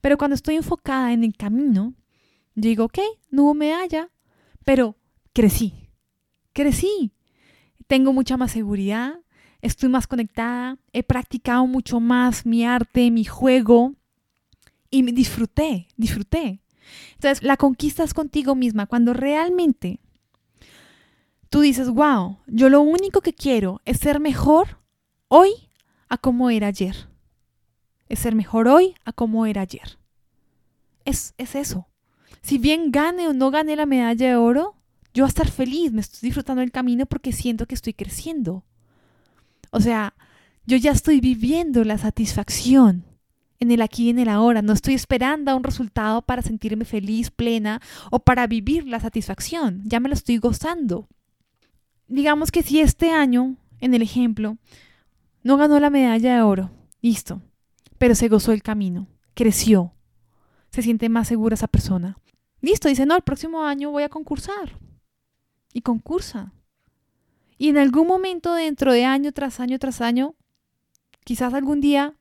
Pero 0.00 0.16
cuando 0.16 0.34
estoy 0.34 0.54
enfocada 0.54 1.12
en 1.12 1.24
el 1.24 1.36
camino, 1.36 1.92
digo, 2.54 2.84
ok, 2.84 2.98
no 3.30 3.42
hubo 3.42 3.54
medalla, 3.54 4.08
pero 4.64 4.96
crecí. 5.34 5.90
Crecí 6.54 7.12
tengo 7.86 8.12
mucha 8.12 8.36
más 8.36 8.52
seguridad, 8.52 9.20
estoy 9.60 9.88
más 9.88 10.06
conectada, 10.06 10.78
he 10.92 11.02
practicado 11.02 11.66
mucho 11.66 12.00
más 12.00 12.46
mi 12.46 12.64
arte, 12.64 13.10
mi 13.10 13.24
juego 13.24 13.94
y 14.90 15.02
disfruté, 15.12 15.88
disfruté. 15.96 16.60
Entonces, 17.14 17.42
la 17.42 17.56
conquista 17.56 18.04
es 18.04 18.14
contigo 18.14 18.54
misma 18.54 18.86
cuando 18.86 19.12
realmente 19.12 20.00
tú 21.48 21.60
dices, 21.60 21.88
wow, 21.88 22.38
yo 22.46 22.68
lo 22.68 22.80
único 22.80 23.20
que 23.20 23.32
quiero 23.32 23.80
es 23.84 23.98
ser 23.98 24.20
mejor 24.20 24.80
hoy 25.28 25.50
a 26.08 26.18
como 26.18 26.50
era 26.50 26.66
ayer. 26.66 27.08
Es 28.08 28.18
ser 28.18 28.34
mejor 28.34 28.68
hoy 28.68 28.94
a 29.04 29.12
como 29.12 29.46
era 29.46 29.62
ayer. 29.62 29.98
Es, 31.04 31.34
es 31.38 31.54
eso. 31.54 31.88
Si 32.42 32.58
bien 32.58 32.92
gane 32.92 33.26
o 33.26 33.32
no 33.32 33.50
gane 33.50 33.74
la 33.74 33.86
medalla 33.86 34.28
de 34.28 34.36
oro, 34.36 34.76
yo 35.14 35.24
a 35.24 35.28
estar 35.28 35.50
feliz, 35.50 35.92
me 35.92 36.02
estoy 36.02 36.28
disfrutando 36.28 36.60
del 36.60 36.72
camino 36.72 37.06
porque 37.06 37.32
siento 37.32 37.66
que 37.66 37.74
estoy 37.74 37.94
creciendo. 37.94 38.64
O 39.70 39.80
sea, 39.80 40.14
yo 40.66 40.76
ya 40.76 40.92
estoy 40.92 41.20
viviendo 41.20 41.84
la 41.84 41.96
satisfacción 41.96 43.05
en 43.58 43.70
el 43.70 43.82
aquí 43.82 44.06
y 44.06 44.10
en 44.10 44.18
el 44.18 44.28
ahora. 44.28 44.62
No 44.62 44.72
estoy 44.72 44.94
esperando 44.94 45.50
a 45.50 45.54
un 45.54 45.64
resultado 45.64 46.22
para 46.22 46.42
sentirme 46.42 46.84
feliz, 46.84 47.30
plena 47.30 47.80
o 48.10 48.20
para 48.20 48.46
vivir 48.46 48.86
la 48.86 49.00
satisfacción. 49.00 49.82
Ya 49.84 50.00
me 50.00 50.08
lo 50.08 50.14
estoy 50.14 50.38
gozando. 50.38 51.08
Digamos 52.08 52.50
que 52.52 52.62
si 52.62 52.80
este 52.80 53.10
año, 53.10 53.56
en 53.80 53.94
el 53.94 54.02
ejemplo, 54.02 54.58
no 55.42 55.56
ganó 55.56 55.80
la 55.80 55.90
medalla 55.90 56.36
de 56.36 56.42
oro, 56.42 56.70
listo, 57.00 57.42
pero 57.98 58.14
se 58.14 58.28
gozó 58.28 58.52
el 58.52 58.62
camino, 58.62 59.08
creció, 59.34 59.92
se 60.70 60.82
siente 60.82 61.08
más 61.08 61.28
segura 61.28 61.54
esa 61.54 61.68
persona. 61.68 62.18
Listo, 62.60 62.88
dice, 62.88 63.06
no, 63.06 63.16
el 63.16 63.22
próximo 63.22 63.64
año 63.64 63.90
voy 63.90 64.02
a 64.02 64.08
concursar. 64.08 64.78
Y 65.72 65.82
concursa. 65.82 66.52
Y 67.58 67.68
en 67.68 67.78
algún 67.78 68.06
momento 68.06 68.54
dentro 68.54 68.92
de 68.92 69.04
año 69.04 69.32
tras 69.32 69.60
año 69.60 69.78
tras 69.78 70.00
año, 70.00 70.34
quizás 71.24 71.54
algún 71.54 71.80
día 71.80 72.14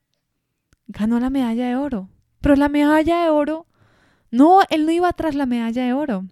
ganó 0.88 1.19
la 1.19 1.29
medalla 1.29 1.67
de 1.67 1.75
oro. 1.75 2.09
Pero 2.41 2.55
la 2.55 2.69
medalla 2.69 3.23
de 3.23 3.29
oro, 3.29 3.65
no, 4.31 4.59
él 4.69 4.86
no 4.86 4.91
iba 4.91 5.11
tras 5.13 5.36
la 5.36 5.45
medalla 5.45 5.86
de 5.86 5.93
oro. 5.93 6.25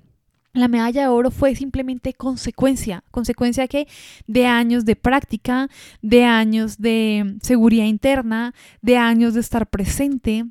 La 0.53 0.67
medalla 0.67 1.01
de 1.01 1.07
oro 1.07 1.31
fue 1.31 1.55
simplemente 1.55 2.13
consecuencia, 2.13 3.03
consecuencia 3.09 3.67
que 3.67 3.87
de 4.27 4.45
años 4.45 4.85
de 4.85 4.95
práctica, 4.95 5.67
de 6.03 6.25
años 6.25 6.77
de 6.77 7.37
seguridad 7.41 7.85
interna, 7.85 8.53
de 8.81 8.97
años 8.97 9.33
de 9.33 9.39
estar 9.39 9.67
presente, 9.67 10.45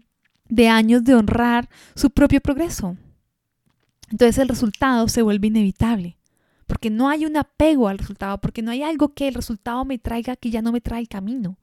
de 0.48 0.68
años 0.68 1.04
de 1.04 1.14
honrar 1.14 1.68
su 1.94 2.10
propio 2.10 2.40
progreso. 2.40 2.96
Entonces 4.10 4.38
el 4.38 4.48
resultado 4.48 5.06
se 5.06 5.22
vuelve 5.22 5.46
inevitable, 5.46 6.18
porque 6.66 6.90
no 6.90 7.08
hay 7.08 7.24
un 7.24 7.36
apego 7.36 7.86
al 7.86 7.98
resultado, 7.98 8.38
porque 8.40 8.60
no 8.60 8.72
hay 8.72 8.82
algo 8.82 9.14
que 9.14 9.28
el 9.28 9.34
resultado 9.34 9.84
me 9.84 9.98
traiga 9.98 10.34
que 10.34 10.50
ya 10.50 10.62
no 10.62 10.72
me 10.72 10.80
trae 10.80 11.00
el 11.00 11.08
camino. 11.08 11.58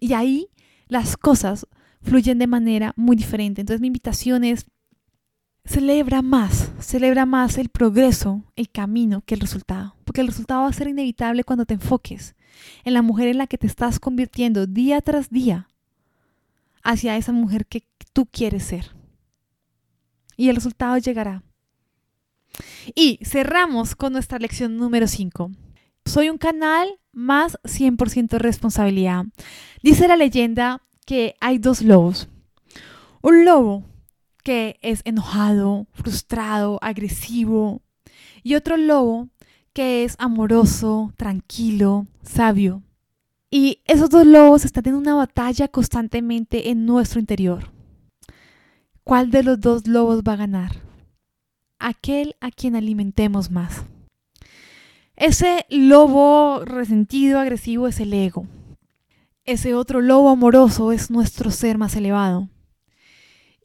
Y 0.00 0.14
ahí 0.14 0.48
las 0.88 1.16
cosas 1.16 1.66
fluyen 2.02 2.38
de 2.38 2.46
manera 2.46 2.92
muy 2.96 3.16
diferente. 3.16 3.60
Entonces 3.60 3.80
mi 3.80 3.86
invitación 3.88 4.44
es 4.44 4.66
celebra 5.64 6.22
más, 6.22 6.72
celebra 6.80 7.26
más 7.26 7.58
el 7.58 7.68
progreso, 7.68 8.44
el 8.56 8.70
camino 8.70 9.22
que 9.24 9.34
el 9.34 9.40
resultado, 9.40 9.96
porque 10.04 10.20
el 10.20 10.26
resultado 10.26 10.62
va 10.62 10.68
a 10.68 10.72
ser 10.72 10.88
inevitable 10.88 11.44
cuando 11.44 11.66
te 11.66 11.74
enfoques 11.74 12.34
en 12.84 12.94
la 12.94 13.02
mujer 13.02 13.28
en 13.28 13.38
la 13.38 13.46
que 13.46 13.58
te 13.58 13.66
estás 13.66 14.00
convirtiendo 14.00 14.66
día 14.66 15.00
tras 15.00 15.30
día 15.30 15.68
hacia 16.82 17.16
esa 17.16 17.32
mujer 17.32 17.66
que 17.66 17.84
tú 18.12 18.26
quieres 18.26 18.64
ser. 18.64 18.90
Y 20.36 20.48
el 20.48 20.56
resultado 20.56 20.98
llegará. 20.98 21.42
Y 22.94 23.20
cerramos 23.24 23.94
con 23.94 24.12
nuestra 24.12 24.38
lección 24.38 24.76
número 24.76 25.06
5. 25.06 25.52
Soy 26.04 26.28
un 26.28 26.38
canal 26.38 26.98
más 27.12 27.58
100% 27.64 28.38
responsabilidad. 28.38 29.24
Dice 29.82 30.08
la 30.08 30.16
leyenda 30.16 30.82
que 31.06 31.34
hay 31.40 31.58
dos 31.58 31.82
lobos. 31.82 32.28
Un 33.22 33.44
lobo 33.44 33.84
que 34.42 34.78
es 34.82 35.02
enojado, 35.04 35.86
frustrado, 35.92 36.78
agresivo. 36.82 37.82
Y 38.42 38.54
otro 38.54 38.76
lobo 38.76 39.28
que 39.72 40.04
es 40.04 40.16
amoroso, 40.18 41.12
tranquilo, 41.16 42.06
sabio. 42.22 42.82
Y 43.50 43.80
esos 43.84 44.10
dos 44.10 44.26
lobos 44.26 44.64
están 44.64 44.88
en 44.88 44.94
una 44.94 45.14
batalla 45.14 45.68
constantemente 45.68 46.70
en 46.70 46.86
nuestro 46.86 47.20
interior. 47.20 47.70
¿Cuál 49.04 49.30
de 49.30 49.42
los 49.42 49.60
dos 49.60 49.86
lobos 49.86 50.22
va 50.22 50.34
a 50.34 50.36
ganar? 50.36 50.72
Aquel 51.78 52.34
a 52.40 52.50
quien 52.50 52.76
alimentemos 52.76 53.50
más. 53.50 53.84
Ese 55.22 55.66
lobo 55.70 56.64
resentido, 56.64 57.38
agresivo 57.38 57.86
es 57.86 58.00
el 58.00 58.12
ego. 58.12 58.44
Ese 59.44 59.72
otro 59.72 60.00
lobo 60.00 60.30
amoroso 60.30 60.90
es 60.90 61.12
nuestro 61.12 61.52
ser 61.52 61.78
más 61.78 61.94
elevado. 61.94 62.48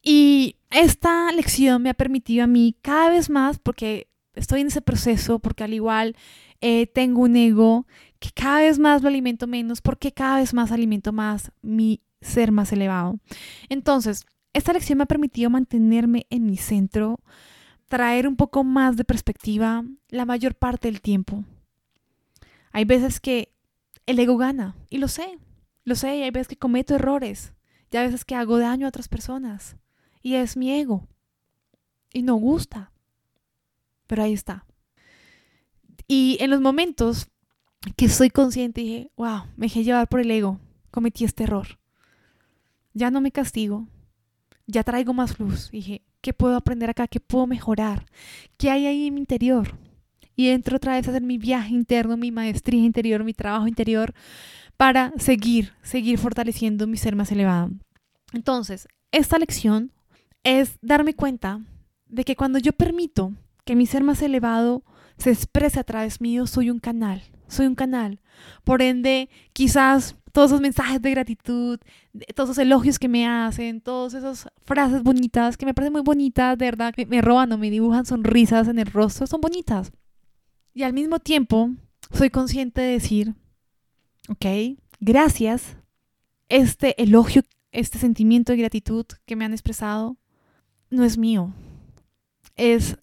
Y 0.04 0.58
esta 0.70 1.32
lección 1.32 1.82
me 1.82 1.90
ha 1.90 1.96
permitido 1.96 2.44
a 2.44 2.48
mí 2.48 2.76
cada 2.84 3.10
vez 3.10 3.32
más, 3.32 3.58
porque 3.58 4.08
estoy 4.36 4.62
en 4.62 4.68
ese 4.68 4.84
proceso, 4.84 5.40
porque 5.40 5.64
al 5.64 5.74
igual 5.74 6.16
eh, 6.62 6.86
tengo 6.86 7.22
un 7.22 7.36
ego 7.36 7.88
que 8.20 8.30
cada 8.30 8.60
vez 8.60 8.78
más 8.78 9.02
lo 9.02 9.08
alimento 9.08 9.48
menos, 9.48 9.82
porque 9.82 10.12
cada 10.12 10.38
vez 10.38 10.54
más 10.54 10.72
alimento 10.72 11.12
más 11.12 11.52
mi 11.64 12.02
ser 12.22 12.52
más 12.52 12.72
elevado. 12.72 13.20
Entonces, 13.68 14.28
esta 14.54 14.74
lección 14.74 15.00
me 15.00 15.06
ha 15.06 15.08
permitido 15.08 15.50
mantenerme 15.50 16.28
en 16.30 16.46
mi 16.46 16.58
centro, 16.58 17.20
traer 17.88 18.28
un 18.28 18.36
poco 18.36 18.64
más 18.64 18.98
de 18.98 19.04
perspectiva 19.04 19.84
la 20.10 20.26
mayor 20.26 20.56
parte 20.56 20.88
del 20.88 21.02
tiempo. 21.02 21.44
Hay 22.72 22.86
veces 22.86 23.20
que 23.20 23.54
el 24.06 24.20
ego 24.20 24.38
gana, 24.38 24.76
y 24.90 24.98
lo 24.98 25.08
sé, 25.08 25.38
lo 25.84 25.96
sé, 25.96 26.18
y 26.18 26.24
hay 26.24 26.32
veces 26.32 26.50
que 26.50 26.58
cometo 26.58 26.96
errores, 26.96 27.54
y 27.92 27.98
hay 27.98 28.08
veces 28.08 28.26
que 28.26 28.36
hago 28.36 28.60
daño 28.60 28.86
a 28.86 28.90
otras 28.90 29.08
personas 29.08 29.78
y 30.28 30.36
es 30.36 30.58
mi 30.58 30.72
ego. 30.72 31.08
Y 32.12 32.22
no 32.22 32.36
gusta. 32.36 32.92
Pero 34.08 34.24
ahí 34.24 34.34
está. 34.34 34.66
Y 36.08 36.38
en 36.42 36.50
los 36.50 36.60
momentos 36.60 37.30
que 37.96 38.10
soy 38.10 38.30
consciente, 38.30 38.82
dije, 38.82 39.12
wow, 39.16 39.44
me 39.56 39.68
dejé 39.68 39.86
llevar 39.86 40.10
por 40.10 40.20
el 40.20 40.32
ego, 40.32 40.60
cometí 40.92 41.24
este 41.24 41.44
error. 41.44 41.80
Ya 42.94 43.10
no 43.10 43.22
me 43.22 43.32
castigo, 43.32 43.88
ya 44.66 44.84
traigo 44.84 45.14
más 45.14 45.40
luz. 45.40 45.72
Dije, 45.72 46.04
¿qué 46.22 46.34
puedo 46.34 46.56
aprender 46.56 46.90
acá? 46.90 47.08
¿Qué 47.08 47.20
puedo 47.20 47.48
mejorar? 47.48 48.06
¿Qué 48.58 48.70
hay 48.70 48.86
ahí 48.86 49.08
en 49.08 49.16
mi 49.16 49.20
interior? 49.22 49.78
Y 50.36 50.50
entro 50.50 50.78
otra 50.78 50.96
vez 50.96 51.08
a 51.08 51.12
hacer 51.12 51.24
mi 51.24 51.38
viaje 51.38 51.74
interno, 51.74 52.16
mi 52.18 52.32
maestría 52.32 52.84
interior, 52.84 53.24
mi 53.24 53.34
trabajo 53.34 53.68
interior, 53.68 54.14
para 54.78 55.12
seguir, 55.18 55.74
seguir 55.82 56.20
fortaleciendo 56.20 56.86
mi 56.86 56.98
ser 56.98 57.16
más 57.16 57.32
elevado. 57.32 57.72
Entonces, 58.34 58.88
esta 59.12 59.40
lección 59.40 59.92
es 60.44 60.78
darme 60.82 61.14
cuenta 61.16 61.62
de 62.08 62.24
que 62.24 62.36
cuando 62.36 62.60
yo 62.60 62.74
permito 62.74 63.34
que 63.66 63.76
mi 63.76 63.86
ser 63.86 64.04
más 64.04 64.22
elevado 64.22 64.84
se 65.18 65.32
exprese 65.32 65.80
a 65.80 65.84
través 65.84 66.22
mío, 66.22 66.46
soy 66.46 66.70
un 66.70 66.80
canal, 66.80 67.24
soy 67.48 67.66
un 67.66 67.76
canal. 67.76 68.22
Por 68.64 68.82
ende, 68.82 69.30
quizás 69.54 70.16
todos 70.38 70.52
esos 70.52 70.62
mensajes 70.62 71.02
de 71.02 71.10
gratitud, 71.10 71.80
todos 72.36 72.52
esos 72.52 72.60
elogios 72.60 73.00
que 73.00 73.08
me 73.08 73.28
hacen, 73.28 73.82
todas 73.82 74.14
esas 74.14 74.48
frases 74.66 75.02
bonitas 75.02 75.58
que 75.58 75.66
me 75.66 75.74
parecen 75.74 75.94
muy 75.94 76.04
bonitas, 76.04 76.56
de 76.60 76.66
verdad, 76.66 76.94
que 76.94 77.08
me 77.08 77.24
roban 77.24 77.52
o 77.54 77.58
me 77.58 77.72
dibujan 77.72 78.06
sonrisas 78.06 78.68
en 78.68 78.78
el 78.78 78.86
rostro, 78.86 79.26
son 79.26 79.42
bonitas. 79.42 79.92
Y 80.76 80.84
al 80.84 80.94
mismo 80.94 81.18
tiempo, 81.18 81.72
soy 82.12 82.30
consciente 82.30 82.82
de 82.82 82.92
decir, 82.92 83.34
ok, 84.30 84.78
gracias, 85.00 85.76
este 86.50 87.02
elogio, 87.02 87.42
este 87.72 87.98
sentimiento 87.98 88.52
de 88.52 88.60
gratitud 88.60 89.08
que 89.26 89.36
me 89.36 89.44
han 89.44 89.54
expresado, 89.54 90.18
no 90.92 91.04
es 91.04 91.18
mío, 91.18 91.52
es 92.56 92.96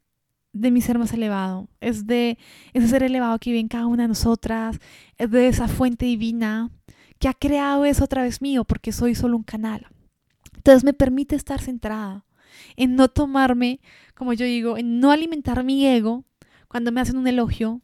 de 0.53 0.71
mi 0.71 0.81
ser 0.81 1.01
más 1.01 1.13
elevado, 1.13 1.69
es 1.81 2.07
de 2.07 2.39
ese 2.75 2.87
ser 2.87 3.03
elevado 3.03 3.41
que 3.41 3.51
vive 3.51 3.59
en 3.59 3.67
cada 3.67 3.89
una 3.89 4.05
de 4.05 4.09
nosotras, 4.11 4.79
es 5.19 5.33
de 5.33 5.49
esa 5.49 5.67
fuente 5.67 6.07
divina 6.07 6.71
que 7.25 7.29
ha 7.29 7.33
creado 7.33 7.87
eso 7.87 8.05
otra 8.05 8.23
vez 8.23 8.43
mío 8.43 8.65
porque 8.65 8.93
soy 8.93 9.15
solo 9.15 9.39
un 9.39 9.45
canal. 9.45 9.87
Entonces 10.57 10.85
me 10.85 10.93
permite 10.93 11.35
estar 11.35 11.59
centrada 11.59 12.27
en 12.77 12.97
no 12.97 13.09
tomarme, 13.09 13.81
como 14.15 14.35
yo 14.35 14.45
digo, 14.45 14.77
en 14.77 15.01
no 15.01 15.11
alimentar 15.11 15.65
mi 15.65 15.87
ego 15.87 16.27
cuando 16.69 16.93
me 16.93 17.01
hacen 17.01 17.17
un 17.17 17.27
elogio, 17.27 17.81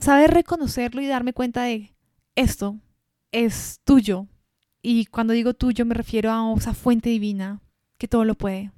saber 0.00 0.32
reconocerlo 0.32 1.00
y 1.00 1.06
darme 1.06 1.32
cuenta 1.32 1.62
de 1.62 1.94
esto 2.34 2.80
es 3.30 3.80
tuyo. 3.84 4.26
Y 4.82 5.06
cuando 5.06 5.34
digo 5.34 5.54
tuyo 5.54 5.84
me 5.84 5.94
refiero 5.94 6.32
a 6.32 6.52
esa 6.56 6.74
fuente 6.74 7.10
divina 7.10 7.60
que 7.96 8.08
todo 8.08 8.24
lo 8.24 8.34
puede 8.34 8.72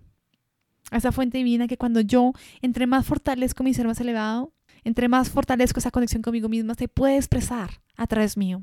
a 0.90 0.98
esa 0.98 1.10
fuente 1.10 1.38
divina 1.38 1.68
que 1.68 1.78
cuando 1.78 2.02
yo 2.02 2.32
entre 2.60 2.86
más 2.86 3.06
fortalezco 3.06 3.64
mi 3.64 3.72
ser 3.72 3.86
más 3.86 3.98
elevado, 3.98 4.52
entre 4.84 5.08
más 5.08 5.30
fortalezco 5.30 5.80
esa 5.80 5.90
conexión 5.90 6.20
conmigo 6.20 6.50
misma, 6.50 6.74
se 6.74 6.86
puede 6.86 7.16
expresar 7.16 7.80
a 7.96 8.06
través 8.06 8.36
mío. 8.36 8.62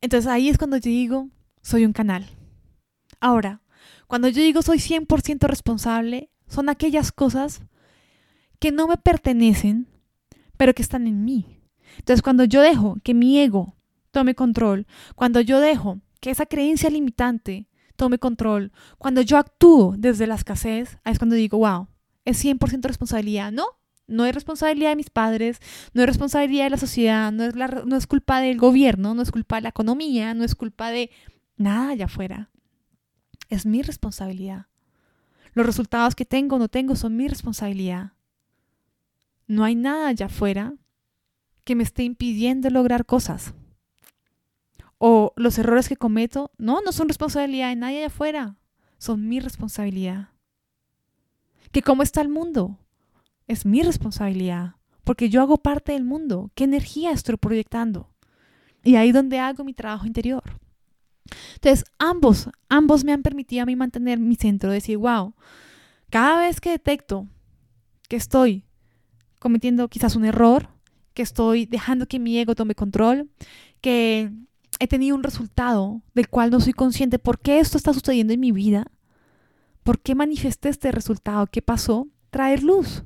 Entonces 0.00 0.30
ahí 0.30 0.48
es 0.48 0.58
cuando 0.58 0.76
yo 0.76 0.90
digo, 0.90 1.28
soy 1.62 1.84
un 1.84 1.92
canal. 1.92 2.26
Ahora, 3.20 3.62
cuando 4.06 4.28
yo 4.28 4.42
digo 4.42 4.62
soy 4.62 4.78
100% 4.78 5.46
responsable, 5.46 6.30
son 6.46 6.68
aquellas 6.68 7.12
cosas 7.12 7.62
que 8.58 8.72
no 8.72 8.88
me 8.88 8.96
pertenecen, 8.96 9.88
pero 10.56 10.74
que 10.74 10.82
están 10.82 11.06
en 11.06 11.24
mí. 11.24 11.60
Entonces 11.98 12.22
cuando 12.22 12.44
yo 12.44 12.60
dejo 12.60 12.98
que 13.02 13.14
mi 13.14 13.38
ego 13.38 13.76
tome 14.10 14.34
control, 14.34 14.86
cuando 15.14 15.40
yo 15.40 15.60
dejo 15.60 16.00
que 16.20 16.30
esa 16.30 16.46
creencia 16.46 16.90
limitante 16.90 17.68
tome 17.96 18.18
control, 18.18 18.72
cuando 18.98 19.20
yo 19.20 19.36
actúo 19.36 19.94
desde 19.98 20.26
la 20.26 20.34
escasez, 20.34 20.98
es 21.04 21.18
cuando 21.18 21.36
digo, 21.36 21.58
wow, 21.58 21.88
es 22.24 22.42
100% 22.44 22.82
responsabilidad. 22.82 23.52
No, 23.52 23.66
no 24.10 24.26
es 24.26 24.34
responsabilidad 24.34 24.90
de 24.90 24.96
mis 24.96 25.10
padres, 25.10 25.58
no 25.94 26.02
es 26.02 26.06
responsabilidad 26.06 26.64
de 26.64 26.70
la 26.70 26.76
sociedad, 26.76 27.32
no 27.32 27.44
es, 27.44 27.56
la, 27.56 27.68
no 27.86 27.96
es 27.96 28.06
culpa 28.06 28.40
del 28.40 28.58
gobierno, 28.58 29.14
no 29.14 29.22
es 29.22 29.30
culpa 29.30 29.56
de 29.56 29.62
la 29.62 29.68
economía, 29.70 30.34
no 30.34 30.44
es 30.44 30.54
culpa 30.54 30.90
de 30.90 31.10
nada 31.56 31.90
allá 31.90 32.04
afuera. 32.06 32.50
Es 33.48 33.66
mi 33.66 33.82
responsabilidad. 33.82 34.66
Los 35.54 35.66
resultados 35.66 36.14
que 36.14 36.24
tengo 36.24 36.56
o 36.56 36.58
no 36.58 36.68
tengo 36.68 36.94
son 36.96 37.16
mi 37.16 37.26
responsabilidad. 37.26 38.12
No 39.46 39.64
hay 39.64 39.74
nada 39.74 40.08
allá 40.08 40.26
afuera 40.26 40.74
que 41.64 41.74
me 41.74 41.82
esté 41.82 42.04
impidiendo 42.04 42.70
lograr 42.70 43.06
cosas 43.06 43.54
o 45.02 45.32
los 45.36 45.56
errores 45.56 45.88
que 45.88 45.96
cometo, 45.96 46.52
no, 46.58 46.82
no 46.82 46.92
son 46.92 47.08
responsabilidad 47.08 47.70
de 47.70 47.76
nadie 47.76 48.00
de 48.00 48.04
afuera, 48.04 48.56
son 48.98 49.26
mi 49.30 49.40
responsabilidad. 49.40 50.28
Que 51.72 51.80
cómo 51.80 52.02
está 52.02 52.20
el 52.20 52.28
mundo, 52.28 52.78
es 53.50 53.66
mi 53.66 53.82
responsabilidad, 53.82 54.76
porque 55.02 55.28
yo 55.28 55.42
hago 55.42 55.56
parte 55.56 55.92
del 55.92 56.04
mundo, 56.04 56.52
qué 56.54 56.64
energía 56.64 57.10
estoy 57.10 57.36
proyectando. 57.36 58.08
Y 58.84 58.94
ahí 58.94 59.10
donde 59.10 59.40
hago 59.40 59.64
mi 59.64 59.74
trabajo 59.74 60.06
interior. 60.06 60.42
Entonces, 61.54 61.84
ambos, 61.98 62.48
ambos 62.68 63.04
me 63.04 63.12
han 63.12 63.22
permitido 63.22 63.64
a 63.64 63.66
mí 63.66 63.74
mantener 63.74 64.20
mi 64.20 64.36
centro, 64.36 64.70
decir, 64.70 64.98
wow, 64.98 65.34
cada 66.10 66.40
vez 66.40 66.60
que 66.60 66.70
detecto 66.70 67.26
que 68.08 68.16
estoy 68.16 68.64
cometiendo 69.40 69.88
quizás 69.88 70.14
un 70.14 70.24
error, 70.24 70.68
que 71.12 71.22
estoy 71.22 71.66
dejando 71.66 72.06
que 72.06 72.20
mi 72.20 72.38
ego 72.38 72.54
tome 72.54 72.76
control, 72.76 73.28
que 73.80 74.30
he 74.78 74.86
tenido 74.86 75.16
un 75.16 75.24
resultado 75.24 76.02
del 76.14 76.28
cual 76.28 76.50
no 76.50 76.60
soy 76.60 76.72
consciente 76.72 77.18
por 77.18 77.40
qué 77.40 77.58
esto 77.58 77.76
está 77.76 77.92
sucediendo 77.92 78.32
en 78.32 78.40
mi 78.40 78.52
vida, 78.52 78.86
por 79.82 80.00
qué 80.00 80.14
manifesté 80.14 80.68
este 80.68 80.92
resultado, 80.92 81.48
qué 81.48 81.62
pasó, 81.62 82.06
traer 82.30 82.62
luz, 82.62 83.04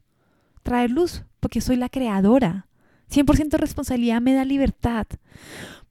traer 0.64 0.90
luz, 0.90 1.22
porque 1.38 1.60
soy 1.60 1.76
la 1.76 1.88
creadora. 1.88 2.66
100% 3.10 3.56
responsabilidad 3.58 4.20
me 4.20 4.34
da 4.34 4.44
libertad. 4.44 5.06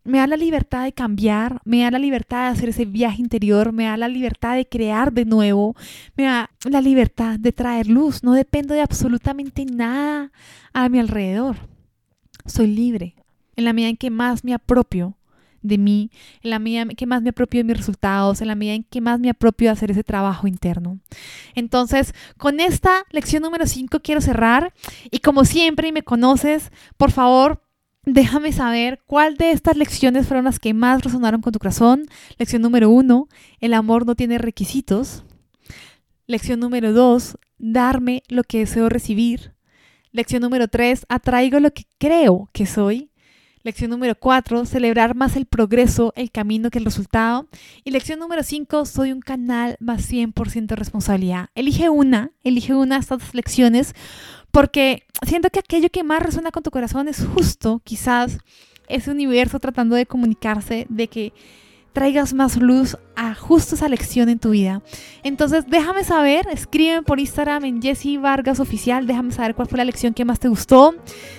Me 0.03 0.17
da 0.17 0.27
la 0.27 0.35
libertad 0.35 0.83
de 0.83 0.91
cambiar, 0.91 1.61
me 1.63 1.83
da 1.83 1.91
la 1.91 1.99
libertad 1.99 2.47
de 2.47 2.57
hacer 2.57 2.69
ese 2.69 2.83
viaje 2.83 3.21
interior, 3.21 3.71
me 3.71 3.85
da 3.85 3.95
la 3.95 4.09
libertad 4.09 4.55
de 4.55 4.67
crear 4.67 5.13
de 5.13 5.23
nuevo, 5.23 5.77
me 6.17 6.23
da 6.23 6.49
la 6.69 6.81
libertad 6.81 7.39
de 7.39 7.53
traer 7.53 7.87
luz. 7.87 8.21
No 8.21 8.33
dependo 8.33 8.73
de 8.73 8.81
absolutamente 8.81 9.63
nada 9.63 10.33
a 10.73 10.89
mi 10.89 10.99
alrededor. 10.99 11.55
Soy 12.45 12.67
libre 12.67 13.15
en 13.55 13.63
la 13.63 13.71
medida 13.71 13.89
en 13.89 13.97
que 13.97 14.09
más 14.09 14.43
me 14.43 14.53
apropio 14.53 15.15
de 15.63 15.77
mí, 15.77 16.11
en 16.43 16.51
la 16.51 16.59
medida 16.59 16.85
que 16.85 17.07
más 17.07 17.21
me 17.23 17.29
apropio 17.29 17.61
de 17.61 17.63
mis 17.63 17.77
resultados, 17.77 18.41
en 18.41 18.49
la 18.49 18.55
medida 18.55 18.75
en 18.75 18.83
que 18.83 19.01
más 19.01 19.19
me 19.19 19.29
apropio 19.29 19.67
de 19.67 19.71
hacer 19.71 19.89
ese 19.89 20.03
trabajo 20.03 20.47
interno. 20.47 20.99
Entonces, 21.55 22.13
con 22.37 22.59
esta 22.59 23.05
lección 23.11 23.41
número 23.41 23.65
5 23.65 24.01
quiero 24.01 24.21
cerrar 24.21 24.73
y 25.09 25.19
como 25.19 25.45
siempre 25.45 25.87
y 25.87 25.91
me 25.91 26.03
conoces, 26.03 26.71
por 26.97 27.11
favor, 27.11 27.63
déjame 28.05 28.51
saber 28.51 29.01
cuál 29.07 29.37
de 29.37 29.51
estas 29.51 29.77
lecciones 29.77 30.27
fueron 30.27 30.45
las 30.45 30.59
que 30.59 30.73
más 30.73 31.03
resonaron 31.03 31.41
con 31.41 31.53
tu 31.53 31.59
corazón. 31.59 32.05
Lección 32.37 32.61
número 32.61 32.89
1, 32.89 33.27
el 33.61 33.73
amor 33.73 34.05
no 34.05 34.15
tiene 34.15 34.37
requisitos. 34.37 35.23
Lección 36.27 36.59
número 36.59 36.93
2, 36.93 37.37
darme 37.57 38.23
lo 38.27 38.43
que 38.43 38.59
deseo 38.59 38.89
recibir. 38.89 39.53
Lección 40.11 40.41
número 40.41 40.67
3, 40.67 41.05
atraigo 41.09 41.59
lo 41.59 41.71
que 41.71 41.85
creo 41.97 42.49
que 42.53 42.65
soy. 42.65 43.09
Lección 43.65 43.91
número 43.91 44.13
4, 44.15 44.65
celebrar 44.65 45.15
más 45.15 45.37
el 45.37 45.45
progreso, 45.45 46.11
el 46.17 46.31
camino 46.31 46.69
que 46.69 46.79
el 46.79 46.85
resultado. 46.85 47.47
Y 47.85 47.91
lección 47.91 48.19
número 48.19 48.43
5, 48.43 48.85
soy 48.85 49.13
un 49.13 49.21
canal 49.21 49.77
más 49.79 50.11
100% 50.11 50.75
responsabilidad. 50.75 51.47
Elige 51.55 51.89
una, 51.89 52.31
elige 52.43 52.73
una 52.73 52.95
de 52.95 53.01
estas 53.01 53.33
lecciones 53.33 53.95
porque 54.51 55.03
siento 55.25 55.49
que 55.49 55.59
aquello 55.59 55.89
que 55.89 56.03
más 56.03 56.21
resuena 56.21 56.51
con 56.51 56.61
tu 56.61 56.71
corazón 56.71 57.07
es 57.07 57.25
justo, 57.25 57.81
quizás, 57.85 58.39
ese 58.89 59.11
universo 59.11 59.61
tratando 59.61 59.95
de 59.95 60.05
comunicarse 60.05 60.85
de 60.89 61.07
que 61.07 61.31
traigas 61.93 62.33
más 62.33 62.57
luz 62.57 62.97
a 63.15 63.35
justo 63.35 63.75
esa 63.75 63.87
lección 63.87 64.27
en 64.27 64.39
tu 64.39 64.49
vida. 64.49 64.81
Entonces, 65.21 65.65
déjame 65.67 66.03
saber, 66.03 66.47
escríbeme 66.51 67.03
por 67.03 67.19
Instagram 67.19 67.65
en 67.65 67.81
Jessie 67.81 68.17
Vargas 68.17 68.59
Oficial, 68.59 69.05
déjame 69.07 69.31
saber 69.31 69.55
cuál 69.55 69.67
fue 69.67 69.77
la 69.77 69.85
lección 69.85 70.13
que 70.13 70.25
más 70.25 70.39
te 70.39 70.47
gustó. 70.49 70.95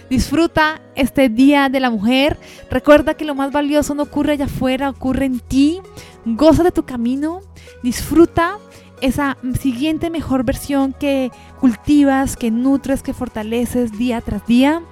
Disfruta 0.08 0.80
este 0.94 1.28
Día 1.28 1.68
de 1.68 1.80
la 1.80 1.90
Mujer. 1.90 2.38
Recuerda 2.70 3.14
que 3.14 3.24
lo 3.24 3.34
más 3.34 3.52
valioso 3.52 3.94
no 3.94 4.04
ocurre 4.04 4.32
allá 4.32 4.46
afuera, 4.46 4.88
ocurre 4.88 5.26
en 5.26 5.40
ti. 5.40 5.80
Goza 6.24 6.62
de 6.62 6.72
tu 6.72 6.84
camino, 6.84 7.40
disfruta 7.82 8.58
esa 9.00 9.36
siguiente 9.60 10.08
mejor 10.08 10.44
versión 10.44 10.94
que 10.94 11.30
cultivas, 11.60 12.36
que 12.36 12.50
nutres, 12.50 13.02
que 13.02 13.12
fortaleces 13.12 13.98
día 13.98 14.20
tras 14.20 14.46
día. 14.46 14.82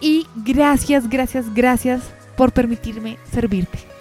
Y 0.00 0.26
gracias, 0.36 1.08
gracias, 1.08 1.52
gracias 1.54 2.02
por 2.36 2.52
permitirme 2.52 3.18
servirte. 3.32 3.95